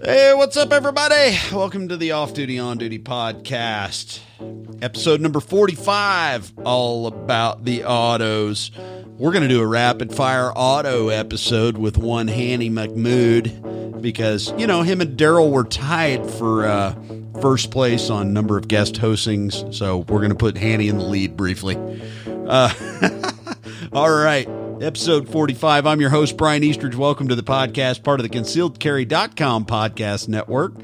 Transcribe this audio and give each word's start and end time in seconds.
Hey, 0.00 0.32
what's 0.34 0.56
up, 0.56 0.72
everybody? 0.72 1.36
Welcome 1.52 1.88
to 1.88 1.96
the 1.96 2.12
Off 2.12 2.34
Duty 2.34 2.58
On 2.58 2.78
Duty 2.78 2.98
podcast, 2.98 4.20
episode 4.80 5.20
number 5.20 5.38
45, 5.38 6.52
all 6.64 7.06
about 7.06 7.64
the 7.64 7.84
autos. 7.84 8.70
We're 9.18 9.32
going 9.32 9.42
to 9.42 9.48
do 9.48 9.60
a 9.60 9.66
rapid 9.66 10.14
fire 10.14 10.50
auto 10.52 11.08
episode 11.08 11.78
with 11.78 11.98
one 11.98 12.26
Hany 12.26 12.70
McMood 12.70 14.00
because, 14.00 14.52
you 14.58 14.66
know, 14.66 14.82
him 14.82 15.00
and 15.00 15.16
Daryl 15.16 15.50
were 15.50 15.64
tied 15.64 16.28
for 16.28 16.64
uh, 16.66 16.94
first 17.40 17.70
place 17.70 18.10
on 18.10 18.32
number 18.32 18.56
of 18.56 18.68
guest 18.68 18.94
hostings. 18.94 19.72
So 19.74 19.98
we're 19.98 20.18
going 20.20 20.30
to 20.30 20.36
put 20.36 20.56
Hany 20.56 20.88
in 20.88 20.98
the 20.98 21.04
lead 21.04 21.36
briefly. 21.36 21.76
Uh, 22.26 22.72
all 23.92 24.10
right. 24.10 24.48
Episode 24.82 25.28
45. 25.28 25.86
I'm 25.86 26.00
your 26.00 26.10
host, 26.10 26.36
Brian 26.36 26.64
Eastridge. 26.64 26.96
Welcome 26.96 27.28
to 27.28 27.36
the 27.36 27.44
podcast, 27.44 28.02
part 28.02 28.18
of 28.18 28.28
the 28.28 28.36
concealedcarry.com 28.36 29.64
podcast 29.64 30.26
network. 30.26 30.74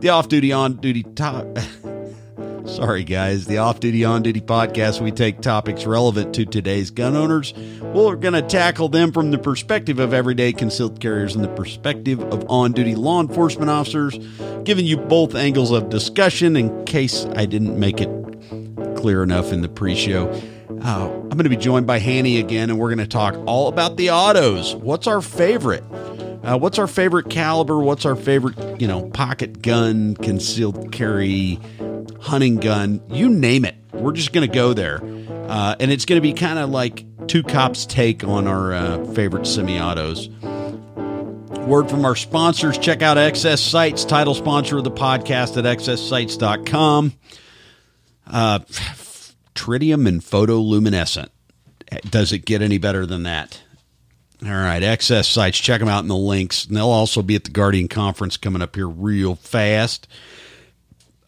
The 0.00 0.10
off 0.10 0.28
duty, 0.28 0.52
on 0.52 0.74
duty 0.74 1.02
top. 1.02 1.46
Sorry, 2.66 3.04
guys. 3.04 3.46
The 3.46 3.56
off 3.56 3.80
duty, 3.80 4.04
on 4.04 4.22
duty 4.22 4.42
podcast. 4.42 5.00
We 5.00 5.12
take 5.12 5.40
topics 5.40 5.86
relevant 5.86 6.34
to 6.34 6.44
today's 6.44 6.90
gun 6.90 7.16
owners. 7.16 7.54
We're 7.80 8.16
going 8.16 8.34
to 8.34 8.42
tackle 8.42 8.90
them 8.90 9.12
from 9.12 9.30
the 9.30 9.38
perspective 9.38 9.98
of 9.98 10.12
everyday 10.12 10.52
concealed 10.52 11.00
carriers 11.00 11.34
and 11.34 11.42
the 11.42 11.48
perspective 11.48 12.20
of 12.20 12.44
on 12.50 12.72
duty 12.72 12.96
law 12.96 13.18
enforcement 13.18 13.70
officers, 13.70 14.18
giving 14.64 14.84
you 14.84 14.98
both 14.98 15.34
angles 15.34 15.70
of 15.70 15.88
discussion 15.88 16.54
in 16.54 16.84
case 16.84 17.24
I 17.34 17.46
didn't 17.46 17.80
make 17.80 18.02
it 18.02 18.10
clear 18.94 19.22
enough 19.22 19.52
in 19.52 19.62
the 19.62 19.70
pre 19.70 19.94
show. 19.96 20.30
Uh, 20.82 21.10
I'm 21.10 21.28
going 21.30 21.44
to 21.44 21.48
be 21.48 21.56
joined 21.56 21.86
by 21.86 21.98
Hany 21.98 22.38
again, 22.38 22.70
and 22.70 22.78
we're 22.78 22.88
going 22.88 22.98
to 22.98 23.06
talk 23.06 23.34
all 23.46 23.68
about 23.68 23.96
the 23.96 24.10
autos. 24.10 24.74
What's 24.74 25.06
our 25.06 25.20
favorite? 25.20 25.84
Uh, 26.42 26.56
what's 26.56 26.78
our 26.78 26.86
favorite 26.86 27.28
caliber? 27.30 27.78
What's 27.78 28.06
our 28.06 28.16
favorite, 28.16 28.80
you 28.80 28.86
know, 28.86 29.10
pocket 29.10 29.60
gun, 29.60 30.14
concealed 30.14 30.92
carry, 30.92 31.58
hunting 32.20 32.56
gun? 32.56 33.02
You 33.10 33.28
name 33.28 33.64
it. 33.64 33.74
We're 33.92 34.12
just 34.12 34.32
going 34.32 34.48
to 34.48 34.54
go 34.54 34.72
there. 34.72 35.00
Uh, 35.48 35.74
and 35.80 35.90
it's 35.90 36.04
going 36.04 36.16
to 36.16 36.22
be 36.22 36.32
kind 36.32 36.58
of 36.58 36.70
like 36.70 37.04
two 37.26 37.42
cops' 37.42 37.86
take 37.86 38.24
on 38.24 38.46
our 38.46 38.72
uh, 38.72 39.04
favorite 39.14 39.46
semi 39.46 39.80
autos. 39.80 40.28
Word 41.66 41.90
from 41.90 42.04
our 42.04 42.16
sponsors 42.16 42.78
check 42.78 43.02
out 43.02 43.16
XS 43.16 43.58
Sights, 43.58 44.04
title 44.04 44.34
sponsor 44.34 44.78
of 44.78 44.84
the 44.84 44.90
podcast 44.90 45.58
at 45.58 45.64
xssights.com. 45.78 47.12
Uh, 48.26 48.60
tritium 49.58 50.06
and 50.06 50.20
photoluminescent. 50.20 51.28
Does 52.10 52.32
it 52.32 52.44
get 52.44 52.62
any 52.62 52.78
better 52.78 53.06
than 53.06 53.22
that? 53.22 53.60
All 54.44 54.50
right, 54.50 54.82
XS 54.82 55.24
Sights, 55.24 55.58
Check 55.58 55.80
them 55.80 55.88
out 55.88 56.02
in 56.02 56.08
the 56.08 56.16
links. 56.16 56.64
And 56.64 56.76
they'll 56.76 56.88
also 56.88 57.22
be 57.22 57.34
at 57.34 57.44
the 57.44 57.50
Guardian 57.50 57.88
Conference 57.88 58.36
coming 58.36 58.62
up 58.62 58.76
here 58.76 58.88
real 58.88 59.34
fast. 59.34 60.06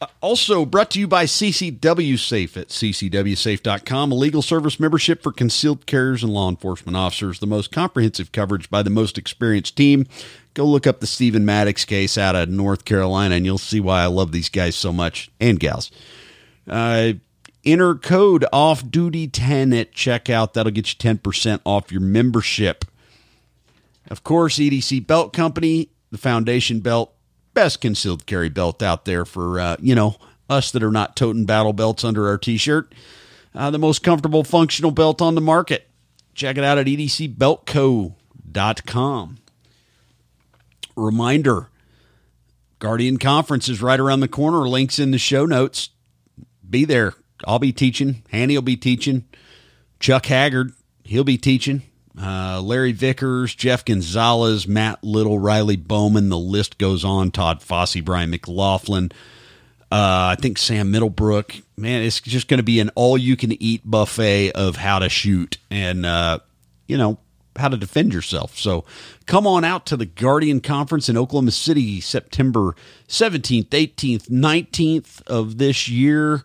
Uh, 0.01 0.07
also 0.21 0.65
brought 0.65 0.91
to 0.93 1.01
you 1.01 1.09
by 1.09 1.25
CCW 1.25 2.19
Safe 2.19 2.57
at 2.57 2.69
ccwsafe.com, 2.69 4.13
a 4.13 4.15
legal 4.15 4.43
service 4.43 4.79
membership 4.79 5.23
for 5.23 5.33
concealed 5.33 5.87
carriers 5.87 6.23
and 6.23 6.33
law 6.33 6.49
enforcement 6.49 6.97
officers. 6.97 7.41
The 7.41 7.47
most 7.47 7.73
comprehensive 7.73 8.33
coverage 8.33 8.71
by 8.71 8.83
the 8.83 8.91
most 8.91 9.19
experienced 9.19 9.77
team. 9.77 10.07
Go 10.55 10.65
look 10.65 10.87
up 10.87 11.01
the 11.01 11.07
Stephen 11.07 11.45
Maddox 11.45 11.85
case 11.85 12.17
out 12.17 12.37
of 12.37 12.49
North 12.49 12.85
Carolina, 12.85 13.35
and 13.35 13.45
you'll 13.45 13.59
see 13.59 13.81
why 13.81 14.03
I 14.03 14.07
love 14.07 14.33
these 14.33 14.49
guys 14.49 14.77
so 14.77 14.93
much 14.93 15.31
and 15.41 15.59
gals. 15.61 15.91
Uh, 16.67 17.15
enter 17.65 17.95
code 17.95 18.45
off 18.53 18.91
duty 18.91 19.29
10 19.29 19.73
at 19.73 19.93
checkout. 19.93 20.55
That'll 20.55 20.73
get 20.73 20.93
you 20.93 21.15
10% 21.15 21.61
off 21.65 21.93
your 21.93 22.01
membership. 22.01 22.85
Of 24.11 24.25
course 24.25 24.59
edc 24.59 25.07
belt 25.07 25.33
company 25.33 25.91
the 26.11 26.19
foundation 26.19 26.81
belt 26.81 27.15
best 27.55 27.81
concealed 27.81 28.27
carry 28.27 28.49
belt 28.49 28.83
out 28.83 29.05
there 29.05 29.25
for 29.25 29.61
uh, 29.61 29.77
you 29.81 29.95
know 29.95 30.17
us 30.49 30.73
that 30.73 30.83
are 30.83 30.91
not 30.91 31.15
toting 31.17 31.45
battle 31.45 31.73
belts 31.73 32.03
under 32.03 32.27
our 32.29 32.39
t-shirt. 32.39 32.93
Uh, 33.55 33.71
the 33.71 33.79
most 33.79 34.03
comfortable 34.03 34.43
functional 34.45 34.91
belt 34.91 35.23
on 35.23 35.37
the 35.37 35.41
market. 35.41 35.89
Check 36.35 36.59
it 36.59 36.65
out 36.65 36.79
at 36.79 36.87
edcbeltco.com 36.87 39.37
reminder 40.97 41.69
guardian 42.79 43.19
conference 43.19 43.69
is 43.69 43.81
right 43.81 44.01
around 44.01 44.21
the 44.21 44.29
corner. 44.29 44.69
Links 44.69 44.99
in 44.99 45.13
the 45.13 45.19
show 45.19 45.47
notes. 45.47 45.91
Be 46.69 46.85
there 46.85 47.15
I'll 47.45 47.59
be 47.59 47.73
teaching. 47.73 48.23
Hany 48.31 48.57
will 48.57 48.63
be 48.63 48.77
teaching. 48.77 49.25
Chuck 49.99 50.27
Haggard, 50.27 50.73
he'll 51.05 51.25
be 51.25 51.39
teaching. 51.39 51.83
Uh, 52.21 52.61
Larry 52.63 52.93
Vickers, 52.93 53.55
Jeff 53.55 53.85
Gonzalez, 53.85 54.67
Matt 54.67 55.03
Little, 55.03 55.39
Riley 55.39 55.77
Bowman. 55.77 56.29
The 56.29 56.39
list 56.39 56.79
goes 56.79 57.05
on. 57.05 57.31
Todd 57.31 57.61
Fossey, 57.61 58.05
Brian 58.05 58.31
McLaughlin. 58.31 59.13
Uh, 59.93 60.35
I 60.35 60.37
think 60.41 60.59
Sam 60.59 60.91
Middlebrook. 60.91 61.63
Man, 61.77 62.03
it's 62.03 62.21
just 62.21 62.49
going 62.49 62.59
to 62.59 62.65
be 62.65 62.81
an 62.81 62.91
all-you-can-eat 62.95 63.83
buffet 63.85 64.53
of 64.53 64.77
how 64.77 64.99
to 65.01 65.09
shoot 65.09 65.59
and 65.71 66.05
uh, 66.07 66.41
you 66.87 66.97
know 66.97 67.19
how 67.57 67.69
to 67.69 67.77
defend 67.77 68.13
yourself. 68.13 68.57
So 68.57 68.85
come 69.27 69.47
on 69.47 69.65
out 69.65 69.87
to 69.87 69.97
the 69.97 70.07
Guardian 70.07 70.61
Conference 70.61 71.09
in 71.09 71.17
Oklahoma 71.17 71.51
City, 71.51 72.01
September 72.01 72.77
17th, 73.09 73.69
18th, 73.69 74.29
19th 74.29 75.23
of 75.27 75.59
this 75.59 75.89
year. 75.89 76.45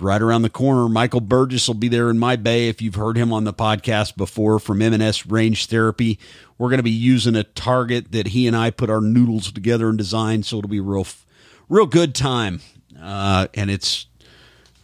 Right 0.00 0.20
around 0.20 0.42
the 0.42 0.50
corner. 0.50 0.88
Michael 0.88 1.20
Burgess 1.20 1.66
will 1.66 1.74
be 1.74 1.88
there 1.88 2.10
in 2.10 2.18
my 2.18 2.36
bay. 2.36 2.68
If 2.68 2.80
you've 2.80 2.94
heard 2.94 3.16
him 3.16 3.32
on 3.32 3.44
the 3.44 3.52
podcast 3.52 4.16
before 4.16 4.58
from 4.58 4.80
M&S 4.80 5.26
Range 5.26 5.66
Therapy, 5.66 6.18
we're 6.56 6.68
going 6.68 6.78
to 6.78 6.84
be 6.84 6.90
using 6.90 7.34
a 7.34 7.44
target 7.44 8.12
that 8.12 8.28
he 8.28 8.46
and 8.46 8.56
I 8.56 8.70
put 8.70 8.90
our 8.90 9.00
noodles 9.00 9.50
together 9.50 9.88
and 9.88 9.98
designed, 9.98 10.46
so 10.46 10.58
it'll 10.58 10.68
be 10.68 10.80
real, 10.80 11.06
real 11.68 11.86
good 11.86 12.14
time. 12.14 12.60
Uh, 13.00 13.48
and 13.54 13.70
it's 13.70 14.06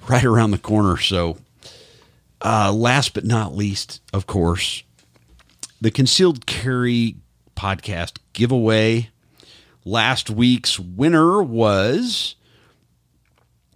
right 0.08 0.24
around 0.24 0.50
the 0.50 0.58
corner. 0.58 0.96
So, 0.96 1.38
uh, 2.40 2.72
last 2.72 3.14
but 3.14 3.24
not 3.24 3.54
least, 3.54 4.00
of 4.12 4.26
course, 4.26 4.82
the 5.80 5.90
concealed 5.90 6.46
carry 6.46 7.16
podcast 7.56 8.18
giveaway. 8.32 9.10
Last 9.84 10.30
week's 10.30 10.78
winner 10.78 11.42
was 11.42 12.36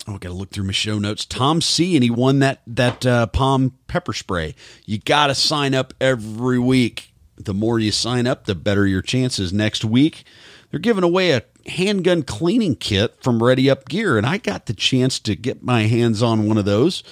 oh, 0.09 0.15
I 0.15 0.19
got 0.19 0.29
to 0.29 0.35
look 0.35 0.51
through 0.51 0.65
my 0.65 0.73
show 0.73 0.99
notes. 0.99 1.25
Tom 1.25 1.61
C, 1.61 1.97
and 1.97 2.03
he 2.03 2.11
won 2.11 2.39
that 2.41 2.61
that 2.67 3.05
uh, 3.05 3.27
palm 3.27 3.75
pepper 3.87 4.13
spray. 4.13 4.55
You 4.87 4.99
got 4.99 5.29
to 5.29 5.35
sign 5.35 5.75
up 5.75 5.95
every 6.01 6.59
week. 6.59 7.13
The 7.37 7.55
more 7.55 7.79
you 7.79 7.93
sign 7.93 8.27
up, 8.27 8.47
the 8.47 8.55
better 8.55 8.87
your 8.87 9.03
chances. 9.03 9.53
Next 9.53 9.85
week, 9.85 10.25
they're 10.71 10.81
giving 10.81 11.05
away 11.05 11.33
a 11.33 11.43
handgun 11.67 12.23
cleaning 12.23 12.75
kit 12.75 13.23
from 13.23 13.43
Ready 13.43 13.71
Up 13.71 13.89
Gear, 13.89 14.17
and 14.17 14.27
I 14.27 14.39
got 14.39 14.67
the 14.67 14.73
chance 14.73 15.19
to 15.21 15.37
get 15.37 15.63
my 15.63 15.83
hands 15.83 16.23
on 16.23 16.49
one 16.49 16.59
of 16.59 16.65
those 16.65 17.05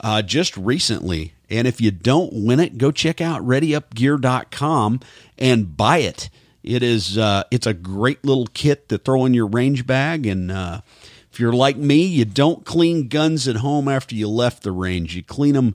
uh, 0.00 0.22
just 0.22 0.56
recently. 0.56 1.32
And 1.48 1.66
if 1.68 1.80
you 1.80 1.90
don't 1.90 2.32
win 2.32 2.60
it, 2.60 2.78
go 2.78 2.90
check 2.90 3.20
out 3.20 3.42
ReadyUpGear.com 3.42 5.00
and 5.38 5.76
buy 5.76 5.98
it. 5.98 6.30
It 6.62 6.82
is 6.82 7.18
uh, 7.18 7.44
it's 7.50 7.66
a 7.66 7.74
great 7.74 8.24
little 8.24 8.46
kit 8.46 8.88
to 8.88 8.98
throw 8.98 9.24
in 9.24 9.34
your 9.34 9.46
range 9.46 9.86
bag 9.86 10.26
and. 10.26 10.50
Uh, 10.50 10.80
if 11.32 11.40
you're 11.40 11.52
like 11.54 11.78
me, 11.78 12.02
you 12.02 12.26
don't 12.26 12.66
clean 12.66 13.08
guns 13.08 13.48
at 13.48 13.56
home 13.56 13.88
after 13.88 14.14
you 14.14 14.28
left 14.28 14.62
the 14.62 14.70
range. 14.70 15.16
You 15.16 15.22
clean 15.22 15.54
them 15.54 15.74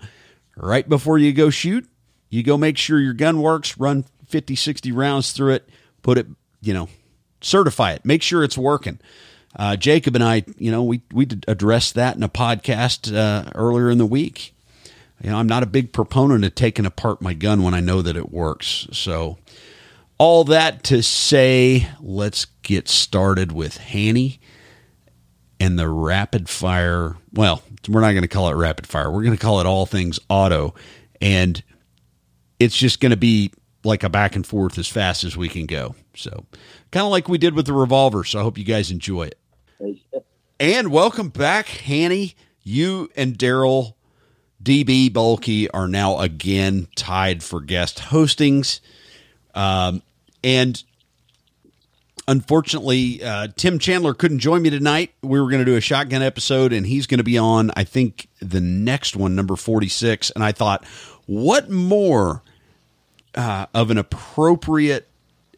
right 0.56 0.88
before 0.88 1.18
you 1.18 1.34
go 1.34 1.50
shoot. 1.50 1.90
You 2.29 2.44
go 2.44 2.57
make 2.57 2.78
sure 2.78 3.00
your 3.00 3.16
gun 3.16 3.41
works, 3.41 3.75
run 3.75 4.06
50, 4.28 4.56
60 4.56 4.91
rounds 4.91 5.31
through 5.31 5.53
it, 5.53 5.69
put 6.03 6.19
it, 6.19 6.28
you 6.62 6.75
know, 6.75 6.90
certify 7.41 7.94
it, 7.94 8.06
make 8.06 8.22
sure 8.22 8.44
it's 8.44 8.57
working. 8.57 9.00
Uh, 9.56 9.75
Jacob 9.75 10.13
and 10.13 10.23
I, 10.23 10.44
you 10.59 10.69
know, 10.69 10.84
we 10.84 11.01
we 11.12 11.28
addressed 11.47 11.95
that 11.95 12.16
in 12.16 12.22
a 12.22 12.29
podcast 12.29 13.16
uh, 13.16 13.50
earlier 13.56 13.89
in 13.89 13.97
the 13.97 14.06
week. 14.06 14.53
You 15.24 15.31
know, 15.31 15.38
I'm 15.38 15.47
not 15.47 15.63
a 15.63 15.68
big 15.68 15.91
proponent 15.91 16.45
of 16.45 16.53
taking 16.53 16.85
apart 16.85 17.19
my 17.19 17.34
gun 17.34 17.63
when 17.63 17.74
I 17.74 17.79
know 17.79 18.03
that 18.03 18.16
it 18.16 18.31
works. 18.31 18.88
So, 18.91 19.39
all 20.19 20.44
that 20.44 20.84
to 20.85 21.01
say, 21.01 21.88
let's 22.00 22.45
get 22.62 22.88
started 22.88 23.51
with 23.51 23.77
Hany 23.77 24.39
and 25.59 25.77
the 25.77 25.89
rapid 25.89 26.50
fire. 26.50 27.15
Well, 27.33 27.62
we're 27.88 28.01
not 28.01 28.12
going 28.12 28.21
to 28.24 28.27
call 28.27 28.50
it 28.50 28.56
rapid 28.56 28.88
fire. 28.88 29.12
We're 29.12 29.24
going 29.24 29.38
to 29.38 29.42
call 29.42 29.59
it 29.59 29.65
all 29.65 29.86
things 29.86 30.19
auto. 30.30 30.75
And 31.21 31.62
it's 32.59 32.77
just 32.77 33.00
going 33.00 33.12
to 33.12 33.18
be 33.18 33.51
like 33.83 34.04
a 34.04 34.09
back 34.09 34.36
and 34.36 34.45
forth 34.45 34.77
as 34.77 34.88
fast 34.88 35.24
as 35.24 35.38
we 35.38 35.50
can 35.50 35.65
go. 35.65 35.95
So, 36.15 36.45
kind 36.92 37.06
of 37.06 37.12
like 37.12 37.30
we 37.30 37.38
did 37.38 37.54
with 37.54 37.65
the 37.65 37.74
revolver. 37.74 38.24
So, 38.24 38.39
I 38.39 38.44
hope 38.44 38.57
you 38.57 38.63
guys 38.63 38.92
enjoy 38.92 39.24
it. 39.24 39.39
And 40.59 40.92
welcome 40.92 41.30
back, 41.30 41.68
Hany. 41.68 42.36
You 42.63 43.10
and 43.15 43.38
Daryl 43.38 43.94
DB 44.62 45.13
Bulky 45.13 45.69
are 45.69 45.88
now 45.88 46.19
again 46.19 46.88
tied 46.95 47.44
for 47.44 47.62
guest 47.62 48.00
hostings. 48.00 48.80
Um, 49.53 50.01
and 50.44 50.83
unfortunately, 52.27 53.24
uh, 53.24 53.47
Tim 53.56 53.79
Chandler 53.79 54.13
couldn't 54.13 54.39
join 54.39 54.62
me 54.62 54.69
tonight. 54.69 55.13
We 55.21 55.39
were 55.39 55.50
going 55.50 55.63
to 55.63 55.65
do 55.65 55.75
a 55.75 55.81
shotgun 55.81 56.21
episode, 56.21 56.74
and 56.74 56.85
he's 56.85 57.07
going 57.07 57.19
to 57.19 57.24
be 57.24 57.38
on, 57.38 57.71
I 57.75 57.83
think, 57.83 58.27
the 58.39 58.62
next 58.62 59.15
one, 59.15 59.35
number 59.35 59.56
46. 59.56 60.31
And 60.31 60.44
I 60.44 60.51
thought, 60.51 60.85
what 61.25 61.69
more 61.69 62.44
uh, 63.35 63.68
of 63.74 63.91
an 63.91 63.97
appropriate 63.97 65.07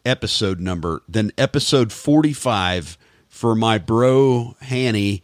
episode 0.04 0.60
number 0.60 1.02
than 1.08 1.32
episode 1.36 1.92
45 1.92 2.96
for 3.28 3.54
my 3.54 3.78
bro 3.78 4.56
Hany 4.60 5.22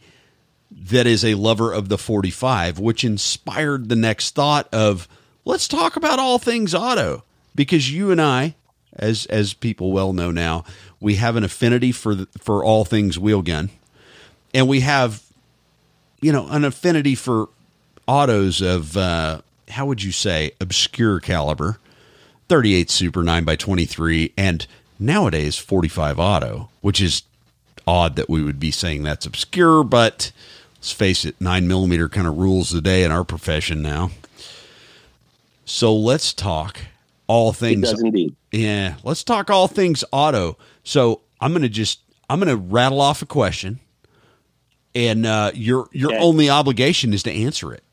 that 0.69 1.07
is 1.07 1.23
a 1.23 1.35
lover 1.35 1.73
of 1.73 1.89
the 1.89 1.97
45, 1.97 2.79
which 2.79 3.03
inspired 3.03 3.89
the 3.89 3.95
next 3.95 4.35
thought 4.35 4.67
of 4.73 5.07
let's 5.45 5.67
talk 5.67 5.95
about 5.95 6.19
all 6.19 6.37
things 6.37 6.75
auto 6.75 7.23
because 7.55 7.91
you 7.91 8.11
and 8.11 8.21
I, 8.21 8.55
as 8.97 9.25
as 9.27 9.53
people 9.53 9.91
well 9.91 10.13
know 10.13 10.31
now, 10.31 10.63
we 10.99 11.15
have 11.15 11.35
an 11.35 11.43
affinity 11.43 11.91
for 11.91 12.15
the, 12.15 12.27
for 12.37 12.63
all 12.63 12.85
things 12.85 13.17
wheelgun, 13.17 13.69
and 14.53 14.67
we 14.67 14.81
have, 14.81 15.23
you 16.21 16.31
know, 16.31 16.47
an 16.49 16.63
affinity 16.63 17.15
for 17.15 17.49
autos 18.07 18.61
of 18.61 18.97
uh, 18.97 19.41
how 19.69 19.85
would 19.85 20.03
you 20.03 20.11
say 20.11 20.51
obscure 20.59 21.19
caliber, 21.19 21.79
38 22.47 22.89
Super 22.89 23.23
9 23.23 23.43
by 23.43 23.55
23 23.55 24.33
and 24.37 24.65
nowadays 24.99 25.57
45 25.57 26.19
auto, 26.19 26.69
which 26.81 27.01
is 27.01 27.23
odd 27.85 28.15
that 28.15 28.29
we 28.29 28.41
would 28.43 28.59
be 28.59 28.71
saying 28.71 29.03
that's 29.03 29.25
obscure, 29.25 29.83
but 29.83 30.31
let's 30.75 30.91
face 30.91 31.25
it, 31.25 31.39
nine 31.39 31.67
millimeter 31.67 32.09
kind 32.09 32.27
of 32.27 32.37
rules 32.37 32.69
the 32.69 32.81
day 32.81 33.03
in 33.03 33.11
our 33.11 33.23
profession 33.23 33.81
now. 33.81 34.11
So 35.65 35.93
let's 35.95 36.33
talk 36.33 36.79
all 37.27 37.53
things. 37.53 37.87
It 37.89 37.91
does 37.93 38.01
indeed. 38.03 38.35
Yeah, 38.51 38.95
let's 39.03 39.23
talk 39.23 39.49
all 39.49 39.67
things 39.67 40.03
auto. 40.11 40.57
So 40.83 41.21
I'm 41.41 41.53
gonna 41.53 41.69
just 41.69 41.99
I'm 42.29 42.39
gonna 42.39 42.55
rattle 42.55 43.01
off 43.01 43.21
a 43.21 43.25
question, 43.25 43.79
and 44.95 45.25
uh, 45.25 45.51
your 45.53 45.87
your 45.91 46.09
Okay. 46.13 46.19
only 46.23 46.49
obligation 46.49 47.13
is 47.13 47.23
to 47.23 47.31
answer 47.31 47.73
it. 47.73 47.83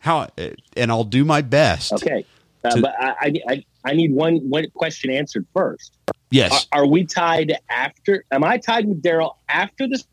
How 0.00 0.28
and 0.76 0.90
I'll 0.90 1.04
do 1.04 1.24
my 1.24 1.40
best. 1.42 1.92
Okay, 1.92 2.24
uh, 2.64 2.70
To- 2.70 2.80
but 2.82 2.94
I, 2.98 3.14
I 3.20 3.32
I 3.48 3.64
I 3.84 3.92
need 3.94 4.12
one 4.12 4.36
one 4.48 4.66
question 4.74 5.10
answered 5.10 5.46
first. 5.54 5.92
Yes. 6.32 6.66
Are, 6.72 6.82
are 6.82 6.86
we 6.86 7.04
tied 7.04 7.56
after? 7.68 8.24
Am 8.30 8.44
I 8.44 8.56
tied 8.58 8.86
with 8.86 9.02
Daryl 9.02 9.34
after 9.48 9.88
this 9.88 10.04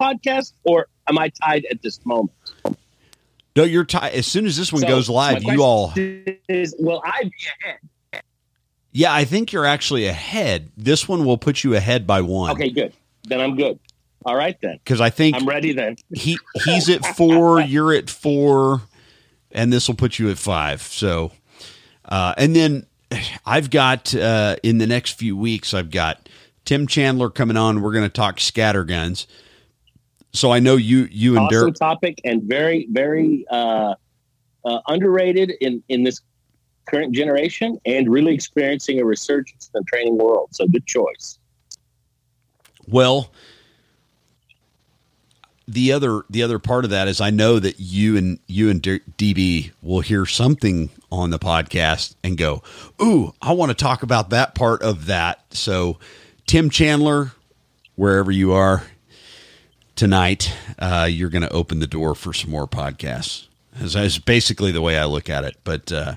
podcast, 0.00 0.52
or 0.64 0.86
am 1.06 1.18
I 1.18 1.28
tied 1.42 1.66
at 1.70 1.82
this 1.82 2.04
moment? 2.06 2.30
No, 3.56 3.64
you're 3.64 3.84
tied. 3.84 4.12
As 4.14 4.26
soon 4.26 4.46
as 4.46 4.56
this 4.56 4.72
one 4.72 4.82
So, 4.82 4.88
goes 4.88 5.08
live, 5.08 5.42
you 5.42 5.62
all. 5.62 5.92
is 5.96 6.74
will 6.78 7.02
I 7.04 7.24
be 7.24 7.32
ahead? 7.64 8.22
Yeah, 8.92 9.12
I 9.12 9.24
think 9.24 9.52
you're 9.52 9.66
actually 9.66 10.06
ahead. 10.06 10.70
This 10.76 11.08
one 11.08 11.24
will 11.24 11.38
put 11.38 11.62
you 11.62 11.74
ahead 11.74 12.06
by 12.06 12.20
one. 12.22 12.50
Okay, 12.52 12.70
good. 12.70 12.92
Then 13.28 13.40
I'm 13.40 13.56
good. 13.56 13.78
All 14.26 14.34
right 14.36 14.56
then. 14.60 14.78
Because 14.84 15.00
I 15.00 15.10
think 15.10 15.36
I'm 15.36 15.46
ready 15.46 15.72
then. 15.72 15.96
he 16.14 16.38
he's 16.64 16.88
at 16.88 17.04
four, 17.16 17.60
you're 17.62 17.92
at 17.92 18.10
four, 18.10 18.82
and 19.52 19.72
this 19.72 19.88
will 19.88 19.94
put 19.94 20.18
you 20.18 20.30
at 20.30 20.38
five. 20.38 20.82
So, 20.82 21.32
uh, 22.04 22.34
and 22.36 22.54
then 22.54 22.86
I've 23.46 23.70
got 23.70 24.14
uh, 24.14 24.56
in 24.62 24.78
the 24.78 24.86
next 24.86 25.12
few 25.12 25.36
weeks, 25.36 25.72
I've 25.72 25.90
got 25.90 26.28
Tim 26.64 26.86
Chandler 26.86 27.30
coming 27.30 27.56
on. 27.56 27.80
We're 27.82 27.92
going 27.92 28.04
to 28.04 28.08
talk 28.08 28.36
scatterguns. 28.38 29.26
So 30.32 30.52
I 30.52 30.60
know 30.60 30.76
you 30.76 31.08
you 31.10 31.36
and 31.36 31.46
Awesome 31.46 31.60
Derek. 31.60 31.74
topic 31.74 32.20
and 32.24 32.42
very 32.42 32.86
very 32.90 33.44
uh, 33.50 33.94
uh, 34.64 34.80
underrated 34.86 35.52
in 35.60 35.82
in 35.88 36.04
this 36.04 36.20
current 36.86 37.14
generation, 37.14 37.78
and 37.86 38.10
really 38.10 38.34
experiencing 38.34 39.00
a 39.00 39.04
resurgence 39.04 39.70
in 39.72 39.80
the 39.80 39.84
training 39.84 40.18
world. 40.18 40.48
So 40.52 40.66
good 40.66 40.86
choice. 40.86 41.38
Well, 42.86 43.30
the 45.66 45.92
other 45.92 46.22
the 46.28 46.42
other 46.42 46.58
part 46.58 46.84
of 46.84 46.90
that 46.90 47.08
is 47.08 47.20
I 47.20 47.30
know 47.30 47.58
that 47.58 47.78
you 47.78 48.16
and 48.16 48.38
you 48.46 48.70
and 48.70 48.82
DB 48.82 49.70
will 49.82 50.00
hear 50.00 50.26
something 50.26 50.90
on 51.10 51.30
the 51.30 51.38
podcast 51.38 52.14
and 52.22 52.36
go, 52.36 52.62
"Ooh, 53.00 53.34
I 53.40 53.52
want 53.52 53.70
to 53.70 53.76
talk 53.76 54.02
about 54.02 54.30
that 54.30 54.54
part 54.54 54.82
of 54.82 55.06
that." 55.06 55.44
So, 55.50 55.98
Tim 56.46 56.70
Chandler, 56.70 57.32
wherever 57.94 58.32
you 58.32 58.52
are 58.52 58.84
tonight, 60.00 60.50
uh, 60.78 61.06
you're 61.10 61.28
going 61.28 61.42
to 61.42 61.52
open 61.52 61.78
the 61.78 61.86
door 61.86 62.14
for 62.14 62.32
some 62.32 62.50
more 62.50 62.66
podcasts. 62.66 63.48
That's 63.74 64.16
basically 64.16 64.72
the 64.72 64.80
way 64.80 64.96
I 64.96 65.04
look 65.04 65.28
at 65.28 65.44
it. 65.44 65.58
But 65.62 65.92
uh, 65.92 66.14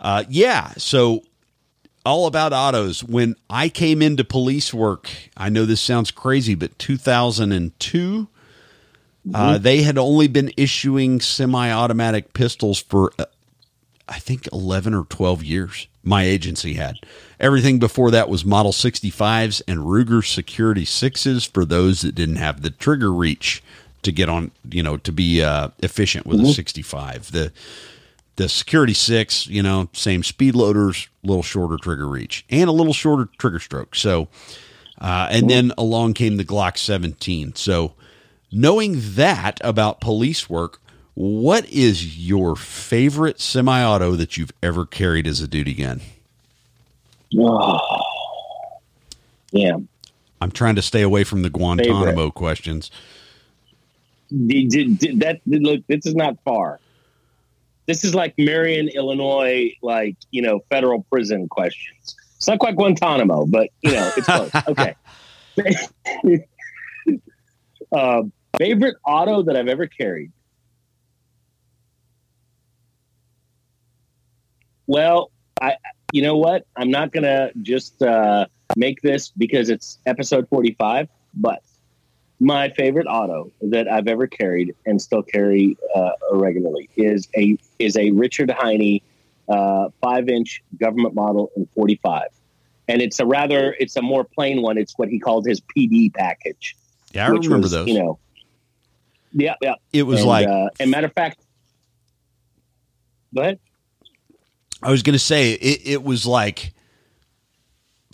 uh, 0.00 0.24
yeah, 0.28 0.72
so 0.76 1.22
all 2.04 2.26
about 2.26 2.52
autos. 2.52 3.04
When 3.04 3.36
I 3.48 3.68
came 3.68 4.02
into 4.02 4.24
police 4.24 4.74
work, 4.74 5.08
I 5.36 5.48
know 5.48 5.64
this 5.64 5.80
sounds 5.80 6.10
crazy, 6.10 6.56
but 6.56 6.76
2002, 6.80 8.26
uh, 9.32 9.58
they 9.58 9.82
had 9.82 9.96
only 9.96 10.26
been 10.26 10.50
issuing 10.56 11.20
semi 11.20 11.70
automatic 11.70 12.34
pistols 12.34 12.80
for, 12.80 13.12
uh, 13.16 13.26
I 14.08 14.18
think, 14.18 14.48
11 14.52 14.92
or 14.92 15.04
12 15.04 15.44
years. 15.44 15.86
My 16.08 16.24
agency 16.24 16.74
had. 16.74 16.96
Everything 17.38 17.78
before 17.78 18.10
that 18.10 18.28
was 18.28 18.44
Model 18.44 18.72
65s 18.72 19.62
and 19.68 19.80
Ruger 19.80 20.26
Security 20.26 20.84
6s 20.84 21.48
for 21.48 21.64
those 21.64 22.00
that 22.00 22.14
didn't 22.14 22.36
have 22.36 22.62
the 22.62 22.70
trigger 22.70 23.12
reach 23.12 23.62
to 24.02 24.10
get 24.10 24.28
on, 24.28 24.50
you 24.70 24.82
know, 24.82 24.96
to 24.96 25.12
be 25.12 25.42
uh, 25.42 25.68
efficient 25.80 26.26
with 26.26 26.40
a 26.40 26.46
65. 26.46 27.32
The 27.32 27.52
the 28.36 28.48
security 28.48 28.94
six, 28.94 29.48
you 29.48 29.64
know, 29.64 29.88
same 29.92 30.22
speed 30.22 30.54
loaders, 30.54 31.08
little 31.24 31.42
shorter 31.42 31.76
trigger 31.76 32.06
reach, 32.06 32.44
and 32.48 32.68
a 32.68 32.72
little 32.72 32.92
shorter 32.92 33.28
trigger 33.36 33.58
stroke. 33.58 33.96
So, 33.96 34.28
uh, 35.00 35.26
and 35.28 35.50
then 35.50 35.72
along 35.76 36.14
came 36.14 36.36
the 36.36 36.44
Glock 36.44 36.78
17. 36.78 37.56
So, 37.56 37.94
knowing 38.52 38.94
that 39.16 39.60
about 39.64 40.00
police 40.00 40.48
work, 40.48 40.80
what 41.18 41.68
is 41.68 42.16
your 42.16 42.54
favorite 42.54 43.40
semi-auto 43.40 44.12
that 44.12 44.36
you've 44.36 44.52
ever 44.62 44.86
carried 44.86 45.26
as 45.26 45.40
a 45.40 45.48
duty 45.48 45.74
gun? 45.74 46.00
Oh, 47.36 47.80
yeah. 49.50 49.76
I'm 50.40 50.50
trying 50.50 50.76
to 50.76 50.82
stay 50.82 51.02
away 51.02 51.24
from 51.24 51.42
the 51.42 51.50
Guantanamo 51.50 52.30
questions. 52.30 52.90
Did, 54.30 54.70
did, 54.70 54.98
did 54.98 55.20
that 55.20 55.40
did, 55.46 55.62
look? 55.62 55.86
This 55.88 56.06
is 56.06 56.14
not 56.14 56.38
far. 56.44 56.80
This 57.86 58.04
is 58.04 58.14
like 58.14 58.32
Marion, 58.38 58.88
Illinois, 58.88 59.74
like 59.82 60.16
you 60.30 60.40
know, 60.40 60.60
federal 60.70 61.02
prison 61.10 61.48
questions. 61.48 62.16
It's 62.36 62.48
not 62.48 62.60
quite 62.60 62.76
Guantanamo, 62.76 63.44
but 63.46 63.68
you 63.82 63.92
know, 63.92 64.10
it's 64.16 64.26
close. 64.26 64.50
Okay. 64.68 64.94
um, 67.92 68.32
favorite 68.58 68.96
auto 69.04 69.42
that 69.42 69.56
I've 69.56 69.68
ever 69.68 69.86
carried. 69.86 70.32
Well, 74.88 75.30
I, 75.60 75.76
you 76.12 76.22
know 76.22 76.36
what? 76.36 76.66
I'm 76.74 76.90
not 76.90 77.12
gonna 77.12 77.50
just 77.62 78.02
uh, 78.02 78.46
make 78.74 79.02
this 79.02 79.28
because 79.28 79.68
it's 79.68 79.98
episode 80.06 80.48
45, 80.48 81.08
but 81.34 81.62
my 82.40 82.70
favorite 82.70 83.06
auto 83.06 83.52
that 83.60 83.86
I've 83.86 84.08
ever 84.08 84.26
carried 84.26 84.74
and 84.86 85.00
still 85.00 85.22
carry 85.22 85.76
uh, 85.94 86.10
regularly 86.32 86.88
is 86.96 87.28
a 87.36 87.58
is 87.78 87.96
a 87.96 88.10
Richard 88.12 88.50
Heinie 88.50 89.02
uh, 89.48 89.90
five 90.00 90.28
inch 90.28 90.62
government 90.80 91.14
model 91.14 91.50
in 91.54 91.68
45, 91.74 92.28
and 92.88 93.02
it's 93.02 93.20
a 93.20 93.26
rather 93.26 93.76
it's 93.78 93.96
a 93.96 94.02
more 94.02 94.24
plain 94.24 94.62
one. 94.62 94.78
It's 94.78 94.96
what 94.96 95.10
he 95.10 95.18
called 95.18 95.46
his 95.46 95.60
PD 95.60 96.12
package. 96.14 96.76
Yeah, 97.12 97.26
I 97.26 97.28
remember 97.28 97.58
was, 97.58 97.72
those. 97.72 97.88
You 97.88 97.98
know, 97.98 98.18
yeah, 99.34 99.54
yeah. 99.60 99.74
it 99.92 100.04
was 100.04 100.20
and, 100.20 100.28
like 100.28 100.48
uh, 100.48 100.70
and 100.80 100.90
matter 100.90 101.08
of 101.08 101.12
fact, 101.12 101.40
go 103.34 103.42
ahead. 103.42 103.58
I 104.82 104.90
was 104.90 105.02
going 105.02 105.14
to 105.14 105.18
say 105.18 105.52
it, 105.52 105.80
it 105.84 106.02
was 106.02 106.26
like 106.26 106.72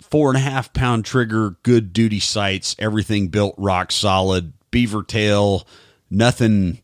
four 0.01 0.29
and 0.29 0.37
a 0.37 0.41
half 0.41 0.73
pound 0.73 1.05
trigger, 1.05 1.57
good 1.63 1.93
duty 1.93 2.19
sights, 2.19 2.75
everything 2.79 3.27
built 3.29 3.55
rock 3.57 3.91
solid, 3.91 4.53
beaver 4.71 5.03
tail, 5.03 5.67
nothing. 6.09 6.79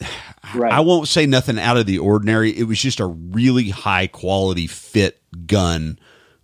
Right. 0.54 0.72
I 0.72 0.78
won't 0.78 1.08
say 1.08 1.26
nothing 1.26 1.58
out 1.58 1.76
of 1.76 1.86
the 1.86 1.98
ordinary. 1.98 2.56
It 2.56 2.68
was 2.68 2.78
just 2.80 3.00
a 3.00 3.06
really 3.06 3.68
high 3.70 4.06
quality 4.06 4.68
fit 4.68 5.20
gun 5.48 5.98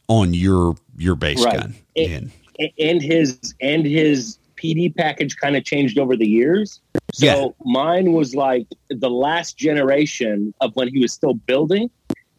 on 0.08 0.34
your 0.34 0.74
your 0.98 1.14
base 1.14 1.44
Right. 1.44 1.60
gun. 1.60 1.74
And 1.96 2.32
and 2.80 3.00
his 3.00 3.54
and 3.60 3.86
his 3.86 4.38
PD 4.56 4.92
package 4.96 5.36
kind 5.36 5.54
of 5.54 5.62
changed 5.64 6.00
over 6.00 6.16
the 6.16 6.26
years. 6.26 6.80
So 7.14 7.26
Yeah. 7.26 7.48
mine 7.64 8.12
was 8.12 8.34
like 8.34 8.66
the 8.90 9.08
last 9.08 9.56
generation 9.56 10.52
of 10.60 10.74
when 10.74 10.88
he 10.88 10.98
was 10.98 11.12
still 11.12 11.34
building, 11.34 11.88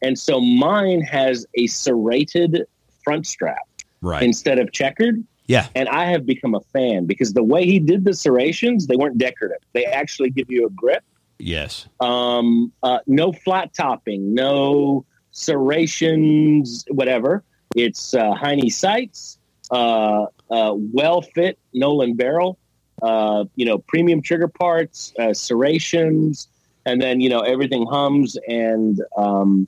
and 0.04 0.20
so 0.20 0.40
mine 0.40 1.02
has 1.02 1.46
a 1.56 1.68
serrated 1.68 2.66
front 3.04 3.26
strap 3.26 3.68
right, 4.02 4.22
instead 4.22 4.60
of 4.60 4.72
checkered. 4.72 5.24
yeah, 5.48 5.68
And 5.76 5.90
I 5.90 6.06
have 6.06 6.26
become 6.26 6.54
a 6.56 6.62
fan 6.74 7.06
because 7.06 7.34
the 7.34 7.44
way 7.44 7.66
he 7.66 7.80
did 7.80 8.06
the 8.06 8.14
serrations, 8.14 8.88
they 8.88 8.96
weren't 8.96 9.18
decorative. 9.18 9.60
They 9.74 9.86
actually 9.86 10.30
give 10.30 10.50
you 10.50 10.66
a 10.66 10.70
grip. 10.70 11.04
yes, 11.40 11.88
Um, 12.00 12.72
uh, 12.84 13.00
no 13.08 13.32
flat 13.32 13.74
topping, 13.74 14.34
no 14.34 15.06
serrations, 15.32 16.86
whatever. 16.90 17.44
It's 17.76 18.14
uh, 18.14 18.34
Heinie 18.34 18.70
sights, 18.70 19.40
uh, 19.72 20.26
uh, 20.52 20.74
well 20.76 21.22
fit 21.22 21.58
Nowlin 21.74 22.16
barrel, 22.16 22.60
uh, 23.02 23.46
you 23.56 23.66
know, 23.66 23.80
premium 23.80 24.22
trigger 24.22 24.48
parts, 24.48 25.14
uh, 25.20 25.34
serrations, 25.34 26.48
and 26.86 27.02
then 27.02 27.20
you 27.20 27.30
know 27.30 27.40
everything 27.40 27.86
hums 27.88 28.38
and 28.48 29.02
um, 29.18 29.68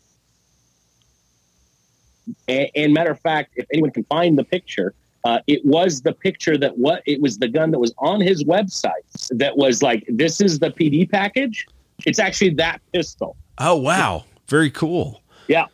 And, 2.48 2.70
and 2.76 2.94
matter 2.94 3.12
of 3.12 3.20
fact, 3.20 3.54
if 3.56 3.66
anyone 3.72 3.92
can 3.92 4.04
find 4.06 4.38
the 4.38 4.44
picture, 4.44 4.94
uh, 5.26 5.40
it 5.48 5.66
was 5.66 6.02
the 6.02 6.14
picture 6.14 6.58
that 6.58 6.78
what 6.78 7.02
it 7.06 7.20
was 7.20 7.40
the 7.40 7.48
gun 7.48 7.72
that 7.72 7.80
was 7.80 7.94
on 7.98 8.22
his 8.22 8.44
website 8.44 9.28
that 9.32 9.58
was 9.58 9.82
like, 9.82 10.06
this 10.08 10.40
is 10.40 10.60
the 10.60 10.70
PD 10.70 11.10
package. 11.10 11.66
It's 12.06 12.20
actually 12.20 12.52
that 12.52 12.80
pistol. 12.94 13.36
Oh 13.58 13.76
wow, 13.76 14.26
very 14.48 14.70
cool. 14.70 15.22
Yeah, 15.48 15.66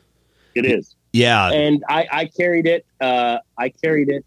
it 0.55 0.65
is. 0.65 0.95
Yeah, 1.13 1.51
and 1.51 1.83
I, 1.89 2.07
I 2.11 2.25
carried 2.25 2.67
it. 2.67 2.85
Uh, 3.01 3.39
I 3.57 3.69
carried 3.69 4.09
it 4.09 4.25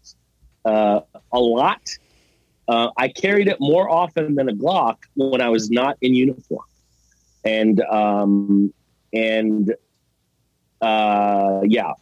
uh, 0.65 1.01
a 1.31 1.39
lot. 1.39 1.89
Uh, 2.67 2.89
I 2.97 3.07
carried 3.07 3.47
it 3.47 3.57
more 3.59 3.89
often 3.89 4.35
than 4.35 4.49
a 4.49 4.53
Glock 4.53 4.97
when 5.15 5.41
I 5.41 5.49
was 5.49 5.71
not 5.71 5.97
in 6.01 6.13
uniform, 6.13 6.65
and 7.43 7.81
um, 7.81 8.73
and 9.13 9.73
uh, 10.81 11.61
yeah, 11.63 11.93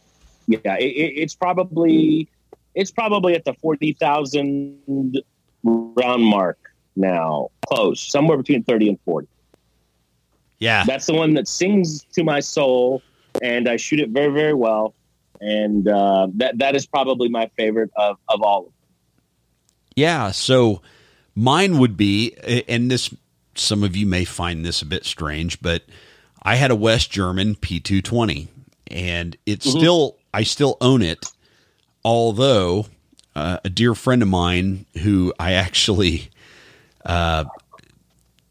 yeah, 0.46 0.76
it, 0.76 0.84
it's 0.84 1.34
probably 1.34 2.28
it's 2.74 2.90
probably 2.90 3.34
at 3.34 3.44
the 3.44 3.54
forty 3.54 3.92
thousand 3.92 5.22
round 5.62 6.24
mark 6.24 6.58
now, 6.96 7.50
close 7.66 8.00
somewhere 8.00 8.36
between 8.36 8.62
thirty 8.62 8.88
and 8.88 8.98
forty. 9.04 9.28
Yeah, 10.58 10.84
that's 10.84 11.06
the 11.06 11.14
one 11.14 11.34
that 11.34 11.48
sings 11.48 12.04
to 12.14 12.24
my 12.24 12.40
soul, 12.40 13.02
and 13.42 13.68
I 13.68 13.76
shoot 13.76 14.00
it 14.00 14.10
very 14.10 14.32
very 14.32 14.54
well, 14.54 14.94
and 15.40 15.86
uh, 15.88 16.28
that 16.34 16.58
that 16.58 16.76
is 16.76 16.86
probably 16.86 17.28
my 17.28 17.50
favorite 17.56 17.90
of 17.96 18.18
of 18.28 18.42
all 18.42 18.60
of 18.60 18.64
them. 18.66 18.72
Yeah, 19.96 20.30
so 20.32 20.82
mine 21.34 21.78
would 21.78 21.96
be, 21.96 22.34
and 22.68 22.90
this 22.90 23.14
some 23.54 23.84
of 23.84 23.96
you 23.96 24.06
may 24.06 24.24
find 24.24 24.64
this 24.64 24.82
a 24.82 24.86
bit 24.86 25.04
strange, 25.04 25.60
but 25.60 25.84
I 26.42 26.56
had 26.56 26.70
a 26.70 26.76
West 26.76 27.10
German 27.10 27.54
P220 27.54 28.48
and 28.88 29.36
it's 29.46 29.66
mm-hmm. 29.66 29.78
still 29.78 30.16
I 30.34 30.42
still 30.42 30.76
own 30.80 31.00
it. 31.00 31.24
Although 32.04 32.86
uh, 33.36 33.58
a 33.64 33.70
dear 33.70 33.94
friend 33.94 34.20
of 34.20 34.28
mine 34.28 34.84
who 35.02 35.32
I 35.38 35.52
actually, 35.52 36.28
uh, 37.04 37.44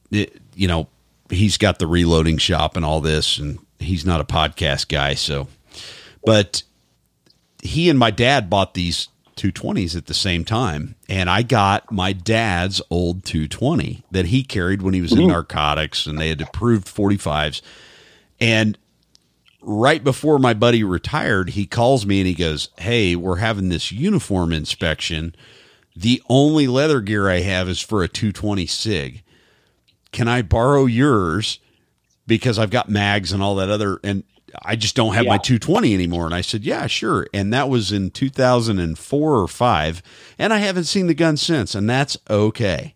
it, 0.09 0.41
you 0.55 0.67
know, 0.67 0.87
he's 1.29 1.57
got 1.57 1.79
the 1.79 1.87
reloading 1.87 2.37
shop 2.37 2.77
and 2.77 2.85
all 2.85 3.01
this, 3.01 3.37
and 3.37 3.59
he's 3.79 4.05
not 4.05 4.21
a 4.21 4.23
podcast 4.23 4.87
guy, 4.87 5.13
so, 5.13 5.47
but 6.25 6.63
he 7.61 7.89
and 7.89 7.99
my 7.99 8.11
dad 8.11 8.49
bought 8.49 8.73
these 8.73 9.09
220s 9.35 9.95
at 9.95 10.05
the 10.05 10.13
same 10.13 10.45
time 10.45 10.93
and 11.09 11.27
i 11.27 11.41
got 11.41 11.91
my 11.91 12.13
dad's 12.13 12.83
old 12.91 13.25
220 13.25 14.03
that 14.11 14.27
he 14.27 14.43
carried 14.43 14.83
when 14.83 14.93
he 14.93 15.01
was 15.01 15.11
mm-hmm. 15.11 15.21
in 15.21 15.27
narcotics 15.29 16.05
and 16.05 16.19
they 16.19 16.29
had 16.29 16.39
approved 16.39 16.85
45s 16.85 17.63
and 18.39 18.77
right 19.63 20.03
before 20.03 20.39
my 20.39 20.53
buddy 20.53 20.83
retired, 20.83 21.51
he 21.51 21.65
calls 21.65 22.05
me 22.05 22.19
and 22.19 22.27
he 22.27 22.33
goes, 22.33 22.69
Hey, 22.77 23.15
we're 23.15 23.37
having 23.37 23.69
this 23.69 23.91
uniform 23.91 24.51
inspection. 24.51 25.35
The 25.95 26.21
only 26.29 26.67
leather 26.67 27.01
gear 27.01 27.29
I 27.29 27.41
have 27.41 27.69
is 27.69 27.79
for 27.79 28.03
a 28.03 28.07
220 28.07 28.65
SIG. 28.65 29.23
Can 30.11 30.27
I 30.27 30.41
borrow 30.41 30.85
yours? 30.85 31.59
Because 32.25 32.57
I've 32.57 32.69
got 32.69 32.89
mags 32.89 33.31
and 33.31 33.43
all 33.43 33.55
that 33.55 33.69
other, 33.69 33.99
and 34.03 34.23
I 34.61 34.75
just 34.75 34.95
don't 34.95 35.13
have 35.13 35.25
yeah. 35.25 35.31
my 35.31 35.37
220 35.37 35.93
anymore. 35.93 36.25
And 36.25 36.33
I 36.33 36.41
said, 36.41 36.63
Yeah, 36.63 36.87
sure. 36.87 37.27
And 37.33 37.53
that 37.53 37.69
was 37.69 37.91
in 37.91 38.11
2004 38.11 39.35
or 39.35 39.47
five. 39.47 40.03
And 40.37 40.53
I 40.53 40.59
haven't 40.59 40.85
seen 40.85 41.07
the 41.07 41.13
gun 41.13 41.37
since, 41.37 41.75
and 41.75 41.89
that's 41.89 42.17
okay. 42.29 42.95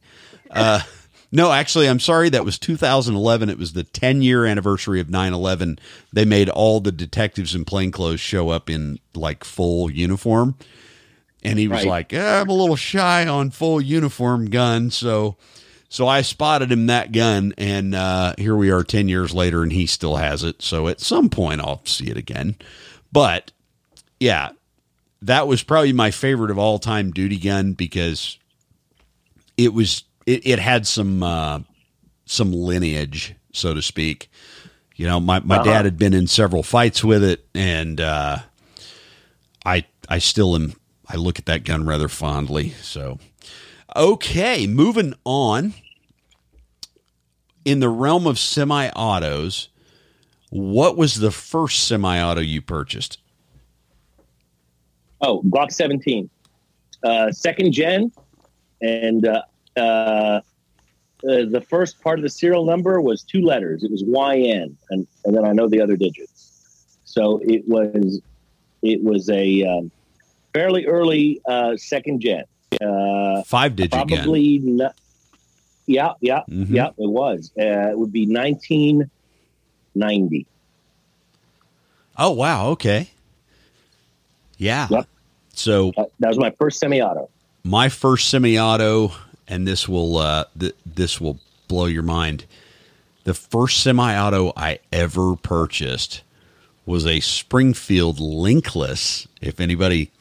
Uh, 0.49 0.81
no, 1.31 1.51
actually, 1.51 1.89
I'm 1.89 1.99
sorry. 1.99 2.29
That 2.29 2.45
was 2.45 2.57
2011. 2.57 3.49
It 3.49 3.57
was 3.57 3.73
the 3.73 3.83
10 3.83 4.21
year 4.21 4.45
anniversary 4.45 4.99
of 4.99 5.09
9 5.09 5.33
11. 5.33 5.79
They 6.13 6.25
made 6.25 6.49
all 6.49 6.79
the 6.79 6.91
detectives 6.91 7.53
in 7.53 7.65
plainclothes 7.65 8.19
show 8.19 8.49
up 8.49 8.69
in 8.69 8.99
like 9.13 9.43
full 9.43 9.91
uniform. 9.91 10.55
And 11.43 11.59
he 11.59 11.67
was 11.67 11.79
right. 11.79 11.87
like, 11.87 12.13
eh, 12.13 12.41
I'm 12.41 12.49
a 12.49 12.53
little 12.53 12.75
shy 12.75 13.27
on 13.27 13.51
full 13.51 13.81
uniform 13.81 14.49
gun. 14.49 14.89
So, 14.89 15.37
so 15.89 16.07
I 16.07 16.21
spotted 16.21 16.71
him 16.71 16.87
that 16.87 17.11
gun. 17.11 17.53
And 17.57 17.93
uh, 17.93 18.33
here 18.37 18.55
we 18.55 18.71
are 18.71 18.83
10 18.83 19.07
years 19.07 19.33
later, 19.33 19.63
and 19.63 19.71
he 19.71 19.85
still 19.85 20.15
has 20.15 20.43
it. 20.43 20.61
So 20.61 20.87
at 20.87 21.01
some 21.01 21.29
point, 21.29 21.61
I'll 21.61 21.85
see 21.85 22.07
it 22.09 22.17
again. 22.17 22.55
But 23.11 23.51
yeah, 24.19 24.49
that 25.21 25.47
was 25.47 25.63
probably 25.63 25.93
my 25.93 26.11
favorite 26.11 26.51
of 26.51 26.57
all 26.57 26.79
time 26.79 27.11
duty 27.11 27.37
gun 27.37 27.73
because 27.73 28.37
it 29.57 29.73
was 29.73 30.03
it, 30.27 30.45
it 30.45 30.59
had 30.59 30.85
some 30.85 31.23
uh, 31.23 31.61
some 32.25 32.51
lineage, 32.51 33.33
so 33.53 33.73
to 33.73 33.81
speak. 33.81 34.29
You 34.95 35.07
know, 35.07 35.19
my, 35.19 35.39
my 35.39 35.55
uh-huh. 35.55 35.63
dad 35.63 35.85
had 35.85 35.97
been 35.97 36.13
in 36.13 36.27
several 36.27 36.63
fights 36.63 37.03
with 37.03 37.23
it, 37.23 37.47
and 37.55 37.99
uh, 37.99 38.39
I 39.65 39.85
I 40.07 40.19
still 40.19 40.55
am. 40.55 40.73
I 41.07 41.15
look 41.15 41.39
at 41.39 41.45
that 41.45 41.63
gun 41.63 41.85
rather 41.87 42.09
fondly. 42.09 42.71
So, 42.81 43.17
okay, 43.95 44.67
moving 44.67 45.15
on. 45.23 45.73
In 47.63 47.81
the 47.81 47.89
realm 47.89 48.25
of 48.27 48.39
semi-autos, 48.39 49.67
what 50.49 50.95
was 50.95 51.15
the 51.15 51.31
first 51.31 51.85
semi-auto 51.85 52.39
you 52.39 52.61
purchased? 52.61 53.19
Oh, 55.19 55.41
Glock 55.43 55.73
17, 55.73 56.29
uh, 57.03 57.29
second 57.33 57.73
gen, 57.73 58.13
and 58.81 59.27
uh, 59.27 59.41
uh, 59.77 60.41
uh, 61.23 61.45
the 61.49 61.65
first 61.69 62.01
part 62.01 62.19
of 62.19 62.23
the 62.23 62.29
serial 62.29 62.65
number 62.65 63.01
was 63.01 63.23
two 63.23 63.41
letters. 63.41 63.83
It 63.83 63.91
was 63.91 64.03
YN, 64.03 64.77
and, 64.89 65.07
and 65.25 65.35
then 65.35 65.45
I 65.45 65.51
know 65.51 65.67
the 65.67 65.81
other 65.81 65.95
digits. 65.95 66.97
So 67.05 67.39
it 67.43 67.67
was 67.67 68.21
it 68.81 69.03
was 69.03 69.29
a 69.29 69.63
um, 69.63 69.91
fairly 70.53 70.85
early 70.85 71.41
uh, 71.47 71.75
second 71.77 72.21
gen. 72.21 72.43
Uh, 72.81 73.43
Five 73.43 73.75
digit 73.75 73.91
probably. 73.91 74.59
Not, 74.59 74.95
yeah, 75.87 76.13
yeah, 76.19 76.41
mm-hmm. 76.49 76.75
yeah. 76.75 76.89
It 76.89 77.09
was. 77.09 77.51
Uh, 77.57 77.89
it 77.91 77.97
would 77.97 78.11
be 78.11 78.25
nineteen 78.25 79.09
ninety. 79.95 80.45
Oh 82.17 82.31
wow! 82.31 82.67
Okay. 82.69 83.09
Yeah. 84.57 84.87
Yep. 84.89 85.07
So 85.53 85.91
that, 85.97 86.11
that 86.19 86.27
was 86.27 86.37
my 86.37 86.51
first 86.51 86.79
semi-auto. 86.79 87.29
My 87.63 87.89
first 87.89 88.29
semi-auto 88.29 89.11
and 89.47 89.67
this 89.67 89.87
will 89.87 90.17
uh, 90.17 90.45
th- 90.57 90.75
this 90.85 91.19
will 91.21 91.39
blow 91.67 91.85
your 91.85 92.03
mind. 92.03 92.45
The 93.23 93.33
first 93.33 93.81
semi-auto 93.81 94.53
I 94.55 94.79
ever 94.91 95.35
purchased 95.35 96.21
was 96.85 97.05
a 97.05 97.19
Springfield 97.19 98.19
linkless. 98.19 99.27
If 99.41 99.59
anybody 99.59 100.11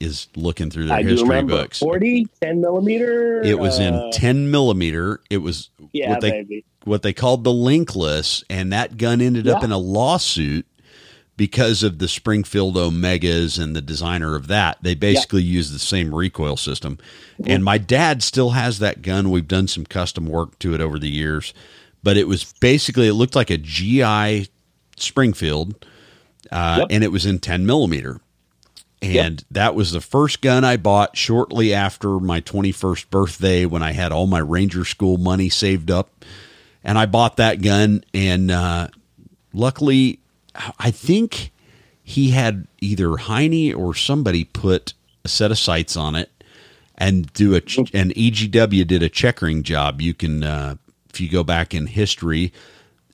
is 0.00 0.28
looking 0.36 0.70
through 0.70 0.86
their 0.86 0.98
I 0.98 1.02
history 1.02 1.42
books, 1.44 1.78
40, 1.78 2.26
10 2.42 2.60
millimeter. 2.60 3.42
It 3.42 3.58
was 3.58 3.78
in 3.78 3.94
uh, 3.94 4.10
10 4.12 4.50
millimeter. 4.50 5.20
It 5.30 5.38
was 5.38 5.70
yeah, 5.92 6.10
what 6.10 6.20
they 6.20 6.30
baby. 6.30 6.64
what 6.84 7.02
they 7.02 7.12
called 7.12 7.44
the 7.44 7.50
linkless, 7.50 8.44
and 8.50 8.72
that 8.72 8.96
gun 8.96 9.20
ended 9.20 9.46
yeah. 9.46 9.54
up 9.54 9.64
in 9.64 9.72
a 9.72 9.78
lawsuit 9.78 10.66
because 11.36 11.82
of 11.82 11.98
the 11.98 12.08
Springfield 12.08 12.76
Omegas 12.76 13.62
and 13.62 13.76
the 13.76 13.82
designer 13.82 14.34
of 14.34 14.46
that, 14.46 14.78
they 14.82 14.94
basically 14.94 15.42
yeah. 15.42 15.54
use 15.54 15.70
the 15.70 15.78
same 15.78 16.14
recoil 16.14 16.56
system. 16.56 16.98
Mm-hmm. 17.38 17.50
And 17.50 17.64
my 17.64 17.78
dad 17.78 18.22
still 18.22 18.50
has 18.50 18.78
that 18.78 19.02
gun. 19.02 19.30
We've 19.30 19.46
done 19.46 19.68
some 19.68 19.84
custom 19.84 20.26
work 20.26 20.58
to 20.60 20.74
it 20.74 20.80
over 20.80 20.98
the 20.98 21.10
years, 21.10 21.52
but 22.02 22.16
it 22.16 22.26
was 22.26 22.52
basically 22.60 23.08
it 23.08 23.14
looked 23.14 23.36
like 23.36 23.50
a 23.50 23.58
GI 23.58 24.48
Springfield, 24.96 25.84
uh, 26.50 26.78
yep. 26.80 26.88
and 26.90 27.04
it 27.04 27.12
was 27.12 27.26
in 27.26 27.38
10 27.38 27.66
millimeter. 27.66 28.20
And 29.02 29.14
yep. 29.14 29.48
that 29.50 29.74
was 29.74 29.92
the 29.92 30.00
first 30.00 30.40
gun 30.40 30.64
I 30.64 30.78
bought 30.78 31.18
shortly 31.18 31.74
after 31.74 32.18
my 32.18 32.40
21st 32.40 33.10
birthday 33.10 33.66
when 33.66 33.82
I 33.82 33.92
had 33.92 34.10
all 34.10 34.26
my 34.26 34.38
Ranger 34.38 34.86
School 34.86 35.18
money 35.18 35.50
saved 35.50 35.90
up. 35.90 36.24
And 36.82 36.96
I 36.96 37.04
bought 37.04 37.36
that 37.36 37.60
gun, 37.60 38.04
and 38.14 38.50
uh, 38.50 38.88
luckily 39.52 40.20
I 40.78 40.90
think 40.90 41.52
he 42.02 42.30
had 42.30 42.66
either 42.80 43.16
Heinie 43.16 43.72
or 43.72 43.94
somebody 43.94 44.44
put 44.44 44.94
a 45.24 45.28
set 45.28 45.50
of 45.50 45.58
sights 45.58 45.96
on 45.96 46.14
it 46.14 46.30
and 46.96 47.32
do 47.32 47.54
a 47.54 47.56
and 47.92 48.14
EGW 48.14 48.86
did 48.86 49.02
a 49.02 49.08
checkering 49.08 49.62
job. 49.62 50.00
You 50.00 50.14
can 50.14 50.42
uh, 50.42 50.76
if 51.10 51.20
you 51.20 51.28
go 51.28 51.42
back 51.42 51.74
in 51.74 51.86
history, 51.86 52.52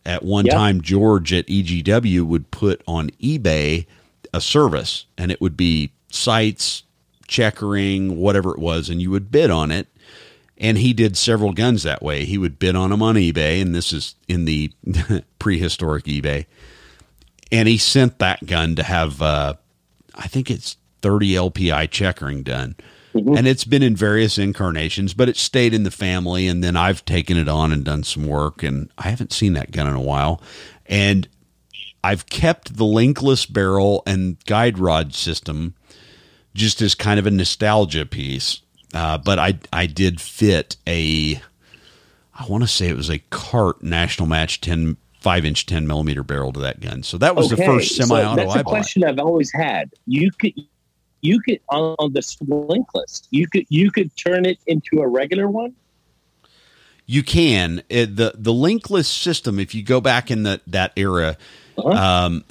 at 0.05 0.25
one 0.25 0.47
yep. 0.47 0.55
time 0.55 0.81
George 0.81 1.33
at 1.33 1.47
EGW 1.47 2.23
would 2.23 2.51
put 2.51 2.83
on 2.87 3.11
eBay 3.11 3.87
a 4.35 4.41
service, 4.41 5.07
and 5.17 5.31
it 5.31 5.41
would 5.41 5.57
be 5.57 5.93
sights, 6.11 6.83
checkering, 7.27 8.19
whatever 8.19 8.53
it 8.53 8.59
was, 8.59 8.89
and 8.89 9.01
you 9.01 9.11
would 9.11 9.31
bid 9.31 9.51
on 9.51 9.71
it. 9.71 9.89
And 10.59 10.79
he 10.79 10.93
did 10.93 11.17
several 11.17 11.53
guns 11.53 11.83
that 11.83 12.03
way. 12.03 12.25
He 12.25 12.39
would 12.39 12.59
bid 12.59 12.77
on 12.77 12.91
them 12.91 13.03
on 13.03 13.17
eBay, 13.17 13.61
and 13.61 13.75
this 13.75 13.93
is 13.93 14.15
in 14.29 14.45
the 14.45 14.73
prehistoric 15.39 16.05
eBay 16.05 16.47
and 17.53 17.69
he 17.69 17.79
sent 17.79 18.19
that 18.19 18.47
gun 18.47 18.75
to 18.77 18.83
have 18.83 19.23
uh, 19.23 19.55
I 20.15 20.27
think 20.27 20.51
it's 20.51 20.77
30 21.03 21.33
LPI 21.33 21.91
checkering 21.91 22.43
done. 22.43 22.77
Mm-hmm. 23.15 23.37
And 23.37 23.47
it's 23.47 23.65
been 23.65 23.83
in 23.83 23.95
various 23.95 24.39
incarnations, 24.39 25.13
but 25.13 25.29
it 25.29 25.37
stayed 25.37 25.75
in 25.75 25.83
the 25.83 25.91
family. 25.91 26.49
And 26.49 26.65
then 26.65 26.77
I've 26.77 27.05
taken 27.05 27.37
it 27.37 27.49
on 27.49 27.71
and 27.71 27.85
done 27.85 28.05
some 28.05 28.27
work. 28.27 28.63
And 28.63 28.91
I 28.97 29.11
haven't 29.11 29.35
seen 29.35 29.53
that 29.53 29.71
gun 29.71 29.87
in 29.87 29.95
a 29.95 30.01
while. 30.01 30.41
And 30.87 31.29
I've 32.03 32.27
kept 32.27 32.77
the 32.79 32.85
linkless 32.85 33.51
barrel 33.51 34.03
and 34.07 34.43
guide 34.47 34.79
rod 34.79 35.15
system 35.15 35.75
just 36.55 36.81
as 36.81 36.95
kind 36.95 37.19
of 37.21 37.27
a 37.27 37.31
nostalgia 37.31 38.07
piece. 38.07 38.63
Uh, 38.95 39.19
but 39.19 39.39
I 39.39 39.59
I 39.73 39.87
did 39.87 40.21
fit 40.21 40.77
a 40.87 41.41
I 42.35 42.47
want 42.47 42.63
to 42.63 42.69
say 42.69 42.89
it 42.89 42.97
was 42.97 43.11
a 43.11 43.21
Kart 43.31 43.83
national 43.83 44.27
match 44.27 44.61
10 44.61 44.97
five 45.23 45.45
inch 45.45 45.67
10 45.67 45.87
millimeter 45.87 46.23
barrel 46.23 46.53
to 46.53 46.61
that 46.61 46.81
gun. 46.81 47.03
So 47.03 47.17
that 47.19 47.35
was 47.37 47.53
Okay, 47.53 47.65
the 47.65 47.65
first 47.73 47.97
semi 47.97 48.23
auto 48.23 48.37
that's 48.37 48.57
I 48.57 48.61
a 48.61 48.65
bought. 48.65 48.71
question 48.71 49.05
I've 49.05 49.19
always 49.19 49.51
had. 49.53 49.91
You 50.07 50.31
could, 50.33 50.53
you 51.21 51.41
could 51.41 51.61
on, 51.69 51.95
on 51.99 52.13
the 52.13 52.21
linkless, 52.21 53.27
you 53.31 53.47
could 53.49 53.65
you 53.69 53.91
could 53.91 54.15
turn 54.17 54.45
it 54.45 54.59
into 54.67 55.01
a 55.01 55.07
regular 55.09 55.49
one. 55.49 55.75
You 57.07 57.23
can 57.23 57.83
It- 57.89 58.17
the 58.17 58.33
the 58.35 58.53
linkless 58.53 59.07
system. 59.07 59.59
If 59.59 59.75
you 59.75 59.83
go 59.83 60.01
back 60.01 60.31
in 60.31 60.43
the, 60.43 60.61
that 60.67 60.93
era, 60.97 61.37
Uh-huh. 61.79 61.89
um, 62.27 62.45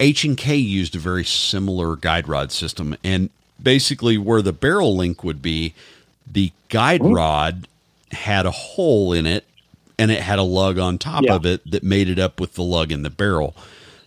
H 0.00 0.24
and 0.24 0.36
K 0.36 0.56
used 0.56 0.96
a 0.96 0.98
very 0.98 1.24
similar 1.24 1.96
guide 1.96 2.28
rod 2.28 2.50
system, 2.52 2.96
and 3.04 3.30
basically 3.62 4.16
where 4.18 4.42
the 4.42 4.52
barrel 4.52 4.96
link 4.96 5.22
would 5.22 5.42
be, 5.42 5.74
the 6.30 6.52
guide 6.68 7.00
Mhm. 7.02 7.14
rod 7.14 7.68
had 8.12 8.46
a 8.46 8.50
hole 8.50 9.12
in 9.12 9.26
it, 9.26 9.44
and 9.98 10.10
it 10.10 10.20
had 10.20 10.38
a 10.38 10.42
lug 10.42 10.78
on 10.78 10.98
top 10.98 11.24
Yeah. 11.24 11.34
of 11.34 11.46
it 11.46 11.68
that 11.70 11.82
made 11.82 12.08
it 12.08 12.18
up 12.18 12.40
with 12.40 12.54
the 12.54 12.62
lug 12.62 12.92
in 12.92 13.02
the 13.02 13.10
barrel. 13.10 13.54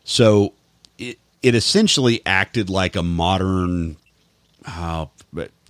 So 0.04 0.54
it 0.98 1.18
it 1.42 1.56
essentially 1.56 2.22
acted 2.26 2.70
like 2.70 2.96
a 2.96 3.04
modern. 3.04 3.98
Uh, 4.66 5.06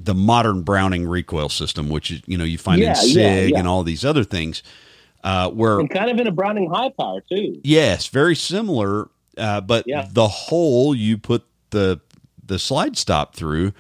the 0.02 0.16
modern 0.16 0.62
Browning 0.62 1.06
recoil 1.08 1.50
system, 1.50 1.90
which 1.90 2.10
is 2.12 2.22
you 2.26 2.38
know 2.38 2.44
you 2.46 2.58
find 2.58 2.82
Yeah, 2.82 2.90
in 2.92 2.96
Sig 2.96 3.52
yeah. 3.52 3.60
and 3.60 3.68
all 3.68 3.84
these 3.84 4.04
other 4.06 4.24
things, 4.24 4.64
uh, 5.24 5.50
where 5.52 5.80
and 5.80 5.90
kind 5.90 6.10
of 6.10 6.18
in 6.20 6.26
a 6.28 6.32
Browning 6.32 6.70
high 6.70 6.90
power 6.90 7.22
too. 7.30 7.60
Yes, 7.64 8.08
very 8.08 8.36
similar. 8.36 9.10
Uh, 9.38 9.62
but 9.62 9.84
Yeah. 9.88 10.08
the 10.12 10.28
hole 10.28 10.96
you 10.96 11.18
put 11.18 11.44
the 11.72 12.00
the 12.46 12.58
slide 12.58 12.98
stop 12.98 13.36
through 13.36 13.74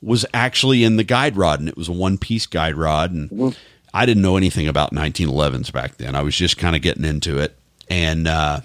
was 0.00 0.24
actually 0.32 0.82
in 0.84 0.96
the 0.96 1.04
guide 1.04 1.36
rod, 1.36 1.60
and 1.60 1.68
it 1.68 1.76
was 1.76 1.88
a 1.88 1.92
one 1.92 2.16
piece 2.16 2.46
guide 2.46 2.76
rod. 2.76 3.12
And 3.12 3.28
Mhm. 3.30 3.56
I 3.94 4.06
didn't 4.06 4.22
know 4.22 4.36
anything 4.36 4.68
about 4.68 4.92
1911s 4.92 5.72
back 5.72 5.96
then. 5.96 6.14
I 6.14 6.22
was 6.22 6.36
just 6.36 6.58
kind 6.58 6.76
of 6.76 6.82
getting 6.82 7.04
into 7.04 7.38
it, 7.38 7.58
and 7.88 8.28
uh, 8.28 8.60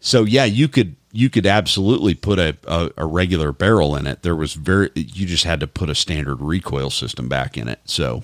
so 0.00 0.24
yeah, 0.24 0.44
you 0.44 0.68
could 0.68 0.96
you 1.12 1.28
could 1.28 1.46
absolutely 1.46 2.14
put 2.14 2.38
a, 2.38 2.56
a, 2.66 2.90
a 2.96 3.06
regular 3.06 3.52
barrel 3.52 3.94
in 3.96 4.06
it. 4.06 4.22
There 4.22 4.36
was 4.36 4.54
very 4.54 4.90
you 4.94 5.26
just 5.26 5.44
had 5.44 5.60
to 5.60 5.66
put 5.66 5.90
a 5.90 5.94
standard 5.94 6.40
recoil 6.40 6.90
system 6.90 7.28
back 7.28 7.56
in 7.56 7.68
it. 7.68 7.80
So 7.84 8.22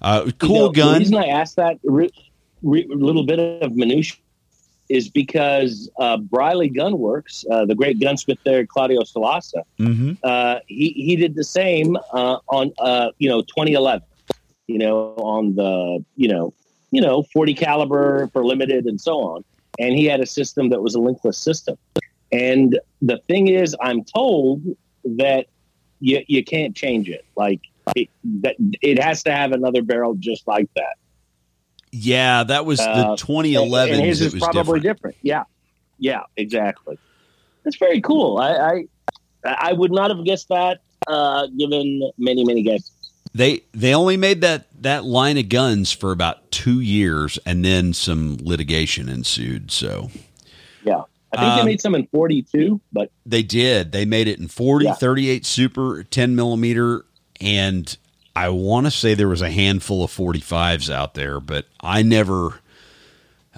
uh, 0.00 0.22
You 0.26 0.32
cool 0.32 0.70
gun. 0.70 0.94
The 0.94 0.98
reason 1.00 1.16
I 1.16 1.26
asked 1.26 1.56
that 1.56 1.78
re, 1.84 2.10
re, 2.62 2.86
little 2.88 3.24
bit 3.24 3.38
of 3.62 3.74
minutia 3.74 4.18
is 4.88 5.08
because 5.08 5.90
uh, 5.98 6.18
Briley 6.18 6.70
Gunworks, 6.70 7.44
uh, 7.50 7.64
the 7.64 7.74
great 7.74 7.98
gunsmith 7.98 8.38
there, 8.44 8.66
Claudio 8.66 9.02
Salassa, 9.02 9.62
hmm 9.78 10.12
uh, 10.22 10.60
he 10.66 10.90
he 10.90 11.16
did 11.16 11.34
the 11.34 11.44
same 11.44 11.96
uh, 12.12 12.38
on 12.48 12.72
uh, 12.78 13.10
you 13.18 13.28
know 13.28 13.42
2011. 13.42 14.02
You 14.68 14.78
know 14.78 15.14
on 15.16 15.54
the 15.54 16.04
you 16.16 16.28
know 16.28 16.54
you 16.90 17.00
know 17.00 17.24
40 17.32 17.54
caliber 17.54 18.28
for 18.32 18.44
limited 18.44 18.86
and 18.86 19.00
so 19.00 19.20
on, 19.20 19.44
and 19.78 19.94
he 19.94 20.04
had 20.06 20.20
a 20.20 20.26
system 20.26 20.70
that 20.70 20.82
was 20.82 20.94
a 20.94 20.98
linkless 20.98 21.34
system. 21.36 21.76
And 22.30 22.78
the 23.02 23.18
thing 23.28 23.48
is, 23.48 23.76
I'm 23.80 24.04
told 24.04 24.62
that 25.04 25.46
you 26.00 26.22
you 26.28 26.44
can't 26.44 26.74
change 26.76 27.08
it. 27.08 27.24
Like 27.36 27.60
it, 27.96 28.08
that 28.42 28.56
it 28.80 29.02
has 29.02 29.22
to 29.24 29.32
have 29.32 29.52
another 29.52 29.82
barrel 29.82 30.14
just 30.14 30.46
like 30.46 30.68
that. 30.76 30.94
Yeah, 31.90 32.44
that 32.44 32.64
was 32.64 32.78
the 32.78 32.88
Uh, 32.88 33.16
2011. 33.16 33.96
and 33.96 34.04
his 34.04 34.20
is 34.20 34.32
was 34.32 34.42
probably 34.42 34.80
different. 34.80 34.82
different. 34.82 35.16
Yeah, 35.22 35.44
yeah, 35.98 36.22
exactly. 36.36 36.96
That's 37.64 37.76
very 37.76 38.00
cool. 38.00 38.38
I 38.38 38.86
I, 39.44 39.56
I 39.70 39.72
would 39.72 39.92
not 39.92 40.10
have 40.10 40.24
guessed 40.24 40.48
that, 40.48 40.80
uh, 41.06 41.48
given 41.58 42.10
many 42.16 42.44
many 42.44 42.62
guesses. 42.62 42.91
They 43.34 43.62
they 43.72 43.94
only 43.94 44.16
made 44.16 44.40
that 44.42 44.66
that 44.82 45.04
line 45.04 45.38
of 45.38 45.48
guns 45.48 45.92
for 45.92 46.12
about 46.12 46.50
two 46.50 46.80
years, 46.80 47.38
and 47.46 47.64
then 47.64 47.92
some 47.94 48.36
litigation 48.42 49.08
ensued. 49.08 49.70
So 49.70 50.10
Yeah, 50.84 51.02
I 51.32 51.36
think 51.40 51.54
they 51.54 51.60
Um, 51.60 51.66
made 51.66 51.80
some 51.80 51.94
in 51.94 52.06
forty 52.08 52.42
two, 52.42 52.80
but 52.92 53.10
they 53.24 53.42
did. 53.42 53.92
They 53.92 54.04
made 54.04 54.28
it 54.28 54.38
in 54.38 54.48
40, 54.48 54.84
Yeah. 54.86 54.94
38 54.94 55.46
Super, 55.46 56.02
10 56.04 56.34
millimeter, 56.36 57.04
and 57.40 57.96
I 58.36 58.48
want 58.50 58.86
to 58.86 58.90
say 58.90 59.14
there 59.14 59.28
was 59.28 59.42
a 59.42 59.50
handful 59.50 60.02
of 60.04 60.10
45s 60.10 60.90
out 60.90 61.14
there, 61.14 61.40
but 61.40 61.66
I 61.80 62.02
never. 62.02 62.60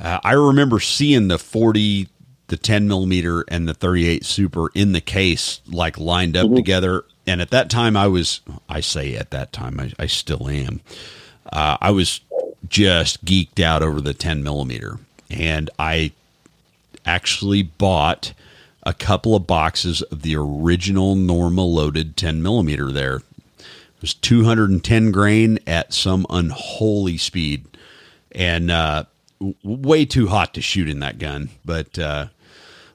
Uh, 0.00 0.18
I 0.24 0.32
remember 0.32 0.80
seeing 0.80 1.28
the 1.28 1.38
40, 1.38 2.08
the 2.48 2.56
10 2.56 2.86
millimeter, 2.88 3.44
and 3.48 3.66
the 3.68 3.74
38 3.74 4.24
Super 4.24 4.70
in 4.74 4.92
the 4.92 5.00
case, 5.00 5.60
like 5.66 5.98
lined 5.98 6.36
up 6.36 6.48
Mhm. 6.48 6.56
together. 6.56 7.04
And 7.26 7.40
at 7.40 7.50
that 7.50 7.70
time, 7.70 7.96
I 7.96 8.06
was, 8.06 8.40
I 8.68 8.80
say 8.80 9.16
at 9.16 9.30
that 9.30 9.52
time, 9.52 9.80
I, 9.80 9.92
I 9.98 10.06
still 10.06 10.48
am. 10.48 10.80
Uh, 11.50 11.78
I 11.80 11.90
was 11.90 12.20
just 12.68 13.24
geeked 13.24 13.60
out 13.60 13.82
over 13.82 14.00
the 14.00 14.14
10 14.14 14.42
millimeter. 14.42 14.98
And 15.30 15.70
I 15.78 16.12
actually 17.06 17.62
bought 17.62 18.32
a 18.82 18.92
couple 18.92 19.34
of 19.34 19.46
boxes 19.46 20.02
of 20.02 20.22
the 20.22 20.37
original 20.37 21.14
Norma 21.14 21.64
loaded 21.64 22.16
10 22.16 22.42
millimeter 22.42 22.92
there. 22.92 23.16
It 23.16 24.02
was 24.02 24.14
210 24.14 25.10
grain 25.10 25.58
at 25.66 25.94
some 25.94 26.26
unholy 26.28 27.16
speed 27.16 27.64
and 28.32 28.70
uh, 28.70 29.04
way 29.62 30.04
too 30.04 30.28
hot 30.28 30.52
to 30.54 30.60
shoot 30.60 30.88
in 30.88 31.00
that 31.00 31.18
gun. 31.18 31.48
But, 31.64 31.98
uh, 31.98 32.26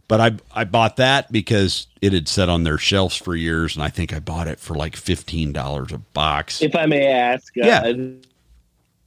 but 0.10 0.20
I, 0.20 0.32
I 0.54 0.64
bought 0.66 0.98
that 0.98 1.32
because 1.32 1.88
it 2.02 2.12
had 2.12 2.28
sat 2.28 2.50
on 2.50 2.64
their 2.64 2.78
shelves 2.78 3.16
for 3.16 3.34
years, 3.36 3.76
and 3.76 3.84
I 3.84 3.88
think 3.90 4.12
I 4.12 4.20
bought 4.20 4.48
it 4.48 4.60
for 4.60 4.74
like 4.76 4.98
fifteen 4.98 5.54
dollars 5.54 5.94
a 5.94 6.00
box. 6.00 6.62
if 6.62 6.76
I 6.76 6.86
may 6.86 7.08
ask, 7.08 7.54
uh, 7.58 7.66
Yeah. 7.66 7.94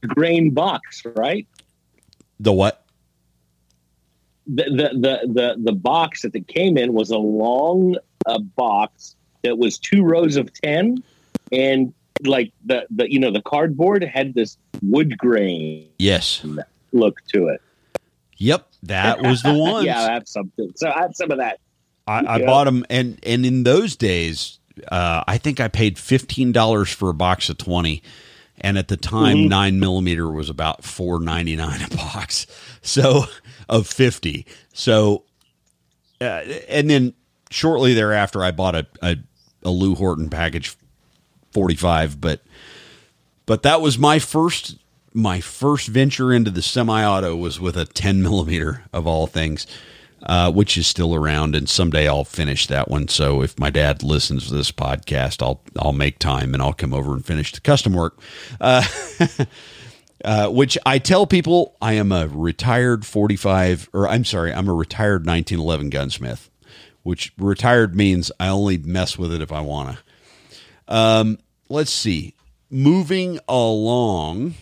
grain 0.06 0.50
box, 0.50 1.02
right? 1.16 1.46
the 2.40 2.52
what? 2.52 2.84
The, 4.46 4.64
the 4.64 4.98
the 4.98 5.32
the 5.32 5.54
the 5.62 5.72
box 5.72 6.22
that 6.22 6.34
it 6.34 6.48
came 6.48 6.76
in 6.76 6.92
was 6.92 7.10
a 7.10 7.18
long 7.18 7.96
uh, 8.26 8.38
box 8.40 9.14
that 9.44 9.58
was 9.58 9.78
two 9.78 10.02
rows 10.02 10.36
of 10.36 10.52
ten, 10.52 11.02
and 11.52 11.92
like 12.24 12.52
the 12.64 12.86
the 12.90 13.10
you 13.12 13.18
know 13.20 13.30
the 13.30 13.42
cardboard 13.42 14.02
had 14.02 14.34
this 14.34 14.56
wood 14.82 15.16
grain 15.18 15.86
Yes. 15.98 16.44
look 16.92 17.18
to 17.28 17.48
it. 17.48 17.60
Yep, 18.38 18.66
that 18.84 19.22
was 19.22 19.42
the 19.42 19.52
one. 19.58 19.84
yeah, 19.84 20.00
I 20.02 20.12
have 20.14 20.26
something. 20.26 20.72
So 20.76 20.88
I 20.90 21.00
have 21.00 21.14
some 21.14 21.30
of 21.30 21.38
that. 21.38 21.58
I, 22.06 22.18
I 22.20 22.36
Yeah. 22.38 22.46
bought 22.46 22.64
them, 22.64 22.84
and 22.90 23.18
and 23.24 23.46
in 23.46 23.62
those 23.64 23.94
days, 23.96 24.58
uh, 24.90 25.22
I 25.26 25.38
think 25.38 25.60
I 25.60 25.68
paid 25.68 25.98
fifteen 25.98 26.52
dollars 26.52 26.90
for 26.90 27.10
a 27.10 27.14
box 27.14 27.48
of 27.48 27.58
twenty, 27.58 28.02
and 28.60 28.76
at 28.76 28.88
the 28.88 28.96
time, 28.96 29.36
Mhm. 29.38 29.48
nine 29.48 29.80
millimeter 29.80 30.28
was 30.30 30.50
about 30.50 30.84
four 30.84 31.20
ninety 31.20 31.54
nine 31.56 31.80
a 31.82 31.88
box. 31.96 32.46
So 32.82 33.26
of 33.68 33.86
fifty. 33.86 34.44
So, 34.72 35.22
uh, 36.20 36.42
and 36.68 36.90
then 36.90 37.14
shortly 37.50 37.94
thereafter, 37.94 38.42
I 38.42 38.50
bought 38.50 38.74
a, 38.74 38.86
a 39.00 39.16
a 39.62 39.70
Lou 39.70 39.94
Horton 39.94 40.28
package 40.28 40.74
forty 41.52 41.76
five, 41.76 42.20
but 42.20 42.40
but 43.46 43.62
that 43.62 43.80
was 43.80 43.96
my 43.98 44.18
first 44.18 44.76
my 45.14 45.40
first 45.40 45.88
venture 45.88 46.33
into 46.33 46.51
the 46.51 46.62
semi-auto 46.62 47.37
was 47.37 47.61
with 47.61 47.77
a 47.77 47.85
10 47.85 48.22
millimeter 48.22 48.85
of 48.92 49.07
all 49.07 49.27
things 49.27 49.66
uh, 50.25 50.53
which 50.53 50.79
is 50.79 50.87
still 50.87 51.14
around 51.14 51.57
and 51.57 51.68
someday 51.68 52.09
i'll 52.09 52.25
finish 52.25 52.68
that 52.68 52.88
one. 52.88 53.09
So 53.09 53.42
if 53.42 53.59
my 53.59 53.70
dad 53.70 54.03
listens 54.03 54.46
to 54.48 54.55
this 54.55 54.70
podcast 54.70 55.42
i'll 55.42 55.62
i'll 55.79 55.92
make 55.92 56.18
time 56.18 56.55
and 56.55 56.62
i'll 56.62 56.72
come 56.72 56.94
over 56.94 57.12
and 57.12 57.25
finish 57.25 57.53
the 57.53 57.61
custom 57.61 57.92
work. 57.92 58.18
Uh, 58.61 58.85
uh, 60.25 60.48
which 60.48 60.79
i 60.87 60.98
tell 60.98 61.27
people 61.27 61.77
i 61.83 61.94
am 61.94 62.12
a 62.12 62.29
retired 62.29 63.05
45 63.05 63.90
or 63.92 64.09
i'm 64.09 64.25
sorry 64.25 64.53
i'm 64.53 64.68
a 64.68 64.72
retired 64.72 65.27
1911 65.27 65.90
gunsmith 65.90 66.48
which 67.03 67.33
retired 67.37 67.96
means 67.96 68.31
i 68.38 68.46
only 68.46 68.79
mess 68.79 69.18
with 69.18 69.35
it 69.35 69.42
if 69.42 69.51
i 69.51 69.61
want 69.61 69.96
to 69.96 70.03
um, 70.88 71.38
let's 71.68 71.90
see. 71.90 72.35
Moving 72.70 73.38
along 73.48 74.55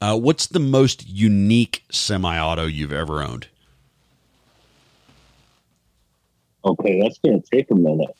uh, 0.00 0.18
what's 0.18 0.46
the 0.46 0.60
most 0.60 1.08
unique 1.08 1.84
semi-auto 1.90 2.66
you've 2.66 2.92
ever 2.92 3.22
owned? 3.22 3.48
Okay, 6.64 7.00
that's 7.00 7.18
going 7.18 7.40
to 7.40 7.48
take 7.50 7.70
a 7.70 7.74
minute. 7.74 8.16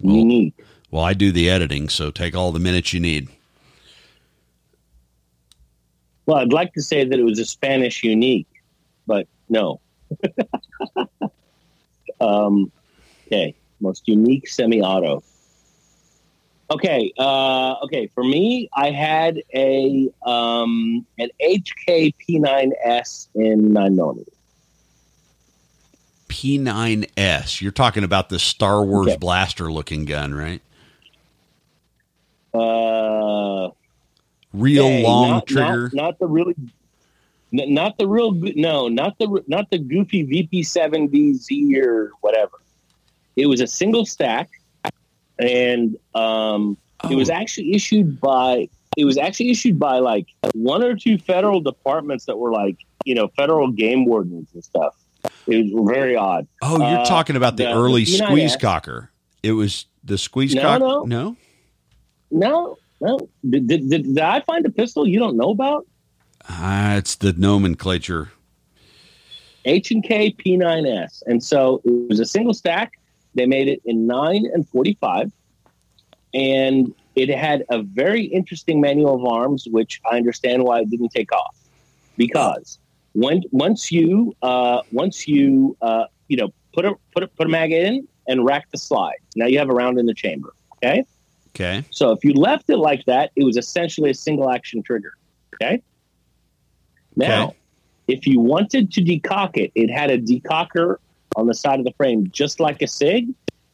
Well- 0.00 0.16
Unique. 0.16 0.54
Well, 0.90 1.04
I 1.04 1.12
do 1.12 1.32
the 1.32 1.50
editing, 1.50 1.90
so 1.90 2.10
take 2.10 2.34
all 2.34 2.50
the 2.50 2.58
minutes 2.58 2.94
you 2.94 3.00
need. 3.00 3.28
Well, 6.24 6.38
I'd 6.38 6.52
like 6.52 6.72
to 6.74 6.82
say 6.82 7.04
that 7.04 7.18
it 7.18 7.22
was 7.22 7.38
a 7.38 7.44
Spanish 7.44 8.02
unique, 8.02 8.46
but 9.06 9.28
no. 9.50 9.80
um, 12.20 12.72
okay, 13.26 13.54
most 13.80 14.08
unique 14.08 14.48
semi-auto. 14.48 15.22
Okay, 16.70 17.12
uh, 17.18 17.76
okay. 17.84 18.08
For 18.14 18.22
me, 18.22 18.68
I 18.76 18.90
had 18.90 19.42
a 19.54 20.10
um, 20.22 21.06
an 21.18 21.30
HK 21.42 22.14
P9S 22.28 23.28
in 23.34 23.72
nine 23.72 23.96
millimeter. 23.96 24.30
P9S. 26.28 27.62
You're 27.62 27.72
talking 27.72 28.04
about 28.04 28.28
the 28.28 28.38
Star 28.38 28.84
Wars 28.84 29.08
Okay. 29.08 29.16
blaster 29.16 29.72
looking 29.72 30.04
gun, 30.04 30.34
right? 30.34 30.60
Uh, 32.52 33.70
Real 34.52 34.88
long 35.00 35.30
not, 35.30 35.46
trigger. 35.46 35.90
Not, 35.92 36.02
not 36.04 36.18
the 36.18 36.26
really, 36.26 36.54
not 37.50 37.96
the 37.98 38.06
real. 38.06 38.32
No, 38.32 38.88
not 38.88 39.18
the 39.18 39.42
not 39.46 39.70
the 39.70 39.78
goofy 39.78 40.26
VP70Z 40.26 41.76
or 41.82 42.12
whatever. 42.20 42.58
It 43.36 43.46
was 43.46 43.60
a 43.60 43.66
single 43.66 44.04
stack, 44.04 44.50
and 45.38 45.96
um, 46.14 46.76
it 47.10 47.14
was 47.16 47.30
Oh. 47.30 47.34
actually 47.34 47.74
issued 47.74 48.20
by. 48.20 48.68
It 48.96 49.04
was 49.04 49.16
actually 49.16 49.50
issued 49.50 49.78
by 49.78 49.98
like 50.00 50.26
one 50.54 50.82
or 50.82 50.96
two 50.96 51.18
federal 51.18 51.60
departments 51.60 52.24
that 52.26 52.36
were 52.38 52.50
like 52.52 52.76
you 53.04 53.14
know 53.14 53.28
federal 53.36 53.70
game 53.70 54.04
wardens 54.06 54.48
and 54.54 54.64
stuff. 54.64 54.96
It 55.46 55.72
was 55.72 55.86
very 55.88 56.16
odd. 56.16 56.46
Oh, 56.62 56.78
you're 56.78 57.00
Uh, 57.00 57.04
talking 57.04 57.36
about 57.36 57.56
the, 57.56 57.64
the- 57.64 57.72
early 57.72 58.04
the 58.04 58.18
P9S. 58.18 58.26
squeeze 58.26 58.56
cocker. 58.56 59.10
It 59.42 59.52
was 59.52 59.86
the 60.04 60.18
squeeze 60.18 60.54
No, 60.54 60.62
cocker. 60.62 60.78
no. 60.80 61.04
no? 61.06 61.36
No, 62.30 62.76
no. 63.00 63.28
Did, 63.48 63.66
did, 63.68 63.88
did, 63.88 64.02
did 64.04 64.18
I 64.18 64.40
find 64.40 64.66
a 64.66 64.70
pistol 64.70 65.06
you 65.06 65.18
don't 65.18 65.36
know 65.36 65.50
about? 65.50 65.86
Ah, 66.48 66.96
it's 66.96 67.14
the 67.14 67.32
nomenclature. 67.34 68.30
H 69.64 69.90
and 69.90 70.02
K 70.02 70.32
P9S, 70.32 71.22
and 71.26 71.42
so 71.42 71.80
it 71.84 72.08
was 72.08 72.20
a 72.20 72.24
single 72.26 72.54
stack. 72.54 72.97
They 73.38 73.46
made 73.46 73.68
it 73.68 73.80
in 73.84 74.06
nine 74.06 74.44
and 74.52 74.68
forty-five, 74.68 75.30
and 76.34 76.92
it 77.14 77.28
had 77.30 77.64
a 77.70 77.82
very 77.82 78.24
interesting 78.24 78.80
manual 78.80 79.14
of 79.14 79.24
arms, 79.24 79.66
which 79.70 80.00
I 80.10 80.16
understand 80.16 80.64
why 80.64 80.80
it 80.80 80.90
didn't 80.90 81.10
take 81.10 81.32
off, 81.32 81.56
because 82.16 82.78
when 83.14 83.42
once 83.50 83.90
you 83.90 84.34
uh, 84.42 84.82
once 84.90 85.26
you 85.26 85.76
uh, 85.80 86.04
you 86.28 86.36
know 86.36 86.50
put 86.74 86.84
a 86.84 86.94
put 87.14 87.22
a 87.22 87.28
put 87.36 87.46
a 87.46 87.50
mag 87.50 87.72
in 87.72 88.06
and 88.26 88.44
rack 88.44 88.66
the 88.70 88.78
slide, 88.78 89.16
now 89.36 89.46
you 89.46 89.58
have 89.58 89.70
a 89.70 89.74
round 89.74 89.98
in 89.98 90.06
the 90.06 90.14
chamber. 90.14 90.52
Okay, 90.76 91.04
Okay. 91.50 91.84
so 91.90 92.12
if 92.12 92.24
you 92.24 92.32
left 92.34 92.68
it 92.70 92.76
like 92.78 93.04
that, 93.06 93.30
it 93.34 93.44
was 93.44 93.56
essentially 93.56 94.10
a 94.10 94.14
single 94.14 94.50
action 94.50 94.82
trigger. 94.82 95.12
Okay. 95.54 95.82
Now, 97.16 97.48
Okay. 97.48 97.56
if 98.06 98.26
you 98.26 98.38
wanted 98.38 98.92
to 98.92 99.00
decock 99.02 99.56
it, 99.56 99.72
it 99.74 99.90
had 99.90 100.10
a 100.10 100.18
decocker 100.18 100.96
on 101.38 101.46
the 101.46 101.54
side 101.54 101.78
of 101.78 101.84
the 101.84 101.92
frame, 101.92 102.28
just 102.30 102.60
like 102.60 102.82
a 102.82 102.86
SIG, 102.88 103.28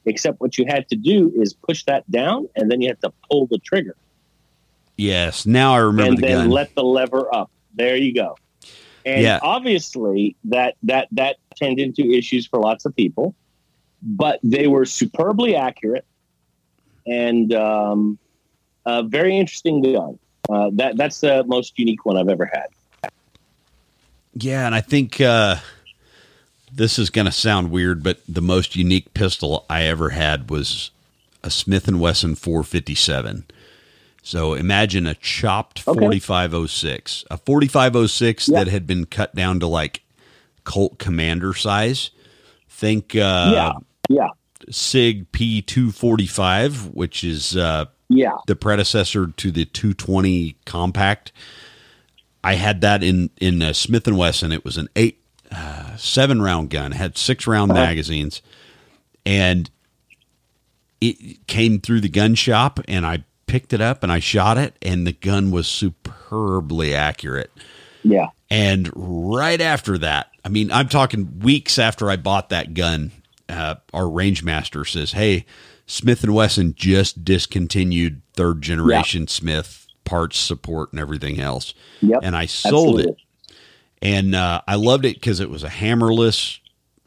except 0.05 0.41
what 0.41 0.59
you 0.59 0.65
had 0.69 0.87
to 0.91 0.97
do 0.97 1.33
is 1.35 1.55
push 1.55 1.83
that 1.85 2.09
down 2.11 2.47
and 2.55 2.71
then 2.71 2.81
you 2.81 2.89
had 2.89 3.01
to 3.01 3.11
pull 3.31 3.47
the 3.47 3.59
trigger 3.59 3.97
Yes. 4.97 5.45
Now 5.45 5.75
I 5.75 5.79
remember 5.79 6.11
and 6.11 6.19
the 6.19 6.27
then 6.29 6.39
gun. 6.45 6.51
let 6.51 6.75
the 6.77 6.85
lever 6.85 7.35
up. 7.35 7.51
There 7.75 7.97
you 7.97 8.15
go. 8.15 8.37
And 9.05 9.23
Yeah. 9.23 9.41
obviously 9.43 10.37
that 10.45 10.77
that 10.85 11.09
that 11.13 11.37
turned 11.59 11.81
into 11.81 12.03
issues 12.13 12.47
for 12.47 12.61
lots 12.61 12.85
of 12.85 12.95
people, 12.95 13.35
but 14.03 14.39
they 14.45 14.69
were 14.69 14.85
superbly 14.85 15.57
accurate 15.57 16.05
and 17.07 17.53
um, 17.55 18.19
a 18.87 19.03
very 19.03 19.37
interesting 19.37 19.83
gun. 19.83 20.19
Uh, 20.49 20.71
that 20.75 20.97
that's 20.97 21.21
the 21.21 21.43
most 21.45 21.77
unique 21.77 22.05
one 22.07 22.17
I've 22.17 22.29
ever 22.29 22.45
had. 22.47 22.67
yeah, 24.35 24.67
and 24.67 24.75
I 24.77 24.81
think 24.81 25.21
uh, 25.21 25.57
this 26.77 26.99
is 26.99 27.11
going 27.11 27.27
to 27.27 27.33
sound 27.33 27.71
weird, 27.71 28.03
but 28.03 28.19
the 28.29 28.43
most 28.43 28.75
unique 28.77 29.15
pistol 29.15 29.65
I 29.71 29.83
ever 29.85 30.11
had 30.11 30.51
was 30.51 30.91
a 31.43 31.51
Smith 31.51 31.87
and 31.89 32.01
Wesson 32.01 32.35
457. 32.35 33.45
So 34.23 34.55
imagine 34.55 35.07
a 35.07 35.15
chopped 35.15 35.87
Okay. 35.87 36.01
4506, 36.01 37.25
a 37.31 37.37
4506 37.37 38.49
Yeah. 38.49 38.59
that 38.65 38.71
had 38.71 38.87
been 38.87 39.05
cut 39.07 39.35
down 39.35 39.61
to 39.61 39.67
like 39.67 40.03
Colt 40.65 40.99
Commander 40.99 41.53
size. 41.55 42.11
Think 42.69 43.15
uh, 43.15 43.53
yeah, 43.55 43.73
yeah, 44.09 44.29
Sig 44.71 45.31
P245, 45.33 46.95
which 46.95 47.23
is 47.23 47.57
uh, 47.57 47.85
yeah. 48.09 48.33
the 48.47 48.57
predecessor 48.57 49.27
to 49.29 49.51
the 49.51 49.65
220 49.67 50.57
compact. 50.65 51.31
I 52.43 52.55
had 52.55 52.81
that 52.81 53.03
in 53.05 53.31
in 53.41 53.63
uh, 53.63 53.73
Smith 53.75 54.07
and 54.09 54.17
Wesson. 54.19 54.53
It 54.53 54.65
was 54.65 54.77
an 54.77 54.89
eight, 54.97 55.23
uh, 55.53 55.84
seven 55.97 56.41
round 56.43 56.71
gun. 56.71 56.93
Had 56.93 57.17
six 57.19 57.47
round 57.47 57.73
Uh-huh. 57.73 57.81
magazines, 57.81 58.43
and 59.27 59.71
it 61.01 61.47
came 61.47 61.81
through 61.81 62.01
the 62.01 62.09
gun 62.09 62.35
shop. 62.35 62.81
And 62.89 63.05
I 63.07 63.25
picked 63.47 63.73
it 63.73 63.81
up 63.81 64.03
and 64.03 64.11
I 64.11 64.19
shot 64.21 64.57
it, 64.59 64.75
and 64.83 65.07
the 65.07 65.13
gun 65.13 65.51
was 65.51 65.67
superbly 65.67 66.95
accurate. 66.95 67.51
Yeah. 68.03 68.29
And 68.51 68.91
right 68.95 69.61
after 69.61 69.99
that, 69.99 70.29
I 70.45 70.49
mean, 70.49 70.71
I'm 70.71 70.89
talking 70.89 71.39
weeks 71.41 71.79
after 71.79 72.11
I 72.11 72.17
bought 72.17 72.51
that 72.51 72.75
gun, 72.75 73.13
uh, 73.49 73.77
our 73.93 74.09
range 74.09 74.43
master 74.43 74.85
says, 74.85 75.13
"Hey, 75.13 75.45
Smith 75.87 76.23
and 76.23 76.35
Wesson 76.35 76.75
just 76.77 77.25
discontinued 77.25 78.21
third 78.35 78.63
generation 78.63 79.27
Smith 79.27 79.87
parts 80.05 80.39
support 80.39 80.93
and 80.93 81.01
everything 81.01 81.41
else." 81.41 81.75
Yep. 82.03 82.21
And 82.23 82.37
I 82.37 82.47
sold 82.47 83.01
absolutely. 83.01 83.13
it, 83.13 83.17
and 84.05 84.35
uh, 84.35 84.61
I 84.69 84.77
loved 84.77 85.05
it 85.05 85.15
because 85.15 85.41
it 85.41 85.51
was 85.51 85.65
a 85.65 85.69
hammerless, 85.69 86.61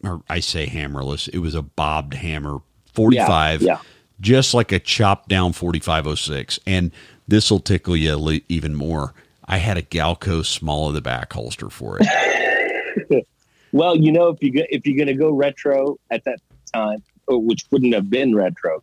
or 0.04 0.22
I 0.28 0.40
say 0.42 0.66
hammerless. 0.66 1.30
It 1.30 1.40
was 1.40 1.56
a 1.56 1.62
bobbed 1.62 2.16
hammer, 2.16 2.58
45, 2.94 3.62
Yeah, 3.62 3.68
yeah. 3.68 3.80
just 4.20 4.54
like 4.54 4.72
a 4.72 4.80
chopped 4.80 5.30
down 5.30 5.54
4506. 5.54 6.60
And 6.66 6.92
this 7.28 7.50
will 7.52 7.60
tickle 7.60 7.96
you 7.96 8.42
even 8.50 8.76
more. 8.76 9.14
I 9.46 9.58
had 9.60 9.78
a 9.78 9.82
Galco 9.84 10.46
small 10.46 10.90
of 10.90 10.94
the 10.96 11.02
back 11.02 11.32
holster 11.32 11.70
for 11.70 12.00
it. 12.02 12.08
Well, 13.74 13.96
you 13.98 14.12
know, 14.12 14.30
if 14.30 14.42
you 14.42 14.52
go, 14.52 14.62
if 14.70 14.86
you're 14.88 14.96
going 14.96 15.08
to 15.08 15.14
go 15.14 15.30
retro 15.32 16.00
at 16.10 16.24
that 16.24 16.40
time, 16.74 17.04
which 17.28 17.66
wouldn't 17.70 17.94
have 17.94 18.10
been 18.10 18.34
retro, 18.34 18.82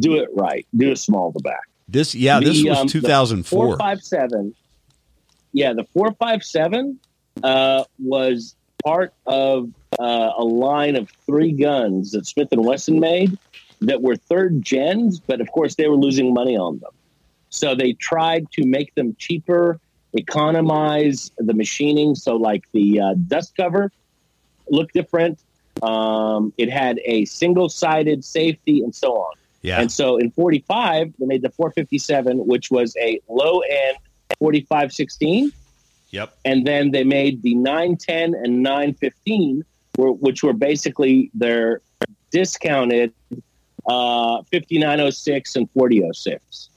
do 0.00 0.16
it 0.16 0.28
right. 0.34 0.66
Do 0.76 0.90
a 0.92 0.96
small 0.96 1.32
to 1.32 1.38
back. 1.40 1.62
This, 1.88 2.14
yeah, 2.14 2.40
this 2.40 2.64
was 2.64 2.78
um, 2.78 2.88
2004. 2.88 3.44
Four 3.68 3.76
five 3.78 4.02
seven. 4.02 4.54
Yeah, 5.52 5.72
the 5.72 5.84
four 5.94 6.12
five 6.14 6.42
seven 6.42 6.98
uh, 7.42 7.84
was 7.98 8.54
part 8.84 9.12
of 9.26 9.70
uh, 9.98 10.30
a 10.36 10.44
line 10.44 10.96
of 10.96 11.10
three 11.26 11.52
guns 11.52 12.12
that 12.12 12.26
Smith 12.26 12.48
and 12.52 12.64
Wesson 12.64 12.98
made 13.00 13.38
that 13.80 14.02
were 14.02 14.16
third 14.16 14.62
gens, 14.62 15.20
but 15.20 15.40
of 15.40 15.50
course 15.52 15.74
they 15.74 15.88
were 15.88 15.96
losing 15.96 16.32
money 16.32 16.56
on 16.56 16.78
them. 16.78 16.90
So 17.50 17.74
they 17.74 17.92
tried 17.92 18.50
to 18.52 18.66
make 18.66 18.94
them 18.94 19.14
cheaper, 19.18 19.78
economize 20.14 21.30
the 21.36 21.52
machining. 21.52 22.14
So 22.14 22.36
like 22.36 22.64
the 22.72 23.00
uh, 23.00 23.14
dust 23.14 23.54
cover 23.56 23.92
looked 24.70 24.94
different. 24.94 25.38
Um, 25.82 26.52
it 26.56 26.70
had 26.70 27.00
a 27.04 27.24
single 27.24 27.68
sided 27.68 28.24
safety 28.24 28.82
and 28.82 28.94
so 28.94 29.16
on. 29.16 29.34
yeah, 29.62 29.80
And 29.80 29.90
so 29.90 30.16
in 30.16 30.30
45, 30.30 31.14
they 31.18 31.26
made 31.26 31.42
the 31.42 31.50
457, 31.50 32.46
which 32.46 32.70
was 32.70 32.96
a 32.96 33.20
low 33.28 33.60
end 33.60 33.96
4516. 34.38 35.52
Yep, 36.12 36.36
And 36.44 36.64
then 36.66 36.92
they 36.92 37.02
made 37.02 37.42
the 37.42 37.54
910 37.56 38.34
and 38.34 38.62
915, 38.62 39.64
which 39.96 40.44
were 40.44 40.52
basically 40.52 41.30
their 41.34 41.80
discounted 42.30 43.12
uh, 43.88 44.42
5906 44.52 45.56
and 45.56 45.70
4006. 45.72 46.70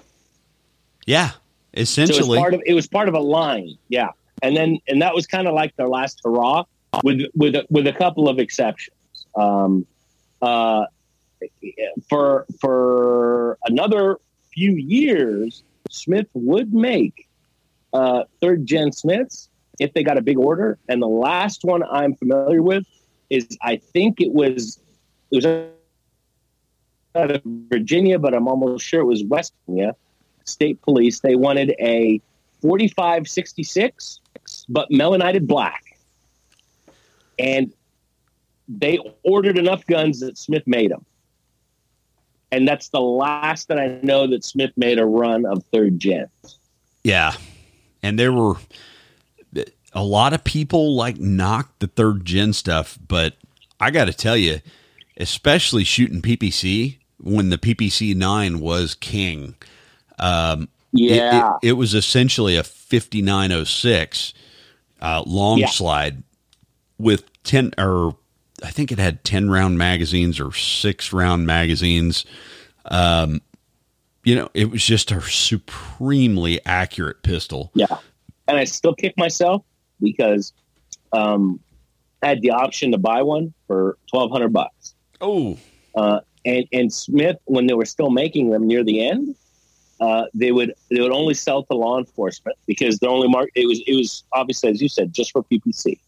yeah. 1.06 1.30
So 1.30 1.38
it 1.78 1.82
was 1.82 1.90
Essentially, 1.90 2.40
part 2.40 2.54
of 2.54 2.62
it 2.66 2.74
was 2.74 2.88
part 2.88 3.10
of 3.10 3.16
a 3.16 3.20
line, 3.20 3.78
yeah. 3.90 4.12
And 4.42 4.56
then 4.56 4.80
and 4.88 5.02
that 5.02 5.14
was 5.14 5.28
kind 5.28 5.46
of 5.46 5.54
like 5.54 5.76
their 5.76 5.90
last 5.90 6.22
hurrah, 6.24 6.64
with 7.04 7.22
with 7.36 7.56
a, 7.56 7.66
with 7.70 7.86
a 7.86 7.92
couple 7.92 8.30
of 8.30 8.40
exceptions. 8.40 8.96
Um, 9.36 9.86
uh, 10.42 10.86
for 12.08 12.46
for 12.62 13.58
another 13.66 14.20
few 14.54 14.72
years, 14.72 15.64
Smith 15.90 16.28
would 16.34 16.74
make 16.74 17.25
uh, 17.96 18.26
third 18.42 18.66
gen 18.66 18.92
Smiths 18.92 19.50
if 19.80 19.94
they 19.94 20.04
got 20.04 20.18
a 20.18 20.22
big 20.22 20.38
order. 20.38 20.78
And 20.90 21.02
the 21.02 21.08
last 21.08 21.64
one 21.64 21.82
I'm 21.84 22.14
familiar 22.14 22.62
with 22.62 22.86
is 23.30 23.48
I 23.62 23.78
think 23.78 24.20
it 24.20 24.34
was 24.34 24.80
it 25.32 25.38
was 25.38 25.46
out 27.16 27.32
of 27.32 27.42
Virginia, 27.46 28.20
but 28.20 28.36
I'm 28.36 28.48
almost 28.48 28.86
sure 28.86 29.00
it 29.00 29.06
was 29.06 29.24
West 29.24 29.54
Virginia 29.66 29.96
State 30.44 30.82
Police. 30.82 31.22
They 31.22 31.36
wanted 31.36 31.74
a 31.80 32.20
4566, 32.62 34.20
but 34.68 34.90
melanated 34.90 35.48
black. 35.48 35.84
And 37.40 37.74
they 38.68 39.00
ordered 39.24 39.58
enough 39.58 39.86
guns 39.86 40.20
that 40.20 40.38
Smith 40.38 40.64
made 40.66 40.92
them. 40.92 41.06
And 42.52 42.68
that's 42.68 42.90
the 42.90 43.02
last 43.02 43.70
that 43.70 43.80
I 43.80 44.00
know 44.04 44.28
that 44.28 44.44
Smith 44.44 44.72
made 44.76 45.00
a 45.00 45.06
run 45.06 45.46
of 45.46 45.64
third 45.74 46.00
gen. 46.00 46.28
yeah. 47.04 47.34
And 48.06 48.20
there 48.20 48.32
were 48.32 48.58
a 49.94 50.04
lot 50.04 50.34
of 50.34 50.44
people 50.44 50.96
like 50.96 51.18
knocked 51.18 51.80
the 51.80 51.88
third 51.88 52.24
gen 52.24 52.54
stuff, 52.54 53.00
but 53.08 53.34
I 53.80 53.90
got 53.90 54.06
to 54.06 54.14
tell 54.14 54.38
you, 54.38 54.60
especially 55.18 55.84
shooting 55.84 56.22
PPC 56.22 57.00
when 57.18 57.50
the 57.50 57.58
PPC 57.58 58.16
nine 58.16 58.60
was 58.60 58.94
king. 58.94 59.56
Um, 60.20 60.70
yeah, 60.92 61.56
it, 61.64 61.68
it, 61.68 61.70
it, 61.70 61.72
was 61.74 61.96
essentially 61.96 62.56
a 62.56 62.64
fifty 62.64 63.24
nine 63.24 63.52
oh 63.52 63.64
six 63.64 64.36
uh, 65.02 65.24
long 65.26 65.58
yeah. 65.58 65.68
slide 65.68 66.22
with 67.00 67.24
ten 67.42 67.74
or 67.76 68.16
I 68.62 68.70
think 68.70 68.92
it 68.92 69.00
had 69.00 69.24
ten 69.24 69.50
round 69.50 69.80
magazines 69.80 70.40
or 70.40 70.54
six 70.54 71.12
round 71.12 71.48
magazines. 71.48 72.24
Um, 72.86 73.42
you 74.26 74.36
know, 74.36 74.50
it 74.54 74.70
was 74.70 74.84
just 74.84 75.12
a 75.12 75.22
supremely 75.22 76.60
accurate 76.66 77.24
pistol. 77.24 77.72
Yeah, 77.76 77.98
and 78.48 78.58
I 78.58 78.66
still 78.66 78.94
kick 78.94 79.14
myself 79.18 79.64
because 80.02 80.52
um, 81.14 81.60
I 82.22 82.30
had 82.30 82.42
the 82.42 82.50
option 82.50 82.92
to 82.92 82.98
buy 82.98 83.22
one 83.22 83.54
for 83.68 83.98
twelve 84.10 84.32
hundred 84.32 84.52
bucks. 84.52 84.96
Oh, 85.22 85.58
uh, 85.94 86.20
and 86.44 86.66
and 86.74 86.92
Smith, 86.92 87.38
when 87.46 87.68
they 87.68 87.76
were 87.76 87.86
still 87.86 88.10
making 88.10 88.50
them 88.50 88.68
near 88.68 88.84
the 88.84 89.08
end, 89.08 89.36
uh, 90.02 90.24
they 90.34 90.52
would 90.52 90.74
they 90.90 91.02
would 91.02 91.14
only 91.14 91.36
sell 91.36 91.64
to 91.64 91.76
law 91.76 92.00
enforcement 92.00 92.58
because 92.66 92.98
they're 92.98 93.10
only 93.10 93.30
mark. 93.30 93.52
It 93.56 93.68
was 93.68 93.82
it 93.86 93.96
was 93.96 94.24
obviously 94.34 94.70
as 94.70 94.82
you 94.82 94.90
said 94.90 95.14
just 95.14 95.32
for 95.32 95.44
PPC. 95.44 96.00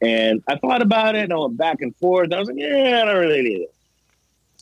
And 0.00 0.44
I 0.46 0.56
thought 0.56 0.80
about 0.80 1.16
it, 1.16 1.24
and 1.24 1.32
I 1.32 1.36
went 1.36 1.56
back 1.56 1.78
and 1.80 1.94
forth. 1.96 2.26
And 2.26 2.34
I 2.34 2.38
was 2.38 2.46
like, 2.46 2.58
yeah, 2.58 3.00
I 3.02 3.04
don't 3.04 3.18
really 3.18 3.42
need 3.42 3.60
it. 3.62 3.74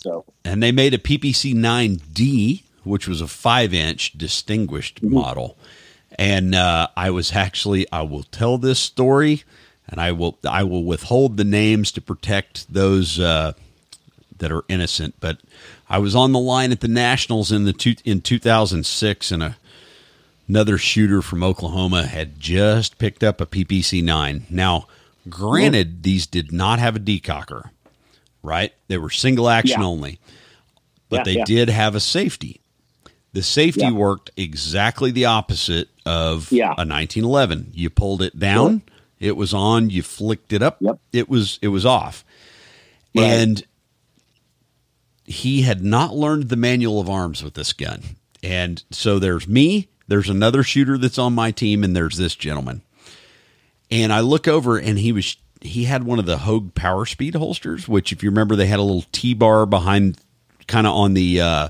So, 0.06 0.24
and 0.44 0.62
they 0.62 0.70
made 0.70 0.94
a 0.94 0.98
PPC 0.98 1.52
9D, 1.52 2.62
which 2.84 3.08
was 3.08 3.20
a 3.20 3.26
five 3.26 3.74
inch 3.74 4.16
distinguished 4.16 5.02
mm-hmm. 5.02 5.14
model. 5.14 5.58
And 6.16 6.54
uh, 6.54 6.86
I 6.96 7.10
was 7.10 7.32
actually, 7.32 7.90
I 7.90 8.02
will 8.02 8.22
tell 8.22 8.56
this 8.56 8.78
story, 8.78 9.42
and 9.88 10.00
I 10.00 10.12
will, 10.12 10.38
I 10.48 10.62
will 10.62 10.84
withhold 10.84 11.36
the 11.36 11.44
names 11.44 11.90
to 11.92 12.00
protect 12.00 12.72
those 12.72 13.18
uh, 13.18 13.54
that 14.38 14.52
are 14.52 14.64
innocent. 14.68 15.16
But 15.18 15.38
I 15.90 15.98
was 15.98 16.14
on 16.14 16.30
the 16.30 16.38
line 16.38 16.70
at 16.70 16.80
the 16.80 16.88
Nationals 16.88 17.50
in 17.50 17.64
the 17.64 17.72
two, 17.72 17.96
in 18.04 18.20
2006, 18.20 19.32
and 19.32 19.42
a, 19.42 19.56
another 20.46 20.78
shooter 20.78 21.20
from 21.20 21.42
Oklahoma 21.42 22.06
had 22.06 22.38
just 22.38 22.98
picked 22.98 23.24
up 23.24 23.40
a 23.40 23.46
PPC 23.46 24.04
nine. 24.04 24.46
Now, 24.48 24.86
granted, 25.28 26.04
these 26.04 26.28
did 26.28 26.52
not 26.52 26.78
have 26.78 26.94
a 26.94 27.00
decocker 27.00 27.70
right? 28.46 28.72
They 28.88 28.96
were 28.96 29.10
single 29.10 29.48
action 29.48 29.80
yeah. 29.80 29.86
only, 29.86 30.20
but 31.08 31.18
yeah, 31.18 31.24
they 31.24 31.38
yeah. 31.38 31.44
did 31.44 31.68
have 31.68 31.94
a 31.94 32.00
safety. 32.00 32.60
The 33.32 33.42
safety 33.42 33.90
worked 33.90 34.30
exactly 34.36 35.10
the 35.10 35.26
opposite 35.26 35.88
of 36.06 36.50
a 36.50 36.56
1911. 36.56 37.72
You 37.74 37.90
pulled 37.90 38.22
it 38.22 38.38
down, 38.38 38.80
sure. 38.80 39.28
it 39.28 39.36
was 39.36 39.52
on. 39.52 39.90
You 39.90 40.02
flicked 40.02 40.54
it 40.54 40.62
up, 40.62 40.78
yep. 40.80 40.98
it 41.12 41.28
was 41.28 41.58
it 41.60 41.68
was 41.68 41.84
off, 41.84 42.24
right. 43.14 43.24
and 43.24 43.66
he 45.26 45.62
had 45.62 45.84
not 45.84 46.14
learned 46.14 46.48
the 46.48 46.56
manual 46.56 47.00
of 47.00 47.10
arms 47.10 47.42
with 47.42 47.54
this 47.54 47.72
gun. 47.72 48.02
And 48.42 48.82
so 48.90 49.18
there's 49.18 49.48
me, 49.48 49.88
there's 50.08 50.28
another 50.28 50.62
shooter 50.62 50.96
that's 50.96 51.18
on 51.18 51.34
my 51.34 51.50
team, 51.50 51.84
and 51.84 51.94
there's 51.94 52.16
this 52.16 52.36
gentleman. 52.36 52.82
And 53.90 54.12
I 54.12 54.20
look 54.20 54.48
over, 54.48 54.78
and 54.78 54.98
he 54.98 55.12
was 55.12 55.36
he 55.60 55.84
had 55.84 56.04
one 56.04 56.18
of 56.18 56.26
the 56.26 56.38
Hogue 56.38 56.74
Power 56.74 57.06
Speed 57.06 57.34
holsters, 57.34 57.88
which, 57.88 58.12
if 58.12 58.22
you 58.22 58.30
remember, 58.30 58.56
they 58.56 58.66
had 58.66 58.78
a 58.78 58.82
little 58.82 59.04
T 59.12 59.34
bar 59.34 59.66
behind, 59.66 60.18
kind 60.66 60.86
of 60.86 60.94
on 60.94 61.14
the, 61.14 61.40
uh, 61.40 61.68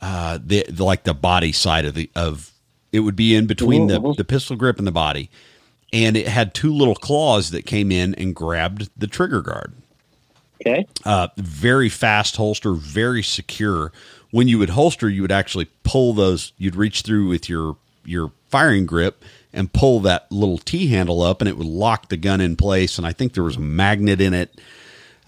uh, 0.00 0.38
the, 0.44 0.66
the, 0.68 0.84
like 0.84 1.04
the 1.04 1.14
body 1.14 1.52
side 1.52 1.84
of 1.84 1.94
the 1.94 2.10
of 2.14 2.52
it 2.92 3.00
would 3.00 3.16
be 3.16 3.34
in 3.34 3.46
between 3.46 3.88
the 3.88 4.14
the 4.16 4.24
pistol 4.24 4.56
grip 4.56 4.78
and 4.78 4.86
the 4.86 4.92
body, 4.92 5.30
and 5.92 6.16
it 6.16 6.28
had 6.28 6.54
two 6.54 6.72
little 6.72 6.94
claws 6.94 7.50
that 7.50 7.66
came 7.66 7.90
in 7.90 8.14
and 8.14 8.34
grabbed 8.34 8.88
the 8.96 9.06
trigger 9.06 9.42
guard. 9.42 9.72
Okay. 10.60 10.86
Uh, 11.04 11.28
very 11.36 11.88
fast 11.88 12.36
holster, 12.36 12.72
very 12.72 13.22
secure. 13.22 13.92
When 14.30 14.48
you 14.48 14.58
would 14.58 14.70
holster, 14.70 15.08
you 15.08 15.22
would 15.22 15.32
actually 15.32 15.68
pull 15.82 16.12
those. 16.12 16.52
You'd 16.58 16.76
reach 16.76 17.02
through 17.02 17.28
with 17.28 17.48
your 17.48 17.76
your 18.04 18.32
firing 18.48 18.86
grip 18.86 19.24
and 19.56 19.72
pull 19.72 20.00
that 20.00 20.30
little 20.30 20.58
T 20.58 20.88
handle 20.88 21.22
up, 21.22 21.40
and 21.40 21.48
it 21.48 21.56
would 21.56 21.66
lock 21.66 22.08
the 22.08 22.16
gun 22.16 22.40
in 22.40 22.54
place. 22.54 22.98
And 22.98 23.06
I 23.06 23.12
think 23.12 23.32
there 23.32 23.42
was 23.42 23.56
a 23.56 23.60
magnet 23.60 24.20
in 24.20 24.34
it. 24.34 24.60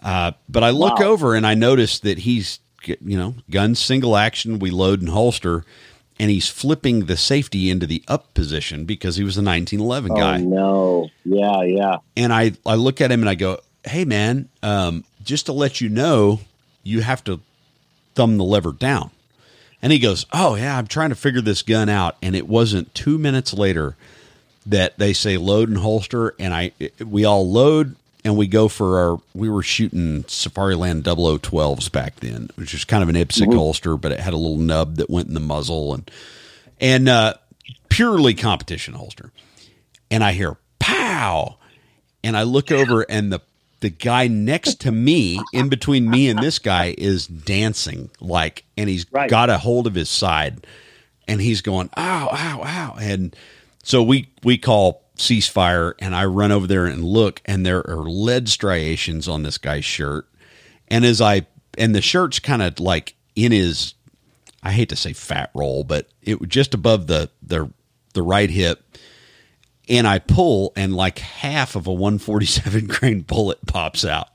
Uh, 0.01 0.33
but 0.49 0.63
I 0.63 0.71
look 0.71 1.01
wow. 1.01 1.07
over 1.07 1.35
and 1.35 1.45
I 1.47 1.55
notice 1.55 1.99
that 2.01 2.19
he's, 2.19 2.61
you 2.85 3.19
know, 3.19 3.35
gun 3.51 3.75
single 3.75 4.17
action. 4.17 4.59
We 4.59 4.71
load 4.71 5.01
and 5.01 5.09
holster, 5.09 5.65
and 6.21 6.31
he's 6.31 6.49
flipping 6.49 7.07
the 7.07 7.17
safety 7.17 7.71
into 7.71 7.87
the 7.87 8.05
up 8.07 8.33
position 8.35 8.85
because 8.85 9.17
he 9.17 9.25
was 9.25 9.37
a 9.37 9.43
1911 9.43 10.15
guy. 10.15 10.41
Oh, 10.41 10.45
no, 10.45 11.09
yeah, 11.25 11.63
yeah. 11.63 11.97
And 12.17 12.33
I 12.33 12.53
I 12.65 12.77
look 12.77 13.01
at 13.01 13.11
him 13.11 13.21
and 13.21 13.31
I 13.31 13.35
go, 13.35 13.59
"Hey, 13.85 14.05
man, 14.05 14.49
um, 14.63 15.05
just 15.25 15.47
to 15.47 15.53
let 15.53 15.81
you 15.81 15.89
know, 15.89 16.41
you 16.85 17.01
have 17.01 17.25
to 17.25 17.41
thumb 18.15 18.37
the 18.37 18.45
lever 18.45 18.73
down." 18.73 19.11
And 19.81 19.91
he 19.91 19.99
goes, 19.99 20.27
"Oh 20.33 20.55
yeah, 20.55 20.79
I'm 20.79 20.87
trying 20.87 21.11
to 21.11 21.17
figure 21.17 21.41
this 21.41 21.63
gun 21.63 21.89
out." 21.89 22.17
And 22.23 22.37
it 22.37 22.47
wasn't 22.47 22.95
two 22.95 23.19
minutes 23.19 23.53
later 23.53 23.97
that 24.69 24.99
they 24.99 25.13
say 25.13 25.37
load 25.37 25.69
and 25.69 25.79
holster, 25.79 26.35
and 26.39 26.55
I 26.55 26.73
we 27.05 27.25
all 27.25 27.49
load 27.51 27.97
and 28.25 28.37
we 28.37 28.47
go 28.47 28.69
for 28.69 28.99
our. 28.99 29.21
We 29.35 29.49
were 29.49 29.63
shooting 29.63 30.25
Safariland 30.25 31.03
0012s 31.03 31.91
back 31.91 32.17
then, 32.17 32.51
which 32.57 32.73
was 32.73 32.85
kind 32.85 33.03
of 33.03 33.09
an 33.09 33.15
IPSC 33.15 33.43
mm-hmm. 33.43 33.57
holster, 33.57 33.97
but 33.97 34.13
it 34.13 34.21
had 34.21 34.35
a 34.35 34.37
little 34.37 34.59
nub 34.59 34.97
that 34.97 35.11
went 35.11 35.29
in 35.29 35.35
the 35.35 35.41
muzzle 35.41 35.95
and 35.95 36.11
and 36.81 37.09
uh, 37.09 37.35
purely 37.89 38.35
competition 38.35 38.95
holster. 38.95 39.31
And 40.11 40.23
I 40.23 40.33
hear 40.33 40.57
pow, 40.79 41.57
and 42.23 42.37
I 42.37 42.43
look 42.43 42.71
over 42.71 43.03
and 43.03 43.33
the 43.33 43.41
the 43.81 43.91
guy 43.91 44.27
next 44.27 44.81
to 44.81 44.93
me, 44.93 45.41
in 45.53 45.69
between 45.69 46.11
me 46.11 46.29
and 46.29 46.41
this 46.41 46.59
guy, 46.59 46.95
is 46.99 47.29
dancing 47.29 48.11
like, 48.21 48.65
and 48.77 48.91
he's 48.91 49.07
right. 49.13 49.31
got 49.31 49.51
a 49.51 49.59
hold 49.59 49.87
of 49.87 49.95
his 49.95 50.11
side, 50.11 50.67
and 51.29 51.41
he's 51.41 51.63
going, 51.63 51.89
ow, 51.97 52.29
ow, 52.33 52.63
ow, 52.65 52.97
and 53.01 53.37
so 53.89 54.03
we 54.03 54.29
we 54.45 54.59
call 54.59 55.03
ceasefire, 55.17 55.95
and 55.99 56.15
I 56.15 56.27
run 56.27 56.53
over 56.53 56.67
there 56.67 56.85
and 56.85 57.03
look, 57.03 57.41
and 57.47 57.65
there 57.65 57.79
are 57.89 58.03
lead 58.03 58.51
striations 58.51 59.27
on 59.27 59.45
this 59.45 59.57
guy's 59.57 59.87
shirt. 59.87 60.29
And 60.89 61.07
as 61.07 61.23
I 61.23 61.47
and 61.79 61.95
the 61.95 62.03
shirt's 62.03 62.39
kind 62.39 62.61
of 62.61 62.81
like 62.81 63.15
in 63.35 63.51
his, 63.51 63.95
I 64.63 64.73
hate 64.73 64.91
to 64.91 64.97
say 64.97 65.15
fat 65.15 65.51
roll, 65.55 65.85
but 65.85 66.07
it 66.21 66.39
was 66.39 66.51
just 66.51 66.75
above 66.75 67.07
the 67.07 67.31
the 67.43 67.71
the 68.13 68.23
right 68.23 68.51
hip. 68.51 68.85
And 69.89 70.07
I 70.07 70.19
pull, 70.19 70.75
and 70.77 70.95
like 70.95 71.21
half 71.21 71.75
of 71.75 71.87
a 71.87 71.93
147 71.93 72.87
grain 72.89 73.23
bullet 73.23 73.65
pops 73.67 74.05
out, 74.05 74.29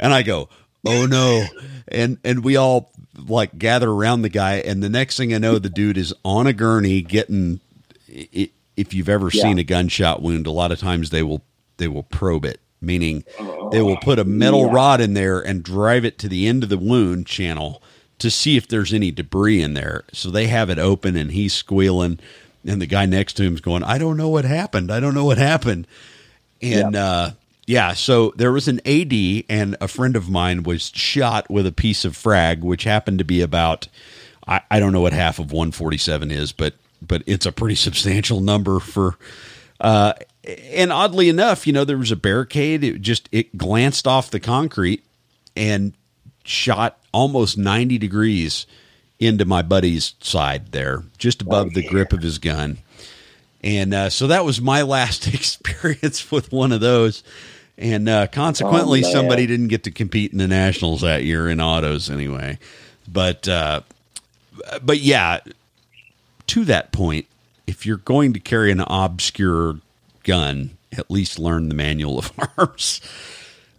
and 0.00 0.12
I 0.12 0.24
go, 0.24 0.48
"Oh 0.84 1.06
no!" 1.06 1.44
And 1.86 2.18
and 2.24 2.42
we 2.42 2.56
all 2.56 2.90
like 3.16 3.58
gather 3.58 3.92
around 3.92 4.22
the 4.22 4.28
guy, 4.28 4.56
and 4.56 4.82
the 4.82 4.88
next 4.88 5.16
thing 5.16 5.32
I 5.32 5.38
know, 5.38 5.60
the 5.60 5.70
dude 5.70 5.98
is 5.98 6.12
on 6.24 6.48
a 6.48 6.52
gurney 6.52 7.00
getting 7.02 7.60
it, 8.08 8.50
if 8.78 8.94
you've 8.94 9.08
ever 9.08 9.28
yeah. 9.32 9.42
seen 9.42 9.58
a 9.58 9.64
gunshot 9.64 10.22
wound, 10.22 10.46
a 10.46 10.52
lot 10.52 10.70
of 10.70 10.78
times 10.78 11.10
they 11.10 11.22
will 11.22 11.42
they 11.76 11.88
will 11.88 12.04
probe 12.04 12.44
it, 12.44 12.60
meaning 12.80 13.24
they 13.72 13.82
will 13.82 13.96
put 13.96 14.18
a 14.18 14.24
metal 14.24 14.66
yeah. 14.66 14.72
rod 14.72 15.00
in 15.00 15.14
there 15.14 15.40
and 15.40 15.62
drive 15.62 16.04
it 16.04 16.18
to 16.18 16.28
the 16.28 16.46
end 16.46 16.62
of 16.62 16.68
the 16.68 16.78
wound 16.78 17.26
channel 17.26 17.82
to 18.18 18.30
see 18.30 18.56
if 18.56 18.66
there's 18.68 18.94
any 18.94 19.10
debris 19.10 19.60
in 19.60 19.74
there. 19.74 20.04
So 20.12 20.30
they 20.30 20.46
have 20.46 20.70
it 20.70 20.78
open 20.78 21.16
and 21.16 21.32
he's 21.32 21.52
squealing 21.52 22.20
and 22.64 22.80
the 22.80 22.86
guy 22.86 23.06
next 23.06 23.34
to 23.34 23.42
him's 23.42 23.60
going, 23.60 23.82
"I 23.82 23.98
don't 23.98 24.16
know 24.16 24.28
what 24.28 24.44
happened. 24.44 24.92
I 24.92 25.00
don't 25.00 25.14
know 25.14 25.24
what 25.24 25.38
happened." 25.38 25.86
And 26.62 26.94
yeah. 26.94 27.04
uh 27.04 27.30
yeah, 27.66 27.92
so 27.92 28.32
there 28.36 28.52
was 28.52 28.66
an 28.66 28.80
AD 28.86 29.44
and 29.50 29.76
a 29.80 29.88
friend 29.88 30.16
of 30.16 30.30
mine 30.30 30.62
was 30.62 30.90
shot 30.94 31.50
with 31.50 31.66
a 31.66 31.72
piece 31.72 32.06
of 32.06 32.16
frag 32.16 32.64
which 32.64 32.84
happened 32.84 33.18
to 33.18 33.24
be 33.24 33.42
about 33.42 33.88
I, 34.46 34.62
I 34.70 34.80
don't 34.80 34.92
know 34.92 35.02
what 35.02 35.12
half 35.12 35.38
of 35.38 35.52
147 35.52 36.30
is, 36.30 36.52
but 36.52 36.74
but 37.00 37.22
it's 37.26 37.46
a 37.46 37.52
pretty 37.52 37.74
substantial 37.74 38.40
number 38.40 38.80
for. 38.80 39.16
Uh, 39.80 40.14
and 40.44 40.92
oddly 40.92 41.28
enough, 41.28 41.66
you 41.66 41.72
know, 41.72 41.84
there 41.84 41.98
was 41.98 42.10
a 42.10 42.16
barricade. 42.16 42.82
It 42.82 43.00
just 43.00 43.28
it 43.32 43.56
glanced 43.56 44.06
off 44.06 44.30
the 44.30 44.40
concrete 44.40 45.04
and 45.54 45.92
shot 46.44 46.98
almost 47.12 47.58
ninety 47.58 47.98
degrees 47.98 48.66
into 49.18 49.44
my 49.44 49.62
buddy's 49.62 50.14
side 50.20 50.72
there, 50.72 51.02
just 51.18 51.42
above 51.42 51.68
oh, 51.68 51.70
the 51.74 51.86
grip 51.86 52.12
of 52.12 52.22
his 52.22 52.38
gun. 52.38 52.78
And 53.62 53.92
uh, 53.92 54.10
so 54.10 54.28
that 54.28 54.44
was 54.44 54.60
my 54.60 54.82
last 54.82 55.26
experience 55.34 56.30
with 56.30 56.52
one 56.52 56.72
of 56.72 56.80
those. 56.80 57.22
And 57.76 58.08
uh, 58.08 58.26
consequently, 58.26 59.04
oh, 59.04 59.12
somebody 59.12 59.46
didn't 59.46 59.68
get 59.68 59.84
to 59.84 59.90
compete 59.92 60.32
in 60.32 60.38
the 60.38 60.48
nationals 60.48 61.02
that 61.02 61.24
year 61.24 61.48
in 61.48 61.60
autos 61.60 62.10
anyway. 62.10 62.58
But 63.06 63.46
uh, 63.46 63.82
but 64.82 64.98
yeah, 64.98 65.38
to 66.48 66.64
that 66.66 66.92
point, 66.92 67.26
if 67.66 67.86
you're 67.86 67.96
going 67.98 68.32
to 68.32 68.40
carry 68.40 68.70
an 68.70 68.80
obscure 68.80 69.78
gun, 70.24 70.76
at 70.92 71.10
least 71.10 71.38
learn 71.38 71.68
the 71.68 71.74
manual 71.74 72.18
of 72.18 72.32
arms. 72.58 73.00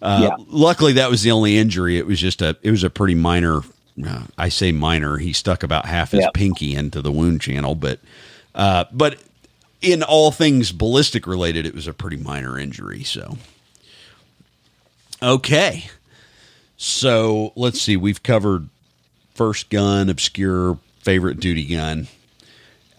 Uh, 0.01 0.29
yeah. 0.37 0.45
Luckily, 0.47 0.93
that 0.93 1.09
was 1.09 1.23
the 1.23 1.31
only 1.31 1.57
injury. 1.57 1.97
It 1.97 2.07
was 2.07 2.19
just 2.19 2.41
a 2.41 2.55
it 2.61 2.71
was 2.71 2.83
a 2.83 2.89
pretty 2.89 3.15
minor. 3.15 3.61
Uh, 4.05 4.23
I 4.37 4.47
say 4.49 4.71
minor. 4.71 5.17
He 5.17 5.33
stuck 5.33 5.61
about 5.63 5.85
half 5.85 6.11
his 6.11 6.25
pinky 6.33 6.73
into 6.73 7.01
the 7.01 7.11
wound 7.11 7.41
channel, 7.41 7.75
but 7.75 7.99
uh, 8.55 8.85
but 8.93 9.21
in 9.81 10.03
all 10.03 10.31
things 10.31 10.71
ballistic 10.71 11.27
related, 11.27 11.65
it 11.65 11.75
was 11.75 11.87
a 11.87 11.93
pretty 11.93 12.15
minor 12.17 12.57
injury. 12.57 13.03
So 13.03 13.37
okay, 15.21 15.89
So 16.77 17.51
let's 17.57 17.81
see. 17.81 17.97
We've 17.97 18.23
covered 18.23 18.69
first 19.33 19.69
gun, 19.69 20.09
obscure, 20.09 20.79
favorite 21.01 21.41
duty 21.41 21.65
gun. 21.65 22.07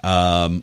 Um, 0.03 0.63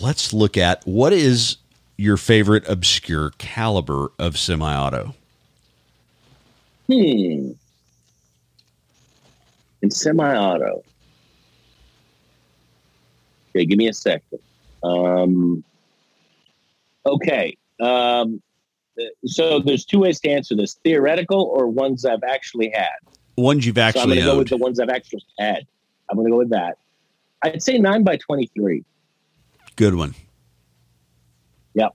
let's 0.00 0.32
look 0.32 0.56
at 0.56 0.86
what 0.86 1.12
is 1.12 1.56
your 1.96 2.16
favorite 2.16 2.66
obscure 2.68 3.30
caliber 3.38 4.10
of 4.18 4.38
semi-auto. 4.38 5.14
Hmm. 6.86 7.52
In 9.82 9.90
semi-auto. 9.90 10.82
Okay, 13.50 13.66
give 13.66 13.78
me 13.78 13.88
a 13.88 13.92
second. 13.92 14.38
Um, 14.82 15.62
okay. 17.04 17.56
Um, 17.80 18.40
so 19.26 19.60
there's 19.60 19.84
two 19.84 20.00
ways 20.00 20.20
to 20.20 20.30
answer 20.30 20.54
this: 20.54 20.74
theoretical 20.84 21.42
or 21.54 21.66
ones 21.66 22.04
I've 22.04 22.22
actually 22.22 22.70
had. 22.70 22.88
Ones 23.36 23.66
you've 23.66 23.78
actually. 23.78 24.00
So 24.00 24.02
I'm 24.02 24.08
going 24.08 24.20
to 24.20 24.24
go 24.24 24.38
with 24.38 24.48
the 24.48 24.56
ones 24.56 24.80
I've 24.80 24.90
actually 24.90 25.24
had. 25.38 25.66
I'm 26.08 26.16
going 26.16 26.26
to 26.26 26.32
go 26.32 26.38
with 26.38 26.50
that. 26.50 26.78
I'd 27.42 27.62
say 27.62 27.78
nine 27.78 28.04
by 28.04 28.16
twenty-three. 28.16 28.84
Good 29.76 29.94
one. 29.94 30.14
Yep. 31.74 31.94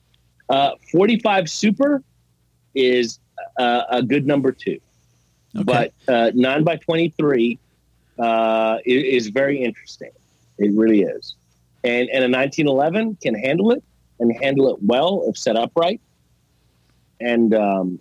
Uh, 0.50 0.72
Forty-five 0.92 1.50
Super 1.50 2.02
is 2.74 3.20
uh, 3.60 3.84
a 3.90 4.02
good 4.04 4.26
number 4.26 4.52
two, 4.52 4.80
Okay. 5.56 5.64
but 5.64 5.94
uh, 6.14 6.32
nine 6.34 6.64
by 6.64 6.78
twenty-three 6.78 7.60
uh, 8.20 8.24
i- 8.24 8.82
is 8.86 9.28
very 9.28 9.62
interesting. 9.64 10.12
It 10.58 10.72
really 10.74 11.02
is, 11.02 11.36
and 11.84 12.10
and 12.10 12.24
a 12.24 12.38
1911 12.38 13.18
can 13.22 13.36
handle 13.36 13.72
it 13.72 13.84
and 14.20 14.32
handle 14.42 14.74
it 14.74 14.78
well 14.82 15.24
if 15.28 15.38
set 15.38 15.56
up 15.58 15.72
right, 15.76 16.00
and 17.20 17.54
um, 17.54 18.00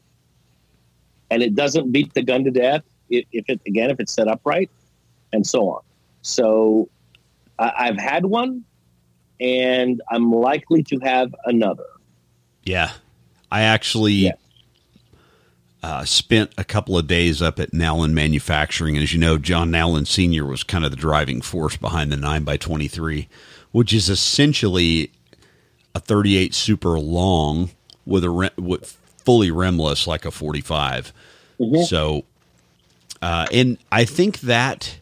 and 1.30 1.42
it 1.42 1.54
doesn't 1.54 1.92
beat 1.92 2.14
the 2.14 2.22
gun 2.22 2.44
to 2.44 2.50
death 2.50 2.82
if, 3.10 3.24
if 3.32 3.44
it 3.48 3.60
again 3.66 3.90
if 3.90 4.00
it's 4.00 4.12
set 4.14 4.28
up 4.28 4.40
right, 4.44 4.70
and 5.32 5.46
so 5.46 5.68
on. 5.68 5.82
So 6.22 6.88
I, 7.58 7.72
I've 7.78 7.98
had 7.98 8.24
one, 8.26 8.64
and 9.40 10.00
I'm 10.10 10.30
likely 10.32 10.82
to 10.84 10.98
have 11.00 11.34
another. 11.44 11.84
Yeah. 12.64 12.92
I 13.50 13.62
actually 13.62 14.12
Yeah. 14.14 14.32
uh, 15.82 16.04
spent 16.04 16.50
a 16.56 16.64
couple 16.64 16.96
of 16.96 17.06
days 17.06 17.42
up 17.42 17.60
at 17.60 17.72
Nowlin 17.74 18.14
Manufacturing. 18.14 18.96
And 18.96 19.02
as 19.02 19.12
you 19.12 19.20
know, 19.20 19.36
John 19.38 19.70
Nowlin 19.70 20.06
Sr. 20.06 20.46
was 20.46 20.62
kind 20.62 20.84
of 20.84 20.90
the 20.90 20.96
driving 20.96 21.40
force 21.42 21.76
behind 21.76 22.10
the 22.10 22.16
9x23, 22.16 23.26
which 23.72 23.92
is 23.92 24.08
essentially 24.08 25.10
a 25.94 26.00
38 26.00 26.54
super 26.54 26.98
long 26.98 27.70
with 28.06 28.24
a 28.24 28.30
rim, 28.30 28.50
with 28.56 28.96
fully 29.24 29.50
rimless 29.50 30.06
like 30.06 30.24
a 30.24 30.30
45. 30.30 31.12
Mhm. 31.60 31.84
So, 31.86 32.24
uh, 33.22 33.46
and 33.52 33.78
I 33.92 34.04
think 34.04 34.40
that 34.40 34.96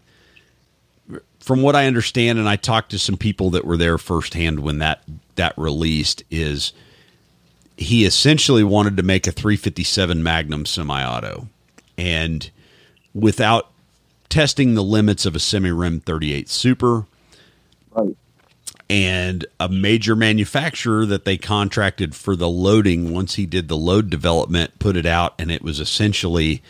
from 1.43 1.61
what 1.61 1.75
I 1.75 1.87
understand, 1.87 2.39
and 2.39 2.49
I 2.49 2.55
talked 2.57 2.93
to 2.93 2.99
some 2.99 3.17
people 3.17 3.51
that 3.51 3.65
were 3.65 3.77
there 3.77 3.99
firsthand 3.99 4.61
when 4.61 4.79
that 4.79 5.03
that 5.35 5.55
released, 5.59 6.23
is 6.31 6.73
he 7.77 8.05
essentially 8.05 8.63
wanted 8.63 8.97
to 8.97 9.03
make 9.03 9.27
a 9.27 9.33
357 9.33 10.23
Magnum 10.23 10.65
semi-auto, 10.67 11.49
and 11.99 12.49
without 13.13 13.71
testing 14.29 14.75
the 14.75 14.85
limits 14.85 15.27
of 15.27 15.35
a 15.35 15.41
semi-rim 15.41 16.01
38 16.01 16.49
Super 16.49 17.07
Right. 17.91 18.17
and 18.89 19.45
a 19.61 19.69
major 19.69 20.17
manufacturer 20.17 21.05
that 21.05 21.25
they 21.27 21.37
contracted 21.37 22.15
for 22.15 22.37
the 22.37 22.49
loading 22.49 23.13
once 23.13 23.35
he 23.35 23.45
did 23.45 23.69
the 23.69 23.77
load 23.77 24.09
development 24.09 24.79
put 24.79 24.97
it 24.97 25.05
out 25.05 25.35
and 25.39 25.51
it 25.51 25.61
was 25.61 25.79
essentially 25.79 26.63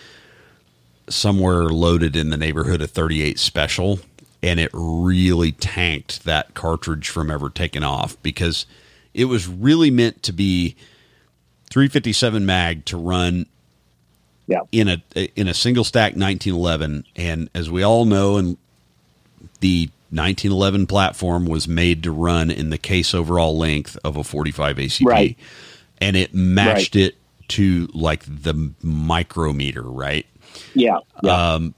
somewhere 1.09 1.65
loaded 1.67 2.17
in 2.17 2.31
the 2.31 2.37
neighborhood 2.37 2.83
of 2.83 2.91
38 2.91 3.39
special 3.39 4.01
and 4.43 4.59
it 4.61 4.71
really 4.73 5.53
tanked 5.53 6.25
that 6.25 6.55
cartridge 6.55 7.09
from 7.09 7.31
ever 7.31 7.49
taking 7.49 7.83
off 7.85 8.21
because 8.23 8.67
it 9.15 9.27
was 9.27 9.47
really 9.49 9.91
meant 9.91 10.23
to 10.25 10.33
be 10.33 10.75
357 11.71 12.45
mag 12.45 12.85
to 12.87 12.97
run 12.97 13.47
Yeah. 14.47 14.61
in 14.73 14.89
a 14.89 15.03
in 15.37 15.49
a 15.49 15.55
single 15.55 15.85
stack 15.85 16.13
1911 16.17 17.05
and 17.17 17.49
as 17.55 17.71
we 17.71 17.83
all 17.83 18.05
know 18.05 18.37
and 18.37 18.57
the 19.61 19.89
1911 20.11 20.87
platform 20.87 21.47
was 21.47 21.67
made 21.67 22.03
to 22.03 22.11
run 22.11 22.51
in 22.51 22.69
the 22.71 22.77
case 22.79 23.15
overall 23.15 23.57
length 23.57 23.97
of 24.05 24.17
a 24.17 24.25
45 24.25 24.77
ACP 24.77 25.07
Right. 25.07 25.39
and 26.01 26.17
it 26.17 26.35
matched 26.35 26.97
it 26.97 27.17
to 27.49 27.89
like 27.95 28.25
the 28.27 28.73
micrometer 28.83 29.83
right 29.83 30.27
Yeah. 30.75 30.99
Yeah. 31.23 31.55
um, 31.55 31.75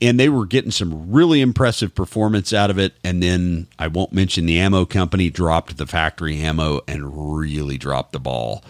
and 0.00 0.18
they 0.20 0.28
were 0.28 0.46
getting 0.46 0.70
some 0.70 1.10
really 1.10 1.40
impressive 1.40 1.94
performance 1.94 2.52
out 2.52 2.70
of 2.70 2.78
it. 2.78 2.94
And 3.02 3.22
then 3.22 3.66
I 3.78 3.88
won't 3.88 4.12
mention 4.12 4.46
the 4.46 4.58
ammo 4.58 4.84
company 4.84 5.30
dropped 5.30 5.76
the 5.76 5.86
factory 5.86 6.38
ammo 6.40 6.80
and 6.86 7.38
really 7.40 7.78
dropped 7.78 8.12
the 8.12 8.20
ball. 8.20 8.62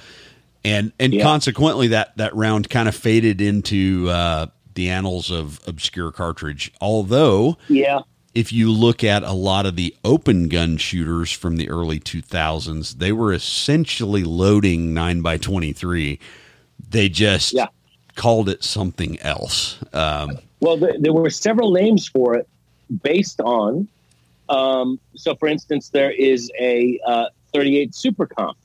And 0.64 0.92
and 0.98 1.12
Yeah. 1.14 1.22
consequently, 1.22 1.88
that 1.88 2.16
that 2.16 2.34
round 2.34 2.68
kind 2.70 2.88
of 2.88 2.94
faded 2.94 3.40
into 3.40 4.08
uh, 4.10 4.46
the 4.74 4.88
annals 4.90 5.30
of 5.30 5.60
obscure 5.66 6.12
cartridge. 6.12 6.72
Although, 6.80 7.56
yeah. 7.68 8.00
if 8.34 8.52
you 8.52 8.70
look 8.70 9.02
at 9.04 9.22
a 9.22 9.32
lot 9.32 9.66
of 9.66 9.76
the 9.76 9.94
open 10.04 10.48
gun 10.48 10.76
shooters 10.76 11.30
from 11.32 11.56
the 11.56 11.68
early 11.68 11.98
2000s, 12.00 12.98
they 12.98 13.12
were 13.12 13.32
essentially 13.32 14.24
loading 14.24 14.94
9 14.94 15.20
by 15.20 15.36
23 15.36 16.18
They 16.90 17.08
just 17.08 17.52
Yeah. 17.52 17.66
called 18.14 18.48
it 18.48 18.62
something 18.64 19.18
else. 19.20 19.78
Um, 19.92 20.38
Well, 20.61 20.77
there, 20.77 20.94
there 20.99 21.12
were 21.12 21.31
several 21.31 21.73
names 21.73 22.07
for 22.07 22.35
it 22.35 22.49
based 23.03 23.40
on. 23.40 23.88
Um, 24.49 24.99
so, 25.14 25.35
for 25.35 25.47
instance, 25.49 25.90
there 25.90 26.11
is 26.11 26.51
a 26.59 26.99
uh, 27.07 27.27
38 27.53 27.94
Super 27.94 28.27
Comp. 28.27 28.57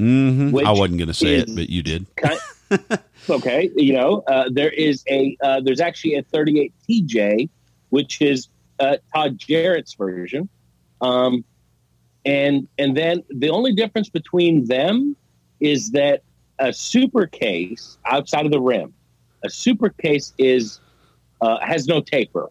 mhm. 0.00 0.64
I 0.64 0.72
wasn't 0.72 0.98
going 0.98 1.08
to 1.08 1.14
say 1.14 1.36
it, 1.36 1.54
but 1.54 1.68
you 1.68 1.82
did. 1.82 2.06
Kind, 2.16 2.38
okay, 3.30 3.70
you 3.76 3.92
know, 3.92 4.22
uh, 4.26 4.48
there 4.50 4.70
is 4.70 5.04
a 5.08 5.36
uh, 5.42 5.60
there's 5.60 5.80
actually 5.80 6.14
a 6.16 6.22
38 6.22 6.72
TJ, 6.88 7.48
which 7.90 8.20
is 8.20 8.48
uh, 8.80 8.96
Todd 9.14 9.38
Jarrett's 9.38 9.94
version, 9.94 10.48
um, 11.00 11.44
and 12.24 12.66
and 12.78 12.96
then 12.96 13.22
the 13.30 13.50
only 13.50 13.72
difference 13.72 14.08
between 14.08 14.66
them 14.66 15.16
is 15.60 15.90
that 15.92 16.22
a 16.58 16.72
super 16.72 17.26
case 17.26 17.98
outside 18.06 18.46
of 18.46 18.52
the 18.52 18.60
rim, 18.60 18.92
a 19.44 19.50
super 19.50 19.90
case 19.90 20.32
is 20.38 20.80
uh, 21.40 21.58
has 21.60 21.86
no 21.86 22.00
taper. 22.00 22.48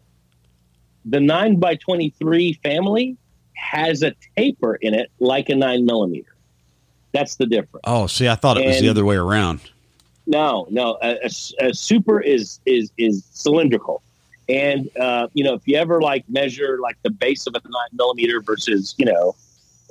The 1.06 1.20
nine 1.20 1.58
by 1.60 1.76
23 1.76 2.54
family 2.64 3.18
has 3.54 4.02
a 4.04 4.14
taper 4.38 4.76
in 4.76 4.94
it, 4.94 5.12
like 5.20 5.50
a 5.50 5.56
nine 5.56 5.86
millimeter. 5.86 6.36
That's 7.14 7.36
the 7.36 7.46
difference. 7.46 7.84
Oh, 7.86 8.08
see, 8.08 8.28
I 8.28 8.36
thought 8.36 8.58
it 8.58 8.66
was 8.66 8.82
the 8.82 8.90
other 8.90 9.06
way 9.06 9.16
around. 9.16 9.62
No, 10.28 10.68
no. 10.70 10.98
A, 11.02 11.18
a- 11.24 11.68
a 11.68 11.74
super 11.74 12.20
is 12.20 12.60
is 12.66 12.92
is 12.98 13.24
cylindrical, 13.32 14.02
and 14.50 14.90
uh, 14.98 15.28
you 15.34 15.44
know 15.44 15.54
if 15.54 15.62
you 15.68 15.78
ever 15.78 16.02
like 16.02 16.26
measure 16.28 16.80
like 16.82 16.98
the 17.04 17.12
base 17.12 17.46
of 17.48 17.54
a 17.56 17.62
nine 17.64 17.90
millimeter 17.94 18.42
versus 18.42 18.96
you 18.98 19.06
know, 19.06 19.36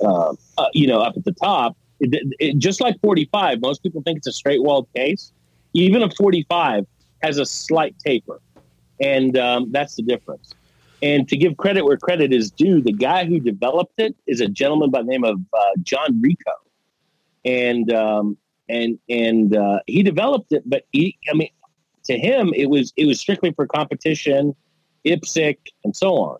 uh, 0.01 0.35
uh, 0.57 0.67
you 0.73 0.87
know 0.87 0.99
up 0.99 1.15
at 1.17 1.23
the 1.23 1.31
top, 1.31 1.77
it, 2.01 2.35
it, 2.39 2.57
just 2.57 2.81
like 2.81 2.99
forty 3.01 3.25
five, 3.31 3.61
most 3.61 3.81
people 3.81 4.01
think 4.01 4.17
it's 4.17 4.27
a 4.27 4.33
straight 4.33 4.61
walled 4.61 4.87
case. 4.93 5.31
Even 5.73 6.03
a 6.03 6.11
forty 6.11 6.45
five 6.49 6.85
has 7.23 7.37
a 7.37 7.45
slight 7.45 7.97
taper, 7.97 8.39
and 8.99 9.37
um, 9.37 9.71
that's 9.71 9.95
the 9.95 10.03
difference. 10.03 10.53
And 11.01 11.27
to 11.29 11.37
give 11.37 11.57
credit 11.57 11.83
where 11.83 11.97
credit 11.97 12.33
is 12.33 12.51
due, 12.51 12.81
the 12.81 12.93
guy 12.93 13.25
who 13.25 13.39
developed 13.39 13.99
it 13.99 14.15
is 14.27 14.41
a 14.41 14.47
gentleman 14.47 14.89
by 14.91 15.01
the 15.01 15.07
name 15.07 15.23
of 15.23 15.39
uh, 15.53 15.71
John 15.83 16.21
Rico, 16.21 16.51
and 17.43 17.91
um, 17.93 18.37
and 18.69 18.97
and 19.09 19.55
uh, 19.55 19.79
he 19.87 20.03
developed 20.03 20.51
it. 20.51 20.63
But 20.65 20.83
he, 20.91 21.17
I 21.29 21.35
mean, 21.35 21.49
to 22.05 22.17
him, 22.17 22.53
it 22.55 22.69
was 22.69 22.93
it 22.95 23.05
was 23.05 23.19
strictly 23.19 23.51
for 23.51 23.67
competition, 23.67 24.55
IPSC, 25.05 25.57
and 25.83 25.95
so 25.95 26.15
on. 26.15 26.37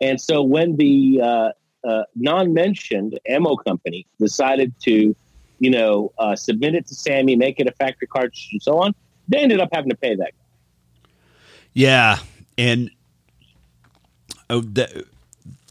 And 0.00 0.20
so 0.20 0.42
when 0.42 0.76
the 0.76 1.20
uh, 1.22 1.50
uh, 1.88 2.02
non-mentioned 2.16 3.18
ammo 3.28 3.56
company 3.56 4.06
decided 4.18 4.74
to, 4.80 5.14
you 5.60 5.70
know, 5.70 6.12
uh, 6.18 6.34
submit 6.34 6.74
it 6.74 6.86
to 6.88 6.94
SAAMI, 6.94 7.38
make 7.38 7.60
it 7.60 7.68
a 7.68 7.72
factory 7.72 8.08
cartridge, 8.08 8.48
and 8.52 8.60
so 8.60 8.78
on, 8.80 8.94
they 9.28 9.38
ended 9.38 9.60
up 9.60 9.68
having 9.72 9.90
to 9.90 9.96
pay 9.96 10.16
that. 10.16 10.32
Yeah, 11.74 12.18
and 12.58 12.90
oh, 14.50 14.60
the 14.60 15.06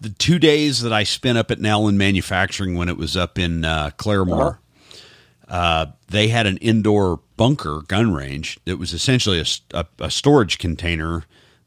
the 0.01 0.09
two 0.09 0.39
days 0.39 0.81
that 0.81 0.91
I 0.91 1.03
spent 1.03 1.37
up 1.37 1.51
at 1.51 1.59
Nowlin 1.59 1.97
Manufacturing 1.97 2.75
when 2.75 2.89
it 2.89 2.97
was 2.97 3.15
up 3.15 3.37
in 3.37 3.63
uh, 3.65 3.91
Claremore, 3.97 4.57
uh 5.47 5.87
they 6.07 6.27
had 6.29 6.47
an 6.47 6.57
indoor 6.57 7.19
bunker 7.37 7.81
gun 7.87 8.13
range 8.13 8.59
that 8.65 8.77
was 8.77 8.93
essentially 8.93 9.43
a 9.73 10.11
storage 10.11 10.57
container 10.57 11.23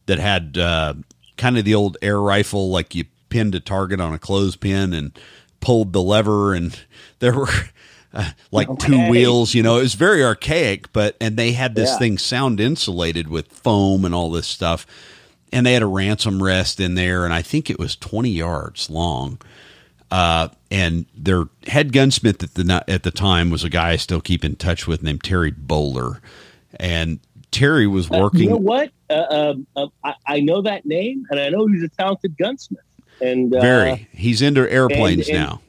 that 0.07 0.18
had 0.18 0.59
uh, 0.59 0.95
kind 1.37 1.57
of 1.59 1.64
the 1.64 1.74
old 1.74 1.97
air 2.03 2.20
rifle, 2.20 2.70
like 2.70 2.95
you 2.95 3.05
pinned 3.30 3.55
a 3.55 3.61
target 3.61 4.01
on 4.01 4.12
a 4.12 4.18
clothespin 4.18 4.93
and 4.93 5.18
pulled 5.61 5.93
the 5.93 6.03
lever, 6.03 6.55
and 6.55 6.78
there 7.20 7.35
were. 7.35 7.49
Uh, 8.15 8.31
like 8.53 8.69
Okay. 8.69 8.87
two 8.89 9.11
wheels. 9.11 9.55
You 9.55 9.62
know, 9.62 9.79
it 9.79 9.83
was 9.83 9.95
very 9.95 10.23
archaic, 10.25 10.93
but 10.93 11.17
and 11.21 11.37
they 11.37 11.53
had 11.53 11.75
this 11.75 11.91
Yeah. 11.91 11.99
thing 11.99 12.19
sound 12.19 12.61
insulated 12.61 13.29
with 13.29 13.49
foam 13.49 14.05
and 14.05 14.15
all 14.15 14.31
this 14.31 14.47
stuff, 14.47 14.87
and 15.53 15.67
they 15.67 15.73
had 15.75 15.83
a 15.83 15.87
ransom 15.87 16.43
rest 16.43 16.81
in 16.81 16.95
there, 16.95 17.25
and 17.25 17.35
I 17.35 17.43
think 17.43 17.69
it 17.71 17.79
was 17.79 17.97
twenty 17.97 18.31
yards 18.31 18.89
long. 18.91 19.39
Uh, 20.11 20.49
and 20.71 21.07
their 21.17 21.45
head 21.67 21.93
gunsmith 21.93 22.43
at 22.43 22.55
the 22.55 22.85
at 22.87 23.03
the 23.03 23.11
time 23.11 23.51
was 23.51 23.65
a 23.65 23.69
guy 23.71 23.91
I 23.91 23.97
still 23.97 24.21
keep 24.21 24.45
in 24.45 24.55
touch 24.57 24.87
with 24.87 25.03
named 25.03 25.23
Terry 25.25 25.51
Bowler, 25.51 26.21
and 26.79 27.19
Terry 27.51 27.87
was 27.87 28.11
Uh, 28.11 28.19
working. 28.21 28.43
you 28.43 28.51
know 28.51 28.57
what? 28.57 28.91
Uh, 29.11 29.25
um, 29.31 29.67
um, 29.77 29.91
I, 30.05 30.15
I 30.27 30.41
know 30.41 30.62
that 30.62 30.87
name, 30.87 31.25
and 31.31 31.41
I 31.41 31.49
know 31.49 31.67
he's 31.67 31.83
a 31.83 31.89
talented 31.89 32.37
gunsmith. 32.37 32.81
And 33.21 33.55
uh, 33.55 33.61
very, 33.61 34.09
he's 34.12 34.43
into 34.43 34.71
airplanes 34.71 35.29
and- 35.29 35.39
now. 35.39 35.61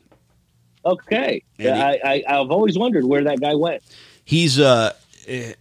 Okay. 0.86 1.44
And 1.60 1.82
I, 1.82 2.00
I 2.04 2.24
I've 2.28 2.52
always 2.52 2.78
wondered 2.78 3.06
where 3.06 3.24
that 3.24 3.40
guy 3.40 3.56
went. 3.56 3.84
He's 4.24 4.60
uh 4.60 4.94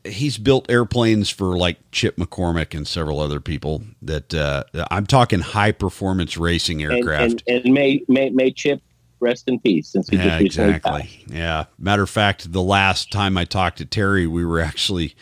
he's 0.05 0.37
built 0.37 0.71
airplanes 0.71 1.31
for 1.31 1.57
like 1.57 1.79
Chip 1.91 2.17
McCormick 2.17 2.77
and 2.77 2.87
several 2.87 3.21
other 3.21 3.41
people 3.41 3.83
that 4.03 4.35
uh 4.35 4.65
I'm 4.91 5.07
talking 5.07 5.41
high 5.41 5.73
performance 5.73 6.37
racing 6.37 6.83
aircraft. 6.83 7.43
and, 7.47 7.65
and 7.65 7.75
may, 7.75 8.05
may 8.09 8.31
may 8.31 8.51
Chip 8.51 8.83
rest 9.21 9.49
in 9.49 9.59
peace 9.59 9.89
since 9.89 10.09
he 10.09 10.17
yeah, 10.17 10.39
just 10.39 10.59
exactly. 10.59 11.25
Yeah. 11.27 11.65
Matter 11.79 12.03
of 12.03 12.11
fact, 12.11 12.53
the 12.53 12.63
last 12.63 13.11
time 13.11 13.37
I 13.37 13.45
talked 13.45 13.79
to 13.79 13.87
Terry, 13.87 14.27
we 14.27 14.45
were 14.45 14.61
actually 14.61 15.17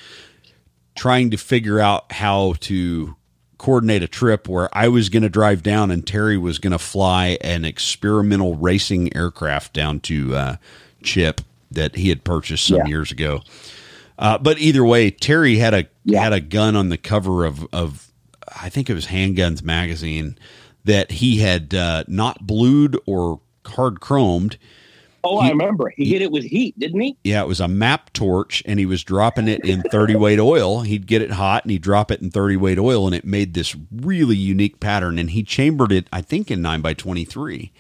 trying 0.97 1.31
to 1.31 1.37
figure 1.37 1.81
out 1.81 2.11
how 2.13 2.55
to 2.61 3.17
coordinate 3.63 4.03
a 4.03 4.09
trip 4.09 4.49
where 4.49 4.69
I 4.77 4.89
was 4.89 5.09
going 5.09 5.23
to 5.23 5.29
drive 5.29 5.63
down 5.63 5.93
and 5.93 6.05
Terry 6.05 6.37
was 6.37 6.59
going 6.59 6.73
to 6.73 6.81
fly 6.81 7.39
an 7.43 7.65
experimental 7.65 8.57
racing 8.57 9.15
aircraft 9.17 9.73
down 9.73 10.01
to 10.01 10.35
uh, 10.35 10.57
Chip 11.05 11.41
that 11.71 11.95
he 11.95 12.09
had 12.09 12.25
purchased 12.25 12.67
some 12.67 12.79
Yeah. 12.79 12.87
years 12.87 13.13
ago. 13.13 13.41
Uh, 14.19 14.37
but 14.37 14.59
either 14.59 14.85
way, 14.85 15.11
Terry 15.13 15.59
had 15.59 15.75
a 15.75 15.87
Yeah. 16.05 16.23
had 16.25 16.33
a 16.33 16.41
gun 16.41 16.75
on 16.75 16.89
the 16.89 16.99
cover 16.99 17.45
of 17.45 17.65
of 17.73 18.09
I 18.61 18.69
think 18.69 18.91
it 18.91 18.95
was 18.95 19.07
Handguns 19.07 19.63
magazine 19.63 20.37
that 20.85 21.13
he 21.13 21.39
had 21.39 21.73
uh, 21.73 22.03
not 22.09 22.45
blued 22.45 22.99
or 23.07 23.41
hard 23.65 24.01
chromed. 24.01 24.57
Oh, 25.25 25.41
He- 25.41 25.47
I 25.49 25.51
remember. 25.51 25.93
He 25.97 26.07
hit 26.07 26.23
it 26.23 26.33
with 26.33 26.45
heat, 26.45 26.77
didn't 26.79 27.01
he? 27.01 27.17
Yeah, 27.25 27.43
it 27.43 27.49
was 27.49 27.61
a 27.61 27.69
MAPP 27.69 28.13
torch, 28.13 28.63
and 28.67 28.79
he 28.81 28.87
was 28.87 29.05
dropping 29.05 29.47
it 29.49 29.65
in 29.65 29.83
30 29.83 30.17
weight 30.17 30.41
oil. 30.41 30.81
He'd 30.81 31.07
get 31.07 31.23
it 31.23 31.31
hot, 31.33 31.65
and 31.65 31.71
he'd 31.71 31.83
drop 31.83 32.11
it 32.11 32.21
in 32.21 32.31
30 32.31 32.57
weight 32.57 32.79
oil, 32.79 33.07
and 33.07 33.15
it 33.15 33.25
made 33.25 33.55
this 33.55 33.77
really 33.95 34.37
unique 34.37 34.81
pattern. 34.81 35.19
And 35.19 35.31
he 35.31 35.43
chambered 35.43 35.93
it, 35.93 36.09
I 36.13 36.23
think, 36.23 36.51
in 36.51 36.61
9 36.63 36.81
by 36.81 36.95
23 36.95 37.71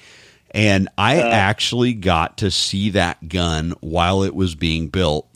And 0.55 0.88
I 0.99 1.18
Uh. 1.18 1.28
actually 1.28 1.95
got 1.95 2.36
to 2.38 2.51
see 2.51 2.90
that 2.90 3.28
gun 3.30 3.72
while 3.80 4.22
it 4.22 4.34
was 4.34 4.55
being 4.55 4.88
built. 4.88 5.26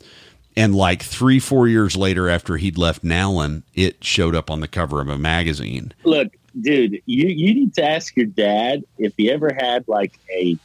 And 0.59 0.75
like 0.75 1.03
three, 1.03 1.39
four 1.39 1.67
years 1.69 1.97
later, 1.97 2.29
after 2.29 2.57
he'd 2.59 2.77
left 2.79 3.03
Nowlin, 3.03 3.63
it 3.75 4.05
showed 4.05 4.35
up 4.35 4.51
on 4.51 4.61
the 4.61 4.69
cover 4.69 5.01
of 5.01 5.09
a 5.09 5.17
magazine. 5.19 5.93
Look, 6.05 6.29
dude, 6.61 7.01
you 7.07 7.29
you 7.29 7.55
need 7.55 7.75
to 7.75 7.83
ask 7.85 8.15
your 8.17 8.27
dad 8.27 8.85
if 8.99 9.13
he 9.17 9.31
ever 9.31 9.53
had 9.59 9.85
like 9.89 10.13
a, 10.31 10.57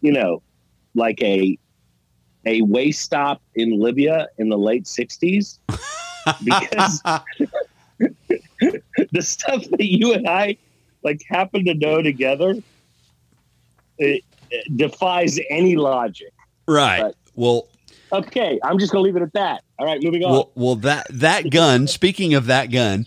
you 0.00 0.12
know, 0.12 0.42
like 0.94 1.22
a 1.22 1.58
a 2.46 2.62
way 2.62 2.90
stop 2.90 3.42
in 3.54 3.78
Libya 3.80 4.28
in 4.38 4.48
the 4.48 4.56
late 4.58 4.84
'60s, 4.84 5.58
because 6.44 7.02
the 9.12 9.22
stuff 9.22 9.64
that 9.70 9.84
you 9.84 10.12
and 10.14 10.28
I 10.28 10.56
like 11.02 11.22
happen 11.28 11.64
to 11.66 11.74
know 11.74 12.02
together, 12.02 12.54
it, 13.98 14.22
it 14.50 14.76
defies 14.76 15.38
any 15.48 15.76
logic. 15.76 16.32
Right. 16.68 17.02
But- 17.02 17.14
Well, 17.34 17.68
Okay, 18.12 18.58
I'm 18.64 18.80
just 18.80 18.90
gonna 18.90 19.04
leave 19.04 19.14
it 19.14 19.22
at 19.22 19.32
that. 19.34 19.62
All 19.78 19.86
right, 19.86 20.02
moving 20.02 20.24
on. 20.24 20.32
Well, 20.32 20.50
well, 20.56 20.74
that 20.76 21.06
that 21.10 21.48
gun. 21.50 21.86
speaking 21.86 22.34
of 22.34 22.46
that 22.46 22.66
gun, 22.72 23.06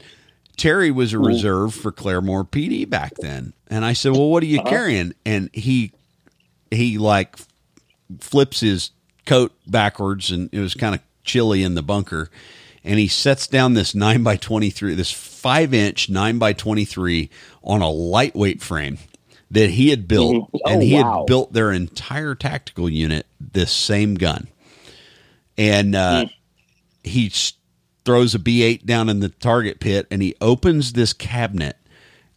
Terry 0.56 0.92
was 0.92 1.12
a 1.12 1.20
reserve 1.20 1.76
for 1.76 1.92
Claremore 1.92 2.48
PD 2.50 2.90
back 2.90 3.12
then, 3.20 3.52
and 3.68 3.84
I 3.84 3.92
said, 3.92 4.14
"Well, 4.14 4.30
what 4.30 4.42
are 4.44 4.46
you 4.46 4.60
Uh-huh. 4.62 4.70
carrying?" 4.70 5.14
And 5.26 5.50
he 5.54 5.92
he 6.72 6.98
like 6.98 7.36
flips 8.20 8.60
his 8.62 8.92
coat 9.26 9.52
backwards, 9.68 10.32
and 10.32 10.50
it 10.52 10.60
was 10.60 10.74
kind 10.74 10.96
of 10.96 11.02
chilly 11.24 11.64
in 11.64 11.76
the 11.76 11.84
bunker. 11.84 12.30
And 12.84 13.00
he 13.00 13.08
sets 13.08 13.48
down 13.48 13.74
this 13.76 13.96
nine 13.96 14.24
by 14.24 14.36
twenty 14.36 14.70
three, 14.70 14.94
this 14.96 15.12
five 15.12 15.74
inch 15.74 16.10
nine 16.10 16.38
by 16.38 16.52
twenty 16.54 16.84
three 16.86 17.30
on 17.64 17.82
a 17.82 17.90
lightweight 17.90 18.62
frame 18.62 18.98
that 19.52 19.70
he 19.72 19.90
had 19.90 20.08
built, 20.08 20.52
Mhm. 20.52 20.60
and 20.66 20.78
Oh, 20.78 20.86
he 20.86 20.94
wow. 20.96 21.20
had 21.20 21.26
built 21.28 21.54
their 21.54 21.72
entire 21.72 22.36
tactical 22.36 22.90
unit 22.90 23.26
this 23.40 23.72
same 23.72 24.16
gun. 24.16 24.48
And 25.58 25.96
uh, 25.96 26.26
he 27.04 27.28
s- 27.28 27.54
throws 28.06 28.34
a 28.36 28.40
B8 28.40 28.86
down 28.86 29.10
in 29.10 29.20
the 29.20 29.30
target 29.30 29.80
pit 29.80 30.08
and 30.12 30.22
he 30.22 30.36
opens 30.42 30.94
this 30.94 31.14
cabinet 31.14 31.78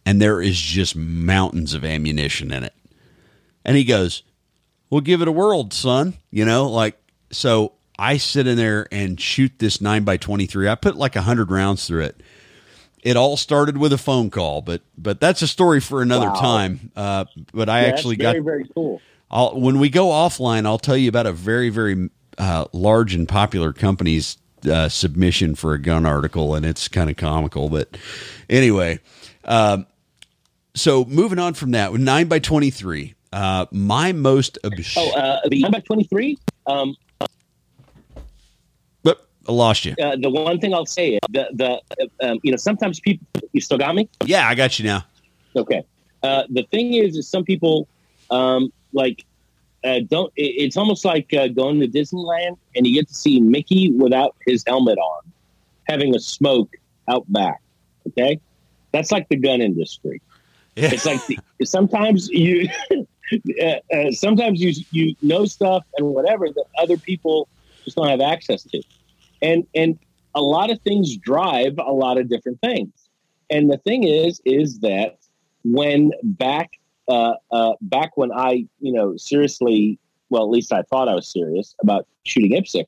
and 0.05 0.21
there 0.21 0.41
is 0.41 0.59
just 0.59 0.95
mountains 0.95 1.73
of 1.73 1.83
ammunition 1.83 2.51
in 2.53 2.63
it. 2.63 2.73
And 3.65 3.75
he 3.75 3.83
goes, 3.83 4.21
Well, 4.89 5.01
give 5.01 5.21
it 5.21 5.27
a 5.27 5.31
whirl, 5.31 5.69
son. 5.71 6.13
You 6.31 6.45
know, 6.45 6.69
like, 6.69 6.97
so 7.31 7.73
I 7.99 8.17
sit 8.17 8.47
in 8.47 8.57
there 8.57 8.87
and 8.91 9.19
shoot 9.19 9.53
this 9.59 9.81
9 9.81 10.03
by 10.03 10.17
23 10.17 10.69
I 10.69 10.75
put 10.75 10.95
like 10.95 11.15
100 11.15 11.51
rounds 11.51 11.87
through 11.87 12.03
it. 12.05 12.21
It 13.03 13.15
all 13.15 13.37
started 13.37 13.77
with 13.77 13.93
a 13.93 13.97
phone 13.97 14.29
call, 14.29 14.61
but 14.61 14.81
but 14.97 15.19
that's 15.21 15.41
a 15.41 15.47
story 15.47 15.79
for 15.79 16.01
another 16.01 16.27
Wow. 16.27 16.33
time. 16.33 16.91
Uh, 16.95 17.25
but 17.53 17.69
I 17.69 17.81
Yeah, 17.83 17.87
actually 17.89 18.15
that's 18.15 18.23
got 18.23 18.43
very 18.43 18.43
very 18.43 18.69
cool. 18.73 19.01
I'll, 19.29 19.59
when 19.59 19.79
we 19.79 19.89
go 19.89 20.07
offline, 20.07 20.65
I'll 20.65 20.79
tell 20.79 20.97
you 20.97 21.07
about 21.09 21.25
a 21.25 21.31
very, 21.33 21.69
very 21.69 22.09
uh, 22.37 22.65
large 22.73 23.13
and 23.13 23.27
popular 23.27 23.71
company's 23.73 24.37
uh, 24.69 24.89
submission 24.89 25.53
for 25.55 25.73
a 25.73 25.79
gun 25.81 26.05
article, 26.05 26.55
and 26.55 26.65
it's 26.65 26.87
kind 26.87 27.09
of 27.09 27.15
comical. 27.17 27.69
But 27.69 27.97
anyway, 28.49 28.99
um, 29.45 29.85
so 30.73 31.05
moving 31.05 31.39
on 31.39 31.53
from 31.53 31.71
that, 31.71 31.91
with 31.91 32.01
nine 32.01 32.27
by 32.27 32.39
twenty 32.39 32.69
three, 32.71 33.13
uh, 33.33 33.65
my 33.71 34.11
most 34.11 34.57
obs- 34.63 34.95
Oh, 34.97 35.09
uh, 35.11 35.39
the 35.49 35.61
number 35.61 35.79
23. 35.81 36.37
Um, 36.65 36.95
But 39.03 39.25
I 39.47 39.51
lost 39.51 39.85
you. 39.85 39.95
uh, 40.01 40.15
the 40.19 40.29
one 40.29 40.59
thing 40.59 40.73
I'll 40.73 40.85
say 40.85 41.13
is 41.13 41.19
the 41.29 41.47
the 41.53 42.27
um, 42.27 42.39
you 42.43 42.51
know 42.51 42.57
sometimes 42.57 42.99
people 42.99 43.25
you 43.53 43.61
still 43.61 43.77
got 43.77 43.95
me 43.95 44.09
Yeah, 44.25 44.47
I 44.47 44.55
got 44.55 44.77
you 44.79 44.85
now. 44.85 45.05
okay 45.55 45.83
uh, 46.23 46.43
the 46.49 46.63
thing 46.71 46.93
is 46.93 47.15
is 47.17 47.29
some 47.29 47.43
people 47.43 47.87
um, 48.29 48.71
like 48.93 49.23
uh, 49.83 49.99
don't 50.09 50.31
it, 50.35 50.53
it's 50.63 50.75
almost 50.77 51.05
like 51.05 51.33
uh, 51.33 51.47
going 51.47 51.79
to 51.79 51.87
Disneyland 51.87 52.57
and 52.75 52.85
you 52.85 52.93
get 52.93 53.07
to 53.07 53.13
see 53.15 53.39
Mickey 53.39 53.91
without 53.91 54.35
his 54.45 54.63
helmet 54.67 54.97
on 54.97 55.21
having 55.87 56.15
a 56.15 56.19
smoke 56.19 56.69
out 57.09 57.23
back 57.31 57.61
okay 58.09 58.39
that's 58.91 59.11
like 59.11 59.27
the 59.29 59.37
gun 59.37 59.61
industry 59.61 60.21
Yeah. 60.75 60.89
it's 60.93 61.05
like 61.05 61.21
the, 61.27 61.39
sometimes 61.63 62.27
you 62.29 62.67
uh, 63.33 63.95
uh, 63.95 64.11
sometimes 64.11 64.61
you 64.61 64.73
you 64.91 65.15
know 65.21 65.45
stuff 65.45 65.83
and 65.97 66.07
whatever 66.07 66.47
that 66.47 66.65
other 66.77 66.97
people 66.97 67.47
just 67.85 67.97
don't 67.97 68.09
have 68.09 68.21
access 68.21 68.63
to. 68.63 68.81
And 69.41 69.65
and 69.75 69.97
a 70.35 70.41
lot 70.41 70.69
of 70.69 70.79
things 70.81 71.17
drive 71.17 71.73
a 71.79 71.91
lot 71.91 72.17
of 72.19 72.29
different 72.29 72.61
things. 72.61 72.91
And 73.49 73.69
the 73.71 73.77
thing 73.77 74.03
is 74.03 74.41
is 74.45 74.79
that 74.79 75.17
when 75.63 76.11
back 76.23 76.71
uh, 77.07 77.33
uh, 77.51 77.73
back 77.81 78.15
when 78.15 78.31
i 78.31 78.65
you 78.79 78.91
know 78.91 79.15
seriously 79.17 79.99
well 80.29 80.43
at 80.43 80.49
least 80.49 80.71
i 80.73 80.81
thought 80.83 81.07
i 81.07 81.13
was 81.13 81.31
serious 81.31 81.75
about 81.81 82.05
shooting 82.25 82.51
IPSC 82.51 82.83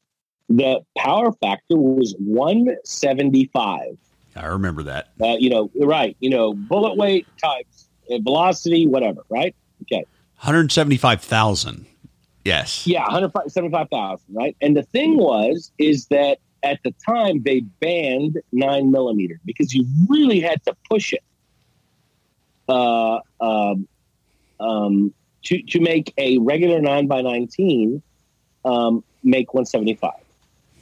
the 0.49 0.81
power 0.97 1.31
factor 1.33 1.77
was 1.77 2.15
175 2.19 3.97
I 4.35 4.45
remember 4.45 4.83
that. 4.83 5.09
uh, 5.21 5.35
you 5.39 5.49
know 5.49 5.69
right 5.81 6.15
you 6.19 6.29
know 6.29 6.53
bullet 6.53 6.97
weight 6.97 7.27
times 7.41 7.89
uh, 8.11 8.17
velocity 8.19 8.87
whatever 8.87 9.21
right? 9.29 9.55
Okay 9.83 10.05
One 10.39 10.45
hundred 10.45 10.71
seventy 10.71 10.97
five 10.97 11.21
thousand. 11.21 11.85
Yes. 12.45 12.87
Yeah, 12.87 13.03
175,000, 13.03 14.25
right? 14.33 14.55
And 14.61 14.75
the 14.75 14.83
thing 14.83 15.17
was, 15.17 15.71
is 15.77 16.07
that 16.07 16.39
at 16.63 16.79
the 16.83 16.93
time 17.05 17.43
they 17.43 17.59
banned 17.59 18.39
nine 18.51 18.91
millimeter 18.91 19.39
because 19.45 19.73
you 19.73 19.85
really 20.07 20.39
had 20.39 20.63
to 20.65 20.75
push 20.89 21.13
it 21.13 21.23
uh, 22.67 23.19
um, 23.41 23.87
um, 24.59 25.13
to, 25.43 25.61
to 25.63 25.79
make 25.79 26.13
a 26.17 26.37
regular 26.39 26.81
nine 26.81 27.07
by 27.07 27.21
19 27.21 28.01
um, 28.65 29.03
make 29.23 29.53
175. 29.53 30.11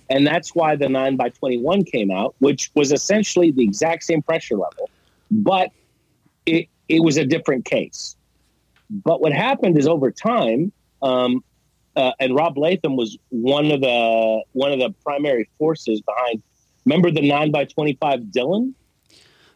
And 0.09 0.25
that's 0.25 0.55
why 0.55 0.75
the 0.75 0.89
nine 0.89 1.15
by 1.15 1.29
21 1.29 1.83
came 1.83 2.11
out, 2.11 2.35
which 2.39 2.71
was 2.75 2.91
essentially 2.91 3.51
the 3.51 3.63
exact 3.63 4.03
same 4.03 4.21
pressure 4.21 4.55
level, 4.55 4.89
but 5.31 5.71
it, 6.45 6.67
it 6.87 7.03
was 7.03 7.17
a 7.17 7.25
different 7.25 7.65
case. 7.65 8.16
But 8.89 9.21
what 9.21 9.33
happened 9.33 9.77
is 9.77 9.87
over 9.87 10.11
time, 10.11 10.71
um, 11.01 11.43
uh, 11.95 12.11
and 12.19 12.35
Rob 12.35 12.57
Latham 12.57 12.95
was 12.95 13.17
one 13.29 13.71
of 13.71 13.81
the 13.81 14.43
one 14.53 14.71
of 14.71 14.79
the 14.79 14.93
primary 15.03 15.49
forces 15.57 16.01
behind. 16.01 16.41
Remember 16.85 17.11
the 17.11 17.27
nine 17.27 17.51
by 17.51 17.65
twenty 17.65 17.97
five 17.99 18.31
Dillon? 18.31 18.75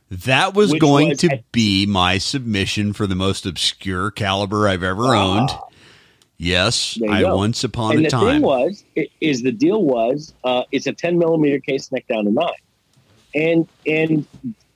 That 0.09 0.53
was 0.53 0.73
Which 0.73 0.81
going 0.81 1.09
was 1.09 1.19
to 1.19 1.41
be 1.53 1.85
my 1.85 2.17
submission 2.17 2.91
for 2.91 3.07
the 3.07 3.15
most 3.15 3.45
obscure 3.45 4.11
caliber 4.11 4.67
I've 4.67 4.83
ever 4.83 5.15
owned. 5.15 5.49
Ah, 5.51 5.67
Yes, 6.37 6.99
I 7.07 7.21
go. 7.21 7.37
once 7.37 7.63
upon 7.63 7.91
and 7.91 7.99
a 7.99 8.03
the 8.05 8.09
time. 8.09 8.25
thing 8.25 8.41
was, 8.41 8.83
is 9.21 9.43
the 9.43 9.51
deal 9.51 9.83
was, 9.85 10.33
uh, 10.43 10.63
it's 10.71 10.87
a 10.87 10.91
10 10.91 11.19
millimeter 11.19 11.59
case 11.59 11.91
neck 11.91 12.07
down 12.07 12.25
to 12.25 12.31
nine. 12.31 12.49
And, 13.35 13.67
and 13.85 14.25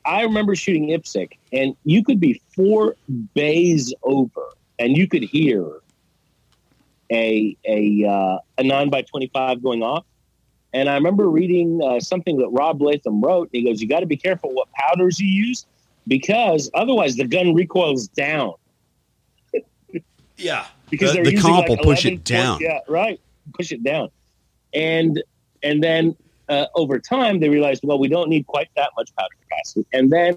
I 0.06 0.24
remember 0.24 0.56
shooting 0.56 0.88
IPSC 0.90 1.30
and 1.52 1.76
you 1.84 2.04
could 2.04 2.20
be 2.20 2.42
four 2.56 2.96
bays 3.34 3.94
over 4.04 4.50
and 4.78 4.96
you 4.96 5.08
could 5.08 5.24
hear 5.24 5.80
a, 7.12 7.56
a, 7.66 8.06
uh, 8.06 8.38
a 8.58 8.64
nine 8.64 8.90
by 8.90 9.02
25 9.04 9.64
going 9.64 9.84
off. 9.84 10.06
And 10.74 10.90
I 10.90 10.96
remember 10.96 11.30
reading 11.30 11.82
uh, 11.82 12.00
something 12.00 12.38
that 12.38 12.50
Rob 12.50 12.82
Latham 12.82 13.22
wrote. 13.22 13.50
And 13.54 13.64
he 13.64 13.64
goes, 13.64 13.82
you 13.82 13.88
got 13.88 14.02
to 14.02 14.06
be 14.06 14.18
careful 14.18 14.52
what 14.54 14.68
powders 14.74 15.20
you 15.20 15.28
use 15.28 15.66
because 16.08 16.70
otherwise 16.74 17.16
the 17.16 17.26
gun 17.26 17.54
recoils 17.54 18.08
down 18.10 18.54
yeah, 20.38 20.66
because 20.90 21.12
the, 21.12 21.16
they're 21.16 21.26
the 21.26 21.32
using 21.32 21.52
comp 21.52 21.70
like 21.70 21.70
will 21.70 21.78
push 21.78 22.06
11 22.06 22.20
it 22.20 22.24
down. 22.24 22.60
Yeah, 22.62 22.80
right. 22.88 23.20
Push 23.54 23.72
it 23.72 23.84
down, 23.84 24.10
and 24.74 25.24
and 25.64 25.84
then 25.84 26.16
uh, 26.50 26.68
over 26.76 27.00
time 27.00 27.40
they 27.40 27.50
realized, 27.50 27.82
well, 27.84 28.00
we 28.00 28.08
don't 28.08 28.30
need 28.30 28.48
quite 28.48 28.70
that 28.76 28.92
much 28.98 29.14
powder 29.16 29.36
capacity. 29.42 29.86
And 29.94 30.12
then 30.12 30.36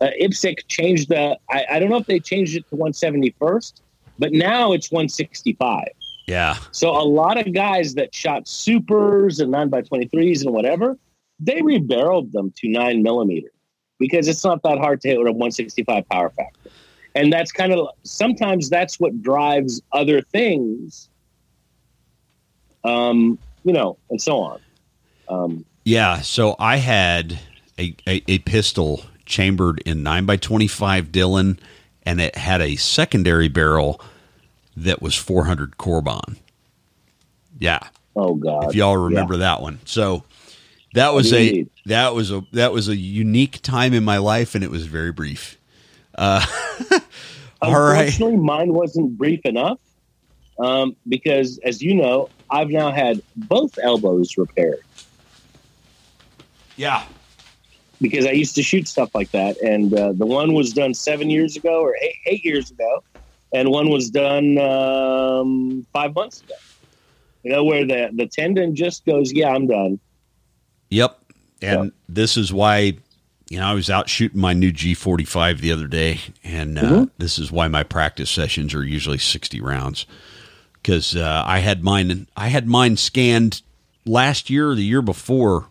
uh, 0.00 0.08
IPSC 0.20 0.66
changed 0.68 1.08
the. 1.08 1.38
I, 1.50 1.64
I 1.72 1.78
don't 1.78 1.90
know 1.90 1.98
if 1.98 2.06
they 2.06 2.20
changed 2.20 2.56
it 2.56 2.68
to 2.70 2.76
171st, 2.76 3.80
but 4.18 4.32
now 4.32 4.72
it's 4.72 4.90
165. 4.90 5.84
Yeah, 6.26 6.56
So 6.72 6.90
a 6.90 7.04
lot 7.04 7.38
of 7.38 7.52
guys 7.52 7.94
that 7.94 8.14
shot 8.14 8.48
supers 8.48 9.40
and 9.40 9.50
nine 9.50 9.68
by 9.68 9.82
23s 9.82 10.42
and 10.42 10.54
whatever, 10.54 10.96
they 11.38 11.60
rebarreled 11.60 12.32
them 12.32 12.50
to 12.56 12.68
nine 12.68 13.02
millimeter 13.02 13.50
because 13.98 14.26
it's 14.26 14.42
not 14.42 14.62
that 14.62 14.78
hard 14.78 15.02
to 15.02 15.08
hit 15.08 15.18
with 15.18 15.28
a 15.28 15.32
165 15.32 16.08
power 16.08 16.30
factor. 16.30 16.70
And 17.14 17.32
that's 17.32 17.52
kind 17.52 17.72
of 17.72 17.88
sometimes 18.04 18.70
that's 18.70 18.98
what 18.98 19.20
drives 19.22 19.82
other 19.92 20.22
things, 20.22 21.10
um, 22.84 23.38
you 23.62 23.74
know, 23.74 23.98
and 24.08 24.20
so 24.20 24.38
on. 24.38 24.60
Um, 25.28 25.64
yeah. 25.84 26.20
So 26.20 26.56
I 26.58 26.76
had 26.76 27.38
a, 27.78 27.94
a, 28.06 28.22
a 28.28 28.38
pistol 28.38 29.04
chambered 29.26 29.80
in 29.86 30.02
nine 30.02 30.26
by 30.26 30.36
twenty 30.36 30.68
five 30.68 31.12
Dillon, 31.12 31.58
and 32.04 32.20
it 32.20 32.36
had 32.36 32.60
a 32.60 32.76
secondary 32.76 33.48
barrel 33.48 34.00
that 34.76 35.02
was 35.02 35.14
four 35.14 35.44
hundred 35.44 35.76
Corbon. 35.76 36.36
Yeah, 37.58 37.80
oh 38.16 38.34
God, 38.34 38.70
if 38.70 38.74
y'all 38.74 38.96
remember 38.96 39.38
that 39.38 39.60
one. 39.60 39.80
So 39.84 40.24
that 40.94 41.12
was 41.12 41.32
a 41.32 41.66
that 41.86 42.14
was 42.14 42.30
a 42.30 42.44
that 42.52 42.72
was 42.72 42.88
a 42.88 42.96
unique 42.96 43.60
time 43.62 43.92
in 43.92 44.04
my 44.04 44.18
life, 44.18 44.54
and 44.54 44.64
it 44.64 44.70
was 44.70 44.86
very 44.86 45.12
brief. 45.12 45.58
Uh, 46.14 46.44
all 47.62 47.80
right. 47.80 48.18
Mine 48.20 48.72
wasn't 48.72 49.16
brief 49.18 49.40
enough 49.44 49.78
um, 50.58 50.96
because, 51.08 51.58
as 51.64 51.82
you 51.82 51.94
know, 51.94 52.28
I've 52.50 52.70
now 52.70 52.92
had 52.92 53.20
both 53.36 53.78
elbows 53.82 54.36
repaired. 54.38 54.80
Yeah. 56.76 57.04
because 58.00 58.26
I 58.26 58.30
used 58.32 58.54
to 58.56 58.62
shoot 58.62 58.88
stuff 58.88 59.14
like 59.14 59.30
that. 59.30 59.56
And 59.62 59.92
uh, 59.94 60.12
the 60.12 60.26
one 60.26 60.52
was 60.54 60.72
done 60.72 60.94
seven 60.94 61.30
years 61.30 61.56
ago 61.56 61.80
or 61.80 61.96
eight, 62.02 62.16
eight 62.26 62.44
years 62.44 62.70
ago, 62.70 63.02
and 63.52 63.70
one 63.70 63.88
was 63.90 64.10
done 64.10 64.58
um, 64.58 65.86
five 65.92 66.14
months 66.14 66.40
ago. 66.42 66.54
You 67.44 67.52
know, 67.52 67.64
where 67.64 67.86
the, 67.86 68.10
the 68.14 68.26
tendon 68.26 68.74
just 68.74 69.04
goes, 69.04 69.32
yeah, 69.32 69.50
I'm 69.50 69.66
done. 69.66 70.00
Yep. 70.90 71.18
And 71.62 71.92
this 72.08 72.36
is 72.36 72.52
why, 72.52 72.94
you 73.48 73.58
know, 73.58 73.66
I 73.66 73.74
was 73.74 73.88
out 73.90 74.08
shooting 74.08 74.40
my 74.40 74.52
new 74.54 74.72
G45 74.72 75.60
the 75.60 75.72
other 75.72 75.86
day, 75.86 76.20
and 76.42 76.78
uh, 76.78 76.82
Mhm. 76.82 77.10
this 77.18 77.38
is 77.38 77.50
why 77.52 77.68
my 77.68 77.82
practice 77.82 78.30
sessions 78.30 78.74
are 78.74 78.84
usually 78.84 79.18
60 79.18 79.60
rounds 79.60 80.04
because 80.74 81.14
uh, 81.16 81.42
I 81.46 81.60
had 81.60 81.82
mine. 81.82 82.26
I 82.36 82.48
had 82.48 82.66
mine 82.66 82.96
scanned 82.98 83.62
last 84.04 84.50
year 84.50 84.70
or 84.70 84.74
the 84.74 84.84
year 84.84 85.00
before, 85.02 85.68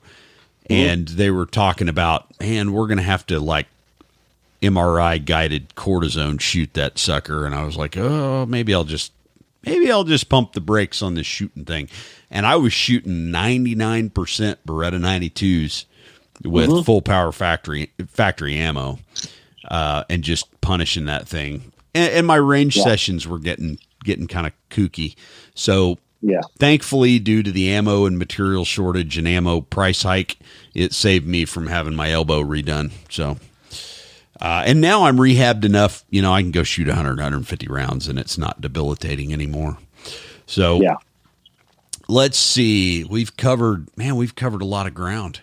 and 0.70 1.08
they 1.08 1.30
were 1.32 1.46
talking 1.46 1.90
about, 1.90 2.28
man, 2.40 2.72
we're 2.74 2.88
going 2.88 2.98
to 2.98 3.04
have 3.04 3.26
to 3.28 3.40
like 3.40 3.68
MRI 4.62 5.24
guided 5.24 5.76
cortisone 5.76 6.40
shoot 6.40 6.74
that 6.74 6.98
sucker, 6.98 7.46
and 7.46 7.54
I 7.54 7.64
was 7.66 7.76
like, 7.76 7.98
oh, 7.98 8.46
maybe 8.46 8.74
I'll 8.74 8.84
just 8.86 9.12
maybe 9.66 9.92
I'll 9.92 10.04
just 10.06 10.30
pump 10.30 10.54
the 10.54 10.62
brakes 10.62 11.02
on 11.02 11.16
this 11.16 11.28
shooting 11.28 11.66
thing. 11.66 11.90
And 12.32 12.46
I 12.46 12.56
was 12.56 12.74
shooting 12.74 13.28
99% 13.28 14.12
Beretta 14.12 15.00
92s 15.00 15.86
with 16.44 16.86
full 16.86 17.02
power 17.02 17.32
factory 17.32 17.92
factory 18.08 18.56
ammo 18.56 19.00
uh, 19.70 20.04
and 20.10 20.24
just 20.24 20.50
punishing 20.62 21.06
that 21.06 21.28
thing. 21.28 21.72
And, 21.94 22.12
and 22.14 22.28
my 22.28 22.36
range 22.38 22.76
Yeah. 22.78 22.84
sessions 22.84 23.28
were 23.28 23.40
getting 23.40 23.78
getting 24.04 24.28
kind 24.28 24.48
of 24.48 24.54
kooky. 24.70 25.16
So 25.56 25.98
Yeah. 26.26 26.40
thankfully, 26.58 27.20
due 27.20 27.44
to 27.44 27.52
the 27.52 27.70
ammo 27.70 28.06
and 28.06 28.18
material 28.18 28.64
shortage 28.64 29.18
and 29.18 29.28
ammo 29.28 29.60
price 29.60 30.04
hike, 30.04 30.38
it 30.74 30.94
saved 30.94 31.28
me 31.28 31.44
from 31.44 31.68
having 31.68 31.96
my 31.96 32.12
elbow 32.12 32.42
redone. 32.42 32.92
So, 33.10 33.38
uh, 34.42 34.64
and 34.66 34.80
now 34.80 35.04
I'm 35.04 35.18
rehabbed 35.18 35.66
enough, 35.66 36.06
you 36.10 36.22
know, 36.22 36.32
I 36.34 36.42
can 36.42 36.52
go 36.52 36.64
shoot 36.64 36.88
100, 36.88 37.18
150 37.18 37.68
rounds 37.68 38.08
and 38.08 38.18
it's 38.18 38.38
not 38.38 38.62
debilitating 38.62 39.34
anymore. 39.34 39.78
So, 40.48 40.82
Yeah. 40.82 40.96
let's 42.08 42.38
see. 42.38 43.04
We've 43.04 43.36
covered, 43.36 43.88
man, 43.98 44.16
we've 44.16 44.36
covered 44.36 44.62
a 44.62 44.66
lot 44.66 44.88
of 44.88 44.94
ground. 44.94 45.42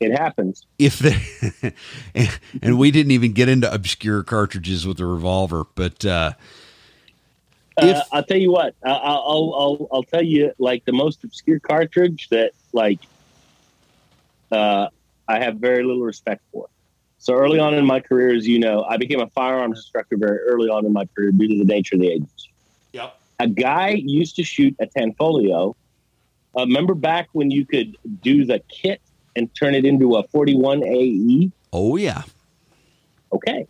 It 0.00 0.12
happens. 0.16 0.64
If 0.78 1.00
there, 1.00 1.72
and 2.62 2.78
we 2.78 2.90
didn't 2.92 3.10
even 3.12 3.32
get 3.32 3.48
into 3.48 3.72
obscure 3.72 4.22
cartridges 4.22 4.86
with 4.86 4.98
the 4.98 5.06
revolver, 5.06 5.64
but 5.74 6.04
uh, 6.04 6.32
Uh, 7.78 8.02
I'll 8.12 8.22
tell 8.24 8.36
you 8.38 8.50
what, 8.50 8.74
I- 8.84 8.90
I'll, 8.90 9.24
I'll, 9.26 9.54
I'll, 9.56 9.88
I'll 9.92 10.02
tell 10.02 10.22
you 10.22 10.52
like 10.58 10.84
the 10.84 10.92
most 10.92 11.22
obscure 11.24 11.60
cartridge 11.60 12.28
that 12.30 12.52
like 12.72 12.98
uh, 14.50 14.88
I 15.26 15.38
have 15.40 15.56
very 15.56 15.82
little 15.84 16.02
respect 16.02 16.42
for. 16.52 16.68
So 17.18 17.34
early 17.34 17.58
on 17.58 17.74
in 17.74 17.84
my 17.84 18.00
career, 18.00 18.34
as 18.34 18.46
you 18.46 18.58
know, 18.58 18.84
I 18.84 18.96
became 18.96 19.20
a 19.20 19.26
firearms 19.28 19.78
instructor 19.78 20.16
very 20.16 20.38
early 20.38 20.68
on 20.68 20.86
in 20.86 20.92
my 20.92 21.04
career 21.14 21.32
due 21.32 21.48
to 21.48 21.58
the 21.58 21.64
nature 21.64 21.96
of 21.96 22.00
the 22.00 22.08
agency. 22.08 22.50
yep. 22.92 23.18
a 23.40 23.48
guy 23.48 23.90
used 23.90 24.36
to 24.36 24.44
shoot 24.44 24.74
a 24.80 24.86
Tanfoglio. 24.86 25.74
Uh, 26.56 26.60
remember 26.60 26.94
back 26.94 27.28
when 27.32 27.50
you 27.50 27.64
could 27.66 27.96
do 28.22 28.44
the 28.44 28.60
kit 28.68 29.00
and 29.36 29.52
turn 29.54 29.74
it 29.74 29.84
into 29.84 30.16
a 30.16 30.22
41 30.28 30.82
AE? 30.84 31.50
Oh, 31.72 31.96
yeah. 31.96 32.22
Okay. 33.32 33.66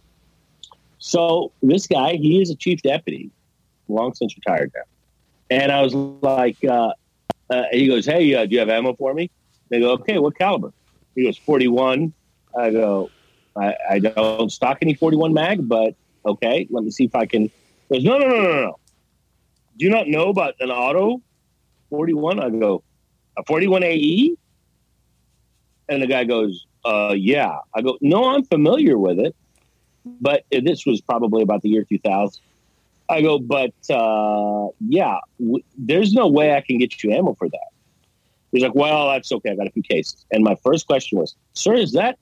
So 0.99 1.53
this 1.63 1.87
guy, 1.87 2.15
he 2.15 2.41
is 2.41 2.51
a 2.51 2.55
chief 2.55 2.83
deputy, 2.83 3.31
long 3.89 4.15
since 4.15 4.35
retired 4.37 4.73
now. 4.75 4.83
And 5.51 5.73
I 5.73 5.83
was 5.83 5.95
like, 5.95 6.63
uh, 6.65 6.93
uh, 7.51 7.63
he 7.71 7.87
goes, 7.87 8.07
Hey, 8.07 8.35
uh, 8.35 8.47
do 8.47 8.55
you 8.55 8.61
have 8.61 8.69
ammo 8.69 8.95
for 8.95 9.15
me? 9.15 9.31
They 9.71 9.81
go, 9.81 9.93
Okay, 9.93 10.19
what 10.19 10.37
caliber? 10.39 10.73
He 11.15 11.25
goes, 11.25 11.39
41. 11.39 12.13
I 12.57 12.71
go, 12.71 13.11
I, 13.57 13.75
I 13.91 13.99
don't 13.99 14.51
stock 14.51 14.79
any 14.83 14.95
41 14.95 15.33
mag, 15.33 15.69
but 15.69 15.95
okay, 16.25 16.67
let 16.71 16.85
me 16.85 16.91
see 16.91 17.05
if 17.05 17.15
I 17.15 17.27
can. 17.27 17.43
He 17.43 17.51
goes, 17.91 18.05
No, 18.05 18.19
no, 18.19 18.27
no, 18.29 18.43
no, 18.43 18.63
no. 18.63 18.79
Do 19.77 19.85
you 19.85 19.91
not 19.91 20.09
know 20.09 20.29
about 20.29 20.55
an 20.61 20.71
auto 20.71 21.23
41? 21.91 22.41
I 22.41 22.51
go, 22.51 22.83
A 23.37 23.45
41 23.45 23.83
AE? 23.85 24.37
And 25.89 26.03
the 26.03 26.07
guy 26.07 26.25
goes, 26.25 26.67
uh, 26.85 27.15
yeah. 27.17 27.59
I 27.75 27.83
go, 27.83 27.99
no, 28.01 28.31
I'm 28.31 28.45
familiar 28.45 28.99
with 28.99 29.19
it, 29.19 29.35
but 30.05 30.45
this 30.51 30.85
was 30.87 31.01
probably 31.01 31.43
about 31.43 31.63
the 31.63 31.69
year 31.69 31.85
2000. 31.85 32.43
I 33.11 33.23
go, 33.23 33.39
but 33.39 33.73
uh, 33.91 34.69
yeah, 34.81 35.19
w- 35.41 35.63
there's 35.77 36.13
no 36.13 36.29
way 36.29 36.55
I 36.55 36.61
can 36.61 36.79
get 36.79 37.03
you 37.03 37.11
ammo 37.13 37.35
for 37.39 37.49
that. 37.49 37.69
He's 38.53 38.63
like, 38.63 38.75
well, 38.75 39.09
that's 39.09 39.31
okay. 39.33 39.51
I 39.51 39.55
got 39.55 39.67
a 39.67 39.71
few 39.71 39.83
cases. 39.83 40.25
And 40.31 40.43
my 40.45 40.57
first 40.63 40.87
question 40.87 41.19
was, 41.19 41.35
sir, 41.55 41.75
is 41.75 41.93
that 41.93 42.19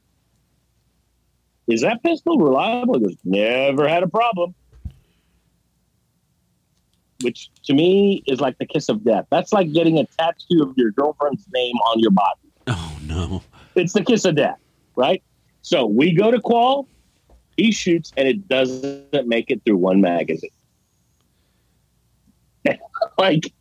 is 1.69 1.81
that 1.83 2.03
pistol 2.05 2.39
reliable? 2.39 2.95
He 2.99 3.05
goes, 3.05 3.17
never 3.25 3.89
had 3.89 4.03
a 4.05 4.09
problem. 4.09 4.55
Which 7.23 7.49
to 7.65 7.75
me 7.75 8.23
is 8.27 8.41
like 8.41 8.57
the 8.59 8.67
kiss 8.67 8.89
of 8.89 9.03
death. 9.05 9.25
That's 9.31 9.53
like 9.53 9.73
getting 9.73 9.99
a 9.99 10.07
tattoo 10.19 10.63
of 10.63 10.75
your 10.77 10.93
girlfriend's 10.93 11.47
name 11.53 11.75
on 11.77 11.99
your 11.99 12.11
body 12.11 12.53
Oh, 12.69 12.99
no. 13.03 13.43
it's 13.75 13.93
the 13.95 14.05
kiss 14.05 14.25
of 14.25 14.37
death, 14.37 14.59
right? 14.97 15.23
So 15.63 15.87
we 15.87 16.13
go 16.15 16.31
to 16.31 16.41
Qual, 16.41 16.89
he 17.57 17.73
shoots, 17.73 18.13
and 18.17 18.29
it 18.29 18.47
doesn't 18.49 19.27
make 19.27 19.51
it 19.51 19.63
through 19.65 19.79
one 19.79 20.01
magazine. 20.01 20.51
Like, 23.19 23.53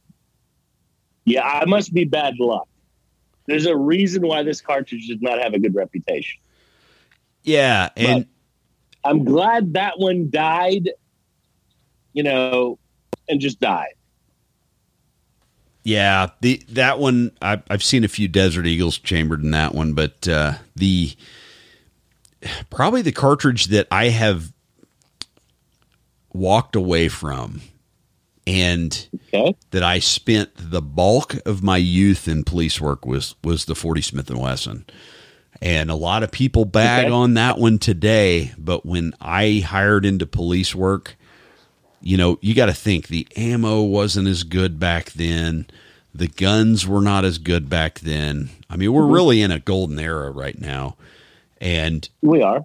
yeah, 1.25 1.43
I 1.43 1.65
must 1.65 1.93
be 1.93 2.03
bad 2.03 2.35
luck. 2.39 2.67
There's 3.47 3.65
a 3.65 3.75
reason 3.75 4.27
why 4.27 4.43
this 4.43 4.61
cartridge 4.61 5.07
does 5.07 5.21
not 5.21 5.39
have 5.39 5.53
a 5.53 5.59
good 5.59 5.75
reputation. 5.75 6.39
Yeah. 7.43 7.89
And, 7.95 8.27
I'm 9.05 9.23
glad 9.23 9.73
that 9.73 9.99
one 9.99 10.31
died, 10.31 10.89
you 12.13 12.23
know, 12.23 12.79
and 13.29 13.39
just 13.39 13.59
died. 13.59 13.93
Yeah, 15.83 16.29
the 16.41 16.63
that 16.69 16.97
one 16.97 17.31
I, 17.43 17.61
I've 17.69 17.83
seen 17.83 18.03
a 18.03 18.07
few 18.07 18.27
Desert 18.27 18.65
Eagles 18.65 18.97
chambered 18.97 19.43
in 19.43 19.51
that 19.51 19.75
one, 19.75 19.93
but 19.93 20.27
uh, 20.27 20.53
the 20.75 21.15
probably 22.71 23.03
the 23.03 23.11
cartridge 23.11 23.65
that 23.65 23.87
I 23.91 24.09
have 24.09 24.51
walked 26.33 26.75
away 26.75 27.07
from 27.07 27.61
and 28.47 29.07
Okay. 29.33 29.55
that 29.71 29.83
I 29.83 29.99
spent 29.99 30.51
the 30.55 30.81
bulk 30.81 31.35
of 31.45 31.63
my 31.63 31.77
youth 31.77 32.27
in 32.27 32.43
police 32.43 32.79
work 32.79 33.05
was 33.05 33.35
was 33.43 33.65
the 33.65 33.75
40 33.75 34.01
Smith 34.01 34.29
and 34.29 34.39
Wesson. 34.39 34.85
And 35.61 35.89
a 35.89 35.95
lot 35.95 36.21
of 36.23 36.31
people 36.31 36.65
bag 36.65 37.05
Okay. 37.05 37.13
on 37.13 37.33
that 37.35 37.57
one 37.57 37.79
today, 37.79 38.53
but 38.57 38.85
when 38.85 39.13
I 39.21 39.63
hired 39.65 40.05
into 40.05 40.25
police 40.25 40.75
work, 40.75 41.15
you 42.01 42.17
know, 42.17 42.37
you 42.41 42.53
got 42.53 42.67
to 42.67 42.73
think 42.73 43.07
the 43.07 43.27
ammo 43.35 43.81
wasn't 43.81 44.27
as 44.27 44.43
good 44.43 44.79
back 44.79 45.11
then. 45.13 45.65
The 46.13 46.27
guns 46.27 46.85
were 46.85 47.01
not 47.01 47.25
as 47.25 47.37
good 47.37 47.69
back 47.69 47.99
then. 48.01 48.49
I 48.69 48.77
mean, 48.77 48.93
we're 48.93 49.03
mm-hmm. 49.03 49.13
really 49.13 49.41
in 49.41 49.51
a 49.51 49.59
golden 49.59 49.97
era 49.99 50.29
right 50.29 50.59
now. 50.59 50.97
And 51.59 52.07
We 52.21 52.41
are. 52.41 52.61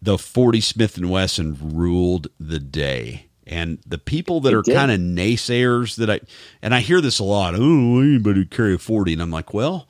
the 0.00 0.16
40 0.18 0.60
Smith 0.60 0.96
and 0.96 1.10
Wesson 1.10 1.58
ruled 1.60 2.28
the 2.40 2.58
day. 2.60 3.26
And 3.46 3.78
the 3.86 3.98
people 3.98 4.40
that 4.42 4.52
It 4.52 4.56
are 4.56 4.62
kind 4.62 4.90
of 4.90 5.00
naysayers 5.00 5.96
that 5.96 6.08
I 6.08 6.20
and 6.62 6.74
I 6.74 6.80
hear 6.80 7.00
this 7.00 7.18
a 7.18 7.24
lot, 7.24 7.54
oh, 7.56 8.00
anybody 8.00 8.44
carry 8.44 8.74
a 8.74 8.78
40 8.78 9.14
and 9.14 9.22
I'm 9.22 9.30
like, 9.30 9.52
well, 9.52 9.88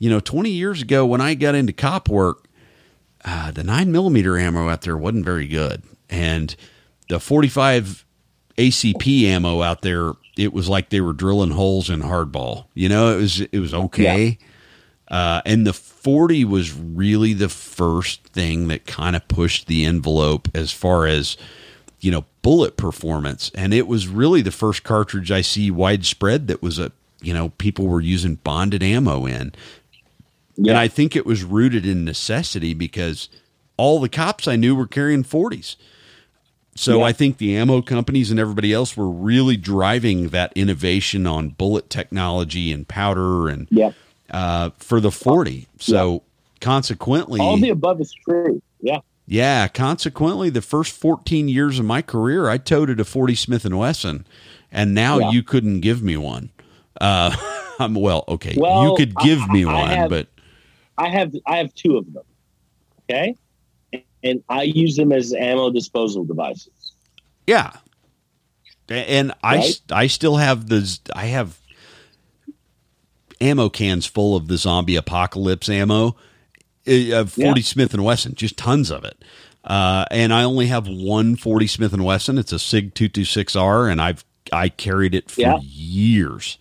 you 0.00 0.08
know, 0.10 0.20
20 0.20 0.50
years 0.50 0.82
ago 0.82 1.04
when 1.04 1.20
I 1.20 1.34
got 1.34 1.54
into 1.54 1.72
cop 1.72 2.08
work, 2.08 2.46
uh, 3.24 3.50
the 3.50 3.64
9 3.64 3.92
millimeter 3.92 4.38
ammo 4.38 4.68
out 4.68 4.82
there 4.82 4.96
wasn't 4.96 5.24
very 5.24 5.46
good. 5.46 5.82
And 6.08 6.54
the 7.08 7.20
45 7.20 8.04
ACP 8.56 9.24
ammo 9.24 9.62
out 9.62 9.82
there, 9.82 10.12
it 10.38 10.52
was 10.52 10.68
like 10.68 10.88
they 10.90 11.00
were 11.00 11.12
drilling 11.12 11.50
holes 11.50 11.90
in 11.90 12.00
hardball. 12.00 12.66
You 12.74 12.88
know, 12.88 13.16
it 13.16 13.20
was 13.20 13.40
it 13.40 13.58
was 13.58 13.74
okay. 13.74 14.38
Uh, 15.08 15.40
and 15.46 15.66
the 15.66 15.72
40 15.72 16.44
was 16.44 16.72
really 16.74 17.32
the 17.32 17.48
first 17.48 18.24
thing 18.24 18.68
that 18.68 18.86
kind 18.86 19.14
of 19.14 19.26
pushed 19.28 19.66
the 19.68 19.84
envelope 19.84 20.48
as 20.52 20.72
far 20.72 21.06
as, 21.06 21.36
you 22.00 22.10
know, 22.10 22.24
bullet 22.46 22.76
performance. 22.76 23.50
And 23.56 23.74
it 23.74 23.88
was 23.88 24.06
really 24.06 24.40
the 24.40 24.52
first 24.52 24.84
cartridge 24.84 25.32
I 25.32 25.40
see 25.40 25.68
widespread 25.68 26.46
that 26.46 26.62
was 26.62 26.78
a, 26.78 26.92
you 27.20 27.34
know, 27.34 27.48
people 27.58 27.88
were 27.88 28.00
using 28.00 28.36
bonded 28.36 28.84
ammo 28.84 29.26
in. 29.26 29.52
Yeah. 30.56 30.70
And 30.70 30.78
I 30.78 30.86
think 30.86 31.16
it 31.16 31.26
was 31.26 31.42
rooted 31.42 31.84
in 31.84 32.04
necessity 32.04 32.72
because 32.72 33.28
all 33.76 33.98
the 33.98 34.08
cops 34.08 34.46
I 34.46 34.54
knew 34.54 34.76
were 34.76 34.86
carrying 34.86 35.24
40s. 35.24 35.74
So 36.76 37.00
Yeah. 37.00 37.06
I 37.06 37.12
think 37.12 37.38
the 37.38 37.56
ammo 37.56 37.82
companies 37.82 38.30
and 38.30 38.38
everybody 38.38 38.72
else 38.72 38.96
were 38.96 39.10
really 39.10 39.56
driving 39.56 40.28
that 40.28 40.52
innovation 40.54 41.26
on 41.26 41.48
bullet 41.48 41.90
technology 41.90 42.70
and 42.70 42.86
powder 42.86 43.48
and 43.48 43.66
Yeah. 43.72 43.90
uh, 44.30 44.70
for 44.78 45.00
the 45.00 45.10
40. 45.10 45.66
So 45.80 46.22
consequently, 46.60 47.40
All 47.40 47.56
the 47.56 47.70
above 47.70 48.00
is 48.00 48.12
true. 48.12 48.62
Yeah. 48.80 49.00
Yeah, 49.26 49.68
consequently, 49.68 50.50
the 50.50 50.62
first 50.62 50.92
14 50.92 51.48
years 51.48 51.78
of 51.78 51.84
my 51.84 52.02
career, 52.02 52.48
I 52.48 52.58
toted 52.58 53.00
a 53.00 53.04
40 53.04 53.34
Smith 53.34 53.64
and 53.64 53.78
Wesson, 53.78 54.26
and 54.72 54.94
now 54.94 55.18
Yeah. 55.18 55.30
you 55.30 55.42
couldn't 55.42 55.80
give 55.80 56.02
me 56.02 56.16
one. 56.16 56.50
Uh, 57.00 57.34
I'm 57.78 57.94
well, 57.94 58.24
okay, 58.28 58.54
well, 58.56 58.84
you 58.90 58.94
could 58.96 59.14
give 59.16 59.40
I- 59.42 59.52
me 59.52 59.64
I 59.64 59.72
one, 59.74 59.90
have- 59.90 60.10
but 60.10 60.28
I 60.98 61.08
have 61.10 61.34
I 61.46 61.58
have 61.58 61.74
two 61.74 61.98
of 61.98 62.10
them. 62.12 62.24
Okay. 63.10 63.34
And 64.24 64.42
I 64.48 64.62
use 64.62 64.96
them 64.96 65.12
as 65.12 65.32
ammo 65.34 65.70
disposal 65.70 66.24
devices. 66.24 66.92
yeah. 67.46 67.72
And 68.88 69.32
I, 69.42 69.56
Right? 69.56 69.80
I 69.90 70.06
still 70.06 70.36
have 70.36 70.68
the 70.68 70.98
I 71.14 71.26
have 71.26 71.58
ammo 73.40 73.68
cans 73.68 74.06
full 74.06 74.36
of 74.36 74.48
the 74.48 74.56
zombie 74.56 74.96
apocalypse 74.96 75.68
ammo 75.68 76.16
of 76.86 77.32
40 77.32 77.60
Yeah. 77.60 77.64
Smith 77.64 77.94
and 77.94 78.04
Wesson, 78.04 78.34
just 78.34 78.56
tons 78.56 78.90
of 78.90 79.04
it. 79.04 79.22
Uh, 79.64 80.04
and 80.10 80.32
I 80.32 80.44
only 80.44 80.66
have 80.66 80.86
one 80.86 81.34
40 81.36 81.66
Smith 81.66 81.92
and 81.92 82.04
Wesson. 82.04 82.38
It's 82.38 82.52
a 82.52 82.58
Sig 82.58 82.94
226R, 82.94 83.90
and 83.90 84.00
I've 84.00 84.24
I 84.52 84.68
carried 84.68 85.12
it 85.14 85.28
for 85.30 85.40
Yeah. 85.40 85.58
years. 85.60 86.56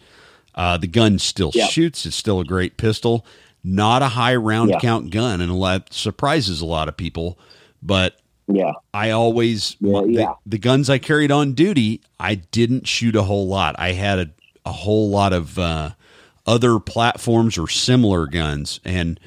Uh, 0.55 0.77
the 0.77 0.87
gun 0.87 1.19
still 1.19 1.51
Yeah. 1.53 1.67
shoots. 1.67 2.05
It's 2.07 2.15
still 2.15 2.39
a 2.39 2.45
great 2.45 2.77
pistol. 2.77 3.23
Not 3.63 4.01
a 4.01 4.07
high 4.09 4.35
round 4.35 4.73
count 4.81 5.11
gun, 5.11 5.39
and 5.39 5.51
a 5.51 5.55
lot 5.55 5.93
surprises 5.93 6.61
a 6.61 6.65
lot 6.65 6.87
of 6.89 6.97
people. 6.97 7.37
But 7.83 8.15
Yeah. 8.47 8.71
I 8.93 9.11
always 9.11 9.75
Yeah, 9.79 10.01
the, 10.01 10.27
the 10.47 10.57
guns 10.57 10.89
I 10.89 10.97
carried 10.97 11.31
on 11.31 11.53
duty, 11.53 12.01
I 12.19 12.35
didn't 12.35 12.87
shoot 12.87 13.15
a 13.15 13.23
whole 13.23 13.47
lot. 13.47 13.75
I 13.77 13.91
had 13.91 14.17
a, 14.19 14.29
a 14.65 14.71
whole 14.71 15.09
lot 15.11 15.31
of 15.33 15.59
uh, 15.59 15.91
other 16.47 16.79
platforms 16.79 17.55
or 17.57 17.67
similar 17.67 18.25
guns, 18.25 18.79
and 18.83 19.19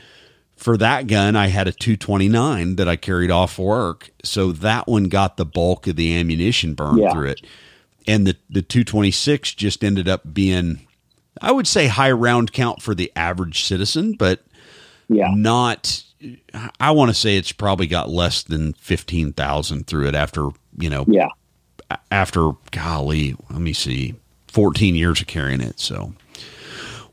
for 0.59 0.77
that 0.77 1.07
gun, 1.07 1.37
I 1.37 1.47
had 1.47 1.69
a 1.69 1.73
229 1.73 2.77
that 2.77 2.89
I 2.89 2.97
carried 2.97 3.31
off 3.31 3.59
work, 3.59 4.11
so 4.23 4.53
that 4.53 4.87
one 4.89 5.05
got 5.05 5.37
the 5.37 5.47
bulk 5.47 5.87
of 5.87 5.97
the 5.97 6.15
ammunition 6.17 6.75
burned 6.75 6.99
Yeah. 7.01 7.13
through 7.13 7.29
it, 7.29 7.41
and 8.07 8.27
the 8.27 8.37
the 8.51 8.61
226 8.63 9.55
just 9.55 9.83
ended 9.85 10.09
up 10.09 10.35
being, 10.35 10.81
I 11.41 11.53
would 11.53 11.67
say, 11.67 11.87
high 11.87 12.11
round 12.11 12.53
count 12.53 12.83
for 12.83 12.95
the 12.95 13.11
average 13.17 13.63
citizen, 13.65 14.13
but 14.19 14.45
Yeah. 15.09 15.33
not 15.35 16.03
I 16.81 16.91
want 16.91 17.11
to 17.11 17.15
say 17.15 17.37
it's 17.37 17.53
probably 17.53 17.87
got 17.87 18.11
less 18.11 18.43
than 18.43 18.73
15,000 18.73 19.87
through 19.87 20.09
it 20.09 20.17
after, 20.17 20.49
you 20.77 20.91
know, 20.91 21.05
Yeah. 21.07 21.29
after 22.11 22.51
golly, 22.73 23.37
let 23.51 23.61
me 23.61 23.73
see, 23.73 24.15
14 24.49 24.97
years 24.97 25.21
of 25.21 25.29
carrying 25.29 25.61
it. 25.61 25.79
So, 25.79 26.15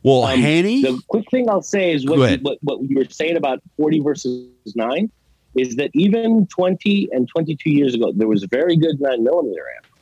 well, 0.06 0.24
Um, 0.26 0.40
Hany, 0.40 0.84
The 0.84 1.02
quick 1.08 1.26
thing 1.32 1.50
I'll 1.50 1.64
say 1.64 1.92
is 1.92 2.06
what 2.06 2.20
you, 2.30 2.38
what, 2.44 2.60
what 2.62 2.80
you 2.84 2.98
were 2.98 3.10
saying 3.10 3.38
about 3.38 3.60
40 3.78 4.02
versus 4.02 4.48
9 4.76 5.12
is 5.56 5.78
that 5.78 5.90
even 5.96 6.46
20 6.46 7.10
and 7.12 7.28
22 7.28 7.72
years 7.72 7.96
ago, 7.96 8.12
there 8.16 8.28
was 8.28 8.44
very 8.44 8.76
good 8.76 9.02
9 9.02 9.24
millimeter 9.24 9.64
ammo. 9.68 9.96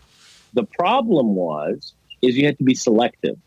The 0.56 0.66
problem 0.66 1.36
was 1.36 1.94
is 2.22 2.36
you 2.36 2.46
had 2.46 2.58
to 2.58 2.66
be 2.66 2.76
selective. 2.76 3.38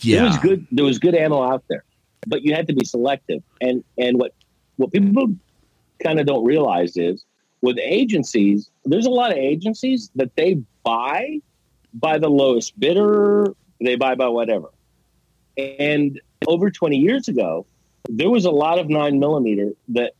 yeah, 0.00 0.20
There 0.20 0.24
was 0.28 0.38
good 0.38 0.66
there 0.72 0.84
was 0.86 0.98
good 0.98 1.14
ammo 1.14 1.42
out 1.42 1.62
there, 1.68 1.84
but 2.26 2.40
you 2.42 2.54
had 2.54 2.66
to 2.68 2.72
be 2.72 2.86
selective. 2.86 3.42
And 3.60 3.84
and 3.98 4.18
what 4.18 4.32
what 4.76 4.92
people 4.92 5.34
kind 6.02 6.18
of 6.20 6.24
don't 6.24 6.44
realize 6.44 6.96
is 6.96 7.22
with 7.60 7.76
agencies, 7.82 8.70
there's 8.86 9.06
a 9.06 9.10
lot 9.10 9.30
of 9.30 9.36
agencies 9.36 10.10
that 10.14 10.34
they 10.36 10.54
buy 10.84 11.40
by 11.92 12.18
the 12.18 12.30
lowest 12.30 12.78
bidder, 12.80 13.54
they 13.78 13.96
buy 13.96 14.14
by 14.14 14.28
whatever. 14.28 14.68
And 15.56 16.20
over 16.46 16.70
20 16.70 16.96
years 16.96 17.28
ago, 17.28 17.66
there 18.08 18.30
was 18.30 18.44
a 18.44 18.50
lot 18.50 18.78
of 18.78 18.88
nine 18.88 19.18
millimeter 19.18 19.72
that 19.88 20.12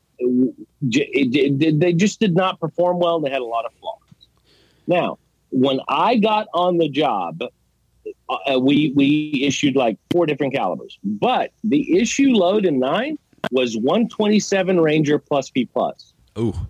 j- 0.89 1.09
it, 1.12 1.62
it, 1.62 1.80
they 1.80 1.93
just 1.93 2.20
did 2.20 2.34
not 2.34 2.59
perform 2.59 2.99
well. 2.99 3.20
They 3.20 3.30
had 3.30 3.43
a 3.43 3.45
lot 3.45 3.64
of 3.64 3.72
flaws. 3.80 4.28
Now, 4.87 5.18
when 5.51 5.80
I 5.89 6.16
got 6.16 6.49
on 6.55 6.78
the 6.78 6.89
job, 6.89 7.43
uh, 8.28 8.59
we 8.59 8.93
we 8.97 9.43
issued 9.45 9.76
like 9.76 9.99
four 10.11 10.26
different 10.26 10.55
calibers, 10.55 10.99
but 11.05 11.51
the 11.64 11.99
issue 11.99 12.30
load 12.30 12.64
in 12.64 12.78
nine 12.78 13.18
was 13.51 13.76
127 13.76 14.80
Ranger 14.80 15.18
plus 15.18 15.51
P 15.51 15.66
plus, 15.66 16.12
oh, 16.34 16.66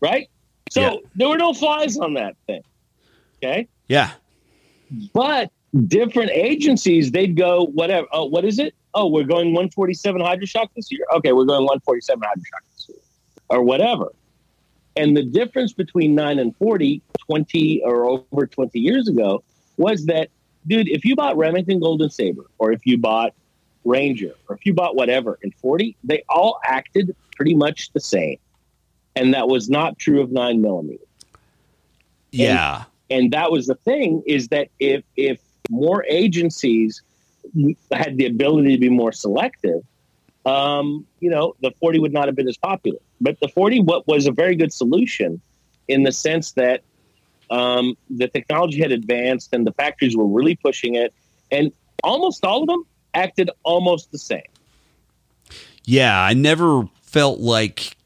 right? 0.00 0.28
So 0.70 0.80
Yeah. 0.80 0.96
there 1.14 1.28
were 1.28 1.38
no 1.38 1.52
flies 1.52 1.96
on 1.96 2.14
that 2.14 2.36
thing. 2.46 2.62
Okay, 3.42 3.68
yeah, 3.88 4.12
but 5.12 5.50
different 5.86 6.30
agencies 6.30 7.10
they'd 7.10 7.36
go 7.36 7.66
whatever. 7.66 8.06
Oh, 8.12 8.24
what 8.24 8.44
is 8.44 8.58
it? 8.58 8.74
Oh, 8.94 9.08
we're 9.08 9.24
going 9.24 9.48
147 9.48 10.20
Hydra-Shok 10.20 10.68
this 10.74 10.90
year. 10.90 11.04
Okay, 11.14 11.32
we're 11.32 11.44
going 11.44 11.64
147 11.64 12.22
Hydra-Shok 12.22 12.74
this 12.74 12.88
year, 12.88 12.98
or 13.48 13.62
whatever. 13.62 14.12
And 14.96 15.16
the 15.16 15.22
difference 15.22 15.74
between 15.74 16.14
9 16.14 16.38
and 16.38 16.56
40, 16.56 17.02
20 17.18 17.82
or 17.84 18.06
over 18.06 18.46
20 18.46 18.78
years 18.80 19.08
ago, 19.08 19.42
was 19.76 20.06
that, 20.06 20.30
dude, 20.66 20.88
if 20.88 21.04
you 21.04 21.14
bought 21.14 21.36
Remington 21.36 21.80
Golden 21.80 22.08
Saber, 22.08 22.46
or 22.58 22.72
if 22.72 22.86
you 22.86 22.96
bought 22.96 23.34
Ranger, 23.84 24.32
or 24.48 24.56
if 24.56 24.64
you 24.64 24.72
bought 24.72 24.96
whatever 24.96 25.38
in 25.42 25.50
40, 25.52 25.96
they 26.02 26.24
all 26.30 26.58
acted 26.64 27.14
pretty 27.36 27.54
much 27.54 27.92
the 27.92 28.00
same. 28.00 28.38
And 29.14 29.34
that 29.34 29.48
was 29.48 29.68
not 29.68 29.98
true 29.98 30.22
of 30.22 30.32
9 30.32 30.62
millimeter. 30.62 31.04
yeah, 32.32 32.84
And 33.10 33.32
that 33.32 33.50
was 33.50 33.66
the 33.66 33.74
thing 33.76 34.22
is 34.26 34.48
that 34.48 34.68
if, 34.80 35.04
if 35.16 35.38
more 35.70 36.04
agencies 36.08 37.02
had 37.92 38.16
the 38.16 38.26
ability 38.26 38.72
to 38.72 38.78
be 38.78 38.88
more 38.88 39.12
selective, 39.12 39.82
um, 40.44 41.06
you 41.20 41.30
know, 41.30 41.54
the 41.60 41.72
40 41.80 41.98
would 42.00 42.12
not 42.12 42.26
have 42.26 42.36
been 42.36 42.48
as 42.48 42.56
popular. 42.56 42.98
But 43.20 43.40
the 43.40 43.48
40 43.48 43.80
what 43.80 44.06
was 44.06 44.26
a 44.26 44.32
very 44.32 44.54
good 44.54 44.72
solution 44.72 45.40
in 45.88 46.02
the 46.02 46.12
sense 46.12 46.52
that 46.52 46.82
um, 47.50 47.96
the 48.10 48.28
technology 48.28 48.80
had 48.80 48.92
advanced 48.92 49.52
and 49.52 49.66
the 49.66 49.72
factories 49.72 50.16
were 50.16 50.26
really 50.26 50.56
pushing 50.56 50.96
it, 50.96 51.14
and 51.50 51.72
almost 52.02 52.44
all 52.44 52.62
of 52.62 52.68
them 52.68 52.84
acted 53.14 53.50
almost 53.62 54.12
the 54.12 54.18
same. 54.18 54.42
yeah. 55.84 56.20
I 56.20 56.34
never 56.34 56.88
felt 57.02 57.40
like, 57.40 57.96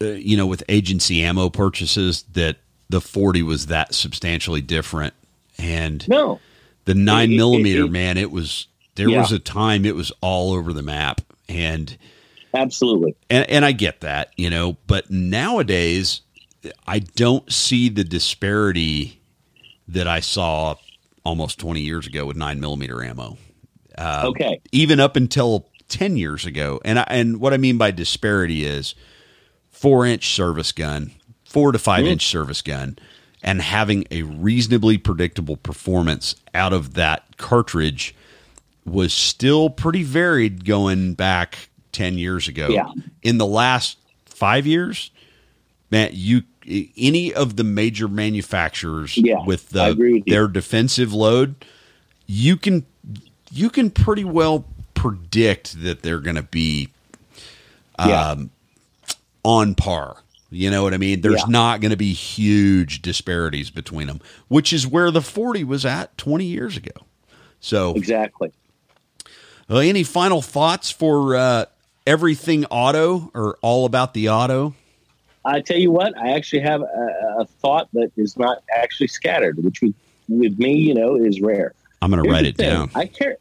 uh, 0.00 0.06
you 0.06 0.36
know, 0.36 0.46
with 0.46 0.62
agency 0.68 1.22
ammo 1.22 1.48
purchases 1.48 2.22
that 2.34 2.58
the 2.88 3.00
40 3.00 3.42
was 3.42 3.66
that 3.66 3.94
substantially 3.94 4.60
different. 4.60 5.14
And 5.58 6.06
No, 6.08 6.40
the 6.84 6.94
nine 6.94 7.32
it- 7.32 7.36
millimeter, 7.36 7.84
it- 7.84 7.90
man, 7.90 8.16
it 8.16 8.30
was, 8.30 8.66
there 8.94 9.08
Yeah. 9.08 9.20
was 9.20 9.32
a 9.32 9.38
time 9.38 9.84
it 9.84 9.94
was 9.94 10.12
all 10.20 10.52
over 10.52 10.72
the 10.72 10.82
map. 10.82 11.20
And, 11.48 11.96
absolutely. 12.54 13.14
and 13.28 13.48
and 13.50 13.64
I 13.64 13.72
get 13.72 14.00
that, 14.00 14.32
you 14.36 14.48
know, 14.48 14.76
but 14.86 15.10
nowadays 15.10 16.22
I 16.86 17.00
don't 17.00 17.52
see 17.52 17.88
the 17.88 18.04
disparity 18.04 19.20
that 19.88 20.08
I 20.08 20.20
saw 20.20 20.76
almost 21.24 21.58
20 21.58 21.80
years 21.80 22.06
ago 22.06 22.24
with 22.26 22.36
nine 22.36 22.60
millimeter 22.60 23.02
ammo. 23.02 23.36
Uh, 23.96 24.24
okay. 24.26 24.60
Even 24.72 25.00
up 25.00 25.16
until 25.16 25.68
10 25.88 26.16
years 26.16 26.46
ago. 26.46 26.80
And 26.84 26.98
I, 26.98 27.06
and 27.08 27.40
what 27.40 27.52
I 27.52 27.56
mean 27.56 27.78
by 27.78 27.90
disparity 27.90 28.64
is 28.64 28.94
four 29.70 30.06
inch 30.06 30.34
service 30.34 30.72
gun, 30.72 31.12
four 31.44 31.72
to 31.72 31.78
5 31.78 32.04
mm. 32.04 32.08
inch 32.08 32.26
service 32.26 32.62
gun, 32.62 32.98
and 33.44 33.60
having 33.60 34.06
a 34.10 34.22
reasonably 34.22 34.96
predictable 34.96 35.58
performance 35.58 36.34
out 36.54 36.72
of 36.72 36.94
that 36.94 37.36
cartridge 37.36 38.14
was 38.86 39.12
still 39.12 39.68
pretty 39.68 40.02
varied 40.02 40.64
going 40.64 41.12
back 41.12 41.68
10 41.92 42.16
years 42.16 42.48
ago. 42.48 42.68
Yeah. 42.68 42.90
In 43.22 43.36
the 43.36 43.46
last 43.46 43.98
five 44.24 44.66
years, 44.66 45.10
man, 45.90 46.10
you 46.12 46.42
any 46.96 47.34
of 47.34 47.56
the 47.56 47.64
major 47.64 48.08
manufacturers 48.08 49.18
yeah, 49.18 49.44
with 49.44 49.68
the, 49.68 49.94
with 49.98 50.24
their 50.24 50.48
defensive 50.48 51.12
load, 51.12 51.54
you 52.26 52.56
can 52.56 52.86
you 53.50 53.68
can 53.68 53.90
pretty 53.90 54.24
well 54.24 54.64
predict 54.94 55.82
that 55.82 56.02
they're 56.02 56.20
going 56.20 56.36
to 56.36 56.42
be 56.42 56.88
um, 57.98 58.08
yeah. 58.08 58.34
on 59.44 59.74
par. 59.74 60.23
You 60.54 60.70
know 60.70 60.82
what 60.82 60.94
I 60.94 60.98
mean? 60.98 61.20
There's 61.20 61.40
yeah. 61.40 61.48
not 61.48 61.80
going 61.80 61.90
to 61.90 61.96
be 61.96 62.12
huge 62.12 63.02
disparities 63.02 63.70
between 63.70 64.06
them, 64.06 64.20
which 64.48 64.72
is 64.72 64.86
where 64.86 65.10
the 65.10 65.22
40 65.22 65.64
was 65.64 65.84
at 65.84 66.16
20 66.16 66.44
years 66.44 66.76
ago. 66.76 66.92
So 67.60 67.94
exactly. 67.94 68.52
Uh, 69.68 69.78
any 69.78 70.04
final 70.04 70.42
thoughts 70.42 70.90
for 70.90 71.34
uh, 71.34 71.64
everything 72.06 72.66
auto 72.66 73.30
or 73.34 73.58
all 73.62 73.86
about 73.86 74.14
the 74.14 74.28
auto? 74.28 74.74
I 75.44 75.60
tell 75.60 75.78
you 75.78 75.90
what, 75.90 76.16
I 76.16 76.32
actually 76.32 76.60
have 76.60 76.82
a, 76.82 77.36
a 77.40 77.44
thought 77.44 77.88
that 77.92 78.12
is 78.16 78.36
not 78.36 78.62
actually 78.74 79.08
scattered, 79.08 79.62
which 79.62 79.82
with, 79.82 79.94
with 80.28 80.58
me, 80.58 80.74
you 80.74 80.94
know, 80.94 81.16
is 81.16 81.40
rare. 81.40 81.74
I'm 82.00 82.10
going 82.10 82.22
to 82.22 82.30
write 82.30 82.46
it 82.46 82.56
thing. 82.56 82.70
down. 82.70 82.90
I 82.94 83.06
carry, 83.06 83.36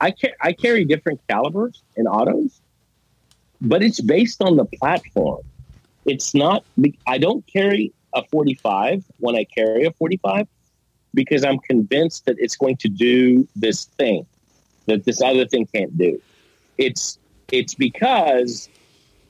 I, 0.00 0.10
carry, 0.10 0.34
I 0.40 0.52
carry 0.52 0.84
different 0.84 1.20
calibers 1.28 1.82
in 1.96 2.06
autos, 2.06 2.60
but 3.60 3.82
it's 3.82 4.00
based 4.00 4.42
on 4.42 4.56
the 4.56 4.64
platform. 4.64 5.42
It's 6.04 6.34
not. 6.34 6.64
I 7.06 7.18
don't 7.18 7.46
carry 7.46 7.92
a 8.14 8.22
45 8.24 9.04
when 9.18 9.36
I 9.36 9.44
carry 9.44 9.84
a 9.86 9.92
45 9.92 10.46
because 11.14 11.44
I'm 11.44 11.58
convinced 11.58 12.26
that 12.26 12.36
it's 12.38 12.56
going 12.56 12.76
to 12.78 12.88
do 12.88 13.46
this 13.54 13.84
thing 13.84 14.26
that 14.86 15.04
this 15.04 15.20
other 15.22 15.46
thing 15.46 15.66
can't 15.66 15.96
do. 15.96 16.20
It's 16.78 17.18
it's 17.50 17.74
because 17.74 18.68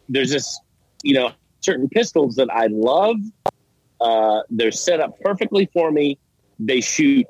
there's 0.08 0.30
this, 0.30 0.60
you 1.02 1.14
know, 1.14 1.32
certain 1.60 1.88
pistols 1.88 2.36
that 2.36 2.48
I 2.50 2.68
love. 2.68 3.16
Uh, 4.00 4.42
they're 4.50 4.72
set 4.72 5.00
up 5.00 5.18
perfectly 5.20 5.68
for 5.72 5.90
me. 5.90 6.18
They 6.58 6.80
shoot, 6.80 7.26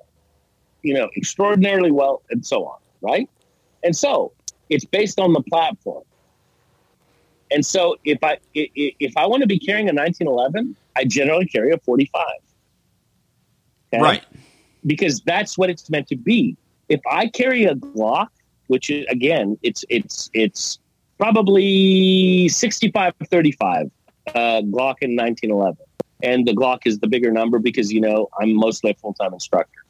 you 0.82 0.94
know, 0.94 1.08
extraordinarily 1.16 1.90
well, 1.90 2.22
and 2.30 2.44
so 2.44 2.66
on. 2.66 2.78
Right, 3.00 3.28
and 3.82 3.96
so 3.96 4.32
it's 4.68 4.84
based 4.84 5.18
on 5.18 5.32
the 5.32 5.42
platform. 5.42 6.04
And 7.52 7.64
so 7.64 7.96
if 8.04 8.18
I 8.22 8.38
if 8.54 9.16
I 9.16 9.26
want 9.26 9.42
to 9.42 9.46
be 9.46 9.58
carrying 9.58 9.88
a 9.88 9.92
1911, 9.92 10.76
I 10.96 11.04
generally 11.04 11.46
carry 11.46 11.72
a 11.72 11.78
45. 11.78 12.24
Okay? 13.92 14.02
Right. 14.02 14.24
Because 14.86 15.20
that's 15.20 15.56
what 15.58 15.70
it's 15.70 15.88
meant 15.90 16.08
to 16.08 16.16
be. 16.16 16.56
If 16.88 17.00
I 17.08 17.28
carry 17.28 17.64
a 17.64 17.74
Glock, 17.74 18.28
which 18.66 18.90
is, 18.90 19.06
again, 19.08 19.58
it's 19.62 19.84
it's 19.88 20.30
it's 20.32 20.78
probably 21.18 22.48
65 22.48 23.14
35 23.30 23.90
uh, 24.28 24.32
Glock 24.62 24.96
in 25.02 25.16
1911. 25.16 25.76
And 26.22 26.46
the 26.46 26.54
Glock 26.54 26.80
is 26.84 27.00
the 27.00 27.08
bigger 27.08 27.30
number 27.30 27.58
because, 27.58 27.92
you 27.92 28.00
know, 28.00 28.28
I'm 28.40 28.54
mostly 28.54 28.92
a 28.92 28.94
full 28.94 29.14
time 29.14 29.32
instructor. 29.32 29.80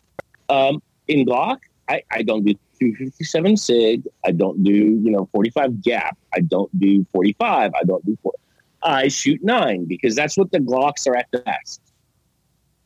Um, 0.49 0.83
in 1.09 1.27
Glock, 1.27 1.59
I, 1.93 2.03
I 2.11 2.23
don't 2.23 2.45
do 2.45 2.55
257 2.81 3.57
SIG. 3.57 4.09
I 4.25 4.33
don't 4.33 4.63
do, 4.63 4.73
you 4.73 5.11
know, 5.11 5.29
45 5.33 5.83
gap. 5.83 6.17
I 6.35 6.41
don't 6.41 6.71
do 6.79 7.05
45. 7.13 7.73
I 7.75 7.85
don't 7.85 8.05
do 8.05 8.17
40. 8.23 8.39
I 8.83 9.09
shoot 9.09 9.43
nine 9.43 9.85
because 9.85 10.17
that's 10.17 10.37
what 10.37 10.51
the 10.51 10.59
Glocks 10.59 11.07
are 11.07 11.17
at 11.17 11.29
the 11.31 11.39
best. 11.41 11.81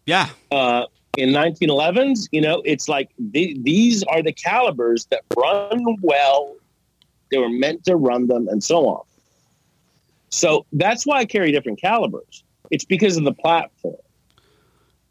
Yeah. 0.04 0.28
Uh, 0.50 0.86
in 1.16 1.30
1911s, 1.30 2.28
you 2.32 2.40
know, 2.40 2.62
it's 2.64 2.88
like 2.88 3.10
the, 3.18 3.56
these 3.62 4.02
are 4.04 4.22
the 4.22 4.32
calibers 4.32 5.06
that 5.06 5.22
run 5.36 5.96
well 6.02 6.56
they 7.30 7.38
were 7.38 7.48
meant 7.48 7.84
to 7.84 7.96
run 7.96 8.26
them 8.28 8.48
and 8.48 8.62
so 8.62 8.86
on. 8.86 9.02
So 10.30 10.66
that's 10.72 11.06
why 11.06 11.18
I 11.18 11.24
carry 11.24 11.50
different 11.52 11.80
calibers. 11.80 12.44
It's 12.70 12.84
because 12.84 13.16
of 13.16 13.24
the 13.24 13.32
platform. 13.32 13.96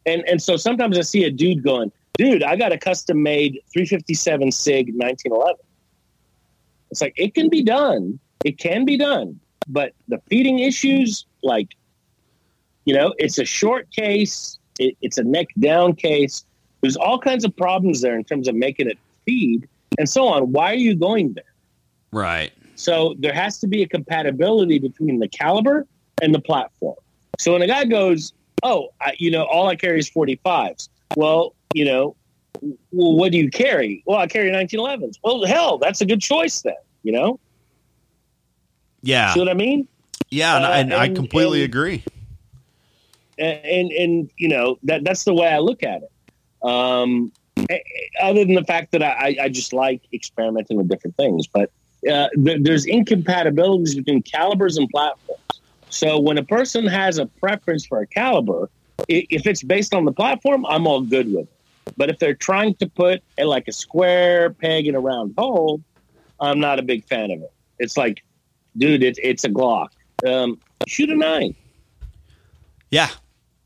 And 0.05 0.23
and 0.27 0.41
so 0.41 0.55
sometimes 0.55 0.97
I 0.97 1.01
see 1.01 1.23
a 1.23 1.31
dude 1.31 1.63
going, 1.63 1.91
dude, 2.17 2.43
I 2.43 2.55
got 2.55 2.71
a 2.71 2.77
custom 2.77 3.21
made 3.23 3.61
357 3.73 4.51
SIG 4.51 4.93
1911. 4.95 5.55
It's 6.91 7.01
like 7.01 7.13
it 7.17 7.33
can 7.33 7.49
be 7.49 7.63
done. 7.63 8.19
It 8.43 8.57
can 8.57 8.85
be 8.85 8.97
done. 8.97 9.39
But 9.67 9.93
the 10.07 10.19
feeding 10.29 10.59
issues, 10.59 11.25
like, 11.41 11.75
you 12.85 12.93
know, 12.93 13.13
it's 13.17 13.39
a 13.39 13.45
short 13.45 13.89
case, 13.91 14.59
it, 14.79 14.95
it's 15.01 15.17
a 15.17 15.23
neck 15.23 15.47
down 15.59 15.95
case. 15.95 16.45
There's 16.81 16.95
all 16.95 17.17
kinds 17.17 17.43
of 17.43 17.55
problems 17.55 18.01
there 18.01 18.15
in 18.15 18.23
terms 18.23 18.47
of 18.47 18.55
making 18.55 18.89
it 18.89 18.99
feed 19.25 19.67
and 19.97 20.07
so 20.07 20.27
on. 20.27 20.51
Why 20.51 20.71
are 20.71 20.75
you 20.75 20.95
going 20.95 21.33
there? 21.33 21.43
Right. 22.11 22.53
So 22.75 23.15
there 23.19 23.33
has 23.33 23.59
to 23.59 23.67
be 23.67 23.81
a 23.81 23.87
compatibility 23.87 24.79
between 24.79 25.19
the 25.19 25.27
caliber 25.27 25.87
and 26.21 26.33
the 26.33 26.41
platform. 26.41 26.97
So 27.39 27.53
when 27.53 27.61
a 27.61 27.67
guy 27.67 27.85
goes, 27.85 28.33
"Oh, 28.63 28.89
I, 29.01 29.15
you 29.17 29.31
know, 29.31 29.43
all 29.43 29.67
I 29.67 29.75
carry 29.75 29.99
is 29.99 30.09
45s," 30.09 30.89
well, 31.15 31.55
you 31.75 31.83
know, 31.83 32.15
well, 32.61 33.17
what 33.17 33.33
do 33.33 33.37
you 33.37 33.51
carry? 33.51 34.01
Well, 34.05 34.17
I 34.17 34.27
carry 34.27 34.49
1911s. 34.49 35.19
Well, 35.21 35.45
hell, 35.45 35.77
that's 35.77 35.99
a 35.99 36.05
good 36.05 36.21
choice 36.21 36.61
then. 36.61 36.73
You 37.03 37.11
know. 37.11 37.39
Yeah. 39.01 39.33
See 39.33 39.41
what 39.41 39.49
I 39.49 39.53
mean? 39.53 39.87
Yeah, 40.29 40.55
and, 40.55 40.65
uh, 40.65 40.69
and, 40.69 40.93
I 40.93 41.09
completely 41.09 41.63
and, 41.63 41.69
agree. 41.69 42.03
And, 43.37 43.65
and 43.65 43.91
and 43.91 44.29
you 44.37 44.47
know 44.47 44.79
that 44.83 45.03
that's 45.03 45.25
the 45.25 45.33
way 45.33 45.47
I 45.47 45.59
look 45.59 45.83
at 45.83 46.03
it. 46.03 46.11
Um, 46.67 47.33
other 48.21 48.45
than 48.45 48.55
the 48.55 48.63
fact 48.63 48.93
that 48.93 49.03
I, 49.03 49.35
I 49.41 49.49
just 49.49 49.73
like 49.73 50.01
experimenting 50.13 50.77
with 50.77 50.87
different 50.87 51.17
things, 51.17 51.47
but 51.47 51.71
uh, 52.09 52.29
th- 52.43 52.61
there's 52.61 52.85
incompatibilities 52.85 53.95
between 53.95 54.21
calibers 54.23 54.77
and 54.77 54.89
platforms. 54.89 55.41
So 55.89 56.19
when 56.19 56.37
a 56.37 56.43
person 56.43 56.85
has 56.87 57.17
a 57.17 57.25
preference 57.25 57.85
for 57.85 58.01
a 58.01 58.07
caliber, 58.07 58.69
if 59.07 59.45
it's 59.45 59.63
based 59.63 59.93
on 59.93 60.05
the 60.05 60.11
platform, 60.11 60.65
I'm 60.65 60.87
all 60.87 61.01
good 61.01 61.31
with 61.31 61.47
it. 61.47 61.54
But 61.97 62.09
if 62.09 62.19
they're 62.19 62.35
trying 62.35 62.75
to 62.75 62.87
put 62.87 63.23
a, 63.37 63.45
like 63.45 63.67
a 63.67 63.71
square 63.71 64.49
peg 64.49 64.87
in 64.87 64.95
a 64.95 64.99
round 64.99 65.33
hole, 65.37 65.81
I'm 66.39 66.59
not 66.59 66.79
a 66.79 66.81
big 66.81 67.05
fan 67.05 67.31
of 67.31 67.41
it. 67.41 67.51
It's 67.79 67.97
like, 67.97 68.23
dude, 68.77 69.03
it's 69.03 69.19
it's 69.21 69.43
a 69.43 69.49
Glock. 69.49 69.89
Um, 70.25 70.59
shoot 70.87 71.09
a 71.09 71.15
nine. 71.15 71.55
Yeah, 72.89 73.09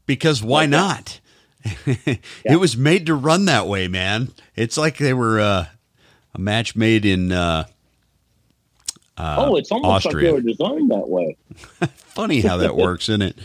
because 0.06 0.44
why 0.44 0.62
like 0.62 0.70
not? 0.70 1.20
yeah. 1.86 2.16
It 2.46 2.60
was 2.60 2.78
made 2.78 3.06
to 3.08 3.16
run 3.16 3.46
that 3.46 3.68
way, 3.68 3.88
man. 3.88 4.30
It's 4.56 4.78
like 4.78 4.98
they 4.98 5.14
were 5.14 5.40
uh, 5.40 5.66
a 6.34 6.40
match 6.40 6.76
made 6.76 7.06
in 7.06 7.32
uh, 7.32 7.66
uh, 9.20 9.36
oh, 9.38 9.56
it's 9.58 9.72
almost 9.72 10.06
Austria. 10.06 10.32
like 10.34 10.44
they 10.44 10.50
were 10.50 10.54
designed 10.54 10.92
that 10.92 11.10
way. 11.10 11.36
Funny 11.96 12.40
how 12.40 12.58
that 12.58 12.76
works, 12.78 13.10
isn't 13.10 13.22
it? 13.22 13.38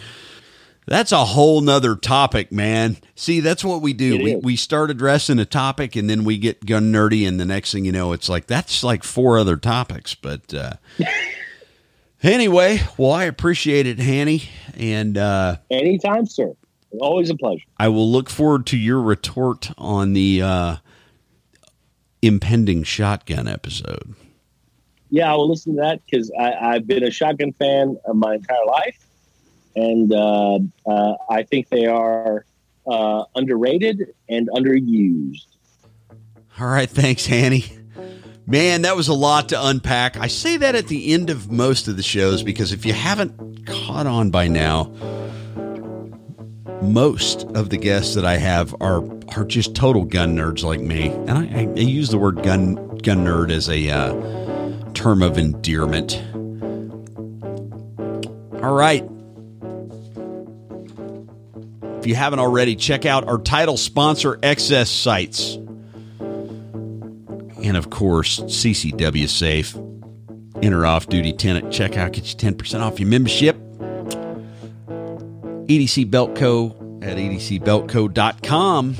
That's 0.86 1.12
a 1.12 1.24
whole 1.24 1.60
nother 1.60 1.96
topic, 1.96 2.52
man. 2.52 2.98
See, 3.14 3.40
that's 3.40 3.64
what 3.64 3.80
we 3.80 3.92
do. 3.92 4.22
we 4.22 4.36
we 4.36 4.56
start 4.56 4.90
addressing 4.90 5.38
a 5.38 5.46
topic 5.46 5.96
and 5.96 6.10
then 6.10 6.24
we 6.24 6.36
get 6.36 6.66
gun 6.66 6.92
nerdy, 6.92 7.26
and 7.26 7.40
the 7.40 7.46
next 7.46 7.72
thing 7.72 7.84
you 7.84 7.92
know, 7.92 8.12
it's 8.12 8.28
like 8.28 8.46
that's 8.46 8.84
like 8.84 9.02
four 9.02 9.38
other 9.38 9.56
topics. 9.56 10.14
But 10.14 10.52
uh, 10.52 10.74
anyway, 12.22 12.82
well, 12.98 13.12
I 13.12 13.24
appreciate 13.24 13.86
it, 13.86 13.98
Hany, 13.98 14.42
and 14.76 15.16
uh, 15.16 15.56
anytime, 15.70 16.26
sir. 16.26 16.52
Always 17.00 17.28
a 17.28 17.36
pleasure. 17.36 17.64
I 17.76 17.88
will 17.88 18.10
look 18.10 18.30
forward 18.30 18.66
to 18.66 18.76
your 18.76 19.00
retort 19.00 19.72
on 19.76 20.12
the 20.12 20.42
uh, 20.42 20.76
impending 22.22 22.84
shotgun 22.84 23.48
episode 23.48 24.14
yeah, 25.14 25.32
I 25.32 25.36
will 25.36 25.48
listen 25.48 25.76
to 25.76 25.82
that 25.82 26.00
because 26.04 26.32
I've 26.36 26.88
been 26.88 27.04
a 27.04 27.10
shotgun 27.12 27.52
fan 27.52 27.96
my 28.14 28.34
entire 28.34 28.64
life, 28.66 29.03
and 29.76 30.12
uh, 30.12 30.58
uh, 30.86 31.14
I 31.30 31.42
think 31.42 31.68
they 31.68 31.86
are 31.86 32.44
uh, 32.86 33.24
underrated 33.34 34.14
and 34.28 34.48
underused. 34.48 35.46
All 36.58 36.68
right, 36.68 36.88
thanks, 36.88 37.26
Hany. 37.26 37.64
Man, 38.46 38.82
that 38.82 38.94
was 38.94 39.08
a 39.08 39.14
lot 39.14 39.48
to 39.48 39.66
unpack. 39.66 40.18
I 40.18 40.26
say 40.26 40.58
that 40.58 40.74
at 40.74 40.88
the 40.88 41.14
end 41.14 41.30
of 41.30 41.50
most 41.50 41.88
of 41.88 41.96
the 41.96 42.02
shows 42.02 42.42
because 42.42 42.72
if 42.72 42.84
you 42.84 42.92
haven't 42.92 43.66
caught 43.66 44.06
on 44.06 44.30
by 44.30 44.48
now, 44.48 44.92
most 46.82 47.44
of 47.54 47.70
the 47.70 47.78
guests 47.78 48.14
that 48.14 48.26
I 48.26 48.36
have 48.36 48.74
are 48.80 49.02
are 49.36 49.44
just 49.44 49.74
total 49.74 50.04
gun 50.04 50.36
nerds 50.36 50.62
like 50.62 50.80
me, 50.80 51.08
and 51.08 51.30
I, 51.30 51.62
I 51.62 51.82
use 51.82 52.10
the 52.10 52.18
word 52.18 52.42
gun 52.42 52.74
gun 52.98 53.24
nerd 53.24 53.50
as 53.50 53.70
a 53.70 53.88
uh, 53.88 54.92
term 54.92 55.22
of 55.22 55.38
endearment. 55.38 56.22
All 58.62 58.74
right. 58.74 59.08
If 62.04 62.08
you 62.08 62.16
haven't 62.16 62.38
already, 62.38 62.76
check 62.76 63.06
out 63.06 63.26
our 63.28 63.38
title 63.38 63.78
sponsor, 63.78 64.36
XS 64.36 64.88
Sights. 64.88 65.54
And 67.64 67.78
of 67.78 67.88
course, 67.88 68.40
CCW 68.40 69.26
Safe. 69.26 69.74
Enter 70.62 70.84
off 70.84 71.06
duty 71.06 71.32
tenant 71.32 71.68
checkout, 71.68 72.12
get 72.12 72.26
you 72.26 72.52
10% 72.52 72.82
off 72.82 73.00
your 73.00 73.08
membership. 73.08 73.56
EDC 75.66 76.10
Belt 76.10 76.36
Co. 76.36 76.72
at 77.00 77.16
edcbeltco.com. 77.16 78.96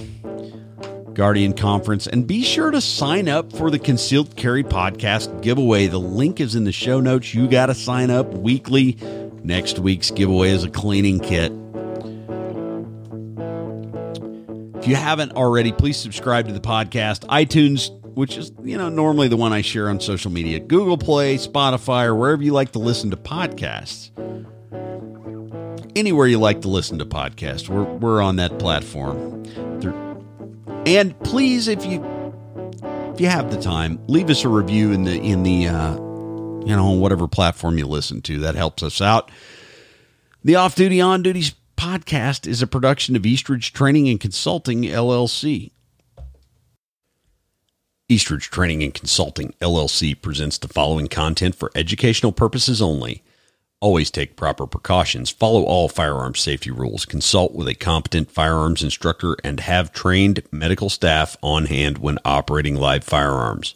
Guardian 1.12 1.52
Conference. 1.52 2.07
And 2.07 2.26
be 2.26 2.42
sure 2.42 2.70
to 2.70 2.80
sign 2.80 3.28
up 3.28 3.52
for 3.52 3.70
the 3.70 3.78
Concealed 3.78 4.34
Carry 4.34 4.64
Podcast 4.64 5.42
giveaway. 5.42 5.88
The 5.88 6.00
link 6.00 6.40
is 6.40 6.55
in 6.55 6.64
the 6.64 6.72
show 6.72 7.00
notes. 7.00 7.34
You 7.34 7.48
got 7.48 7.66
to 7.66 7.74
sign 7.74 8.11
up 8.11 8.32
weekly. 8.32 8.96
Next 9.42 9.78
week's 9.78 10.11
giveaway 10.11 10.52
is 10.52 10.64
a 10.64 10.70
cleaning 10.70 11.20
kit. 11.20 11.52
If 14.85 14.89
you 14.89 14.97
haven't 14.97 15.32
already, 15.32 15.72
please 15.72 15.97
subscribe 15.97 16.47
to 16.47 16.53
the 16.53 16.61
podcast. 16.61 17.20
iTunes, 17.28 17.91
which 18.14 18.37
is, 18.37 18.53
you 18.62 18.76
know, 18.76 18.91
normally 18.91 19.28
the 19.28 19.37
one 19.39 19.51
I 19.51 19.62
share 19.62 19.89
on 19.89 19.99
social 19.99 20.30
media, 20.30 20.61
Google 20.61 20.99
Play, 20.99 21.39
Spotify, 21.39 22.05
or 22.05 22.14
wherever 22.14 22.43
you 22.43 22.53
like 22.53 22.72
to 22.72 22.78
listen 22.78 23.09
to 23.11 23.16
podcasts. 23.16 24.11
Anywhere 25.97 26.26
you 26.26 26.39
like 26.39 26.61
to 26.61 26.68
listen 26.68 26.99
to 26.99 27.07
podcasts, 27.07 27.66
we're, 27.66 27.85
we're 27.85 28.20
on 28.20 28.37
that 28.37 28.59
platform. 28.59 29.43
And 30.85 31.18
please, 31.20 31.66
if 31.66 31.87
you 31.87 32.05
if 33.14 33.22
you 33.22 33.28
have 33.28 33.51
the 33.51 33.62
time, 33.62 33.99
leave 34.07 34.28
us 34.28 34.45
a 34.45 34.51
review 34.51 34.93
in 34.93 35.05
the 35.05 35.18
in 35.18 35.45
the 35.45 35.68
uh, 35.68 35.95
you 35.95 36.76
know 36.76 36.89
on 36.89 37.01
whatever 37.01 37.26
platform 37.26 37.78
you 37.78 37.87
listen 37.87 38.20
to. 38.20 38.41
That 38.41 38.55
helps 38.55 38.82
us 38.82 39.01
out. 39.01 39.30
The 40.45 40.57
Off 40.57 40.74
Duty 40.74 41.01
On 41.01 41.22
Duties 41.22 41.55
podcast 41.85 42.47
is 42.47 42.62
a 42.62 42.66
production 42.66 43.14
of 43.14 43.26
Eastridge 43.26 43.70
Training 43.74 44.09
and 44.09 44.18
Consulting 44.18 44.85
LLC. 44.85 45.70
Eastridge 48.09 48.49
Training 48.49 48.82
and 48.82 48.95
Consulting 48.95 49.53
LLC 49.61 50.18
presents 50.18 50.57
the 50.57 50.66
following 50.66 51.09
content 51.09 51.55
for 51.55 51.70
educational 51.74 52.32
purposes 52.32 52.80
only. 52.80 53.22
Always 53.82 54.11
take 54.11 54.35
proper 54.35 54.66
precautions, 54.66 55.28
follow 55.28 55.62
all 55.64 55.91
firearms 55.91 56.41
safety 56.41 56.70
rules, 56.70 57.05
consult 57.05 57.55
with 57.55 57.68
a 57.68 57.74
competent 57.74 58.30
firearms 58.30 58.82
instructor, 58.82 59.37
and 59.45 59.61
have 59.61 59.93
trained 59.93 60.43
medical 60.51 60.89
staff 60.89 61.37
on 61.43 61.66
hand 61.66 61.99
when 61.99 62.16
operating 62.24 62.76
live 62.76 63.05
firearms. 63.05 63.74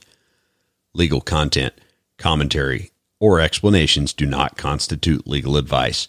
Legal 0.95 1.21
content, 1.21 1.75
commentary, 2.17 2.91
or 3.21 3.39
explanations 3.39 4.15
do 4.15 4.25
not 4.25 4.57
constitute 4.57 5.27
legal 5.27 5.59
advice. 5.59 6.09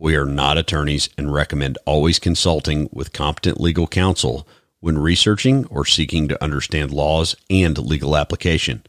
We 0.00 0.14
are 0.14 0.24
not 0.24 0.58
attorneys 0.58 1.08
and 1.18 1.32
recommend 1.32 1.76
always 1.84 2.20
consulting 2.20 2.88
with 2.92 3.12
competent 3.12 3.60
legal 3.60 3.88
counsel 3.88 4.46
when 4.78 4.96
researching 4.96 5.66
or 5.66 5.84
seeking 5.84 6.28
to 6.28 6.42
understand 6.42 6.92
laws 6.92 7.34
and 7.50 7.76
legal 7.76 8.16
application. 8.16 8.84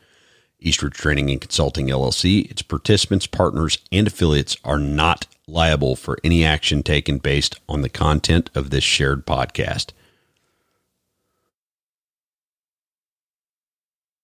Eastridge 0.60 0.93
Training 0.93 1.32
and 1.32 1.41
Consulting 1.41 1.88
LLC, 1.88 2.51
its 2.51 2.62
participants, 2.62 3.26
partners, 3.26 3.80
and 3.91 4.05
affiliates 4.05 4.57
are 4.64 4.78
not 4.78 5.26
liable 5.47 5.95
for 5.95 6.20
any 6.24 6.45
action 6.45 6.84
taken 6.84 7.18
based 7.18 7.60
on 7.68 7.82
the 7.82 7.89
content 7.89 8.51
of 8.53 8.70
this 8.70 8.84
shared 8.84 9.26
podcast. 9.26 9.93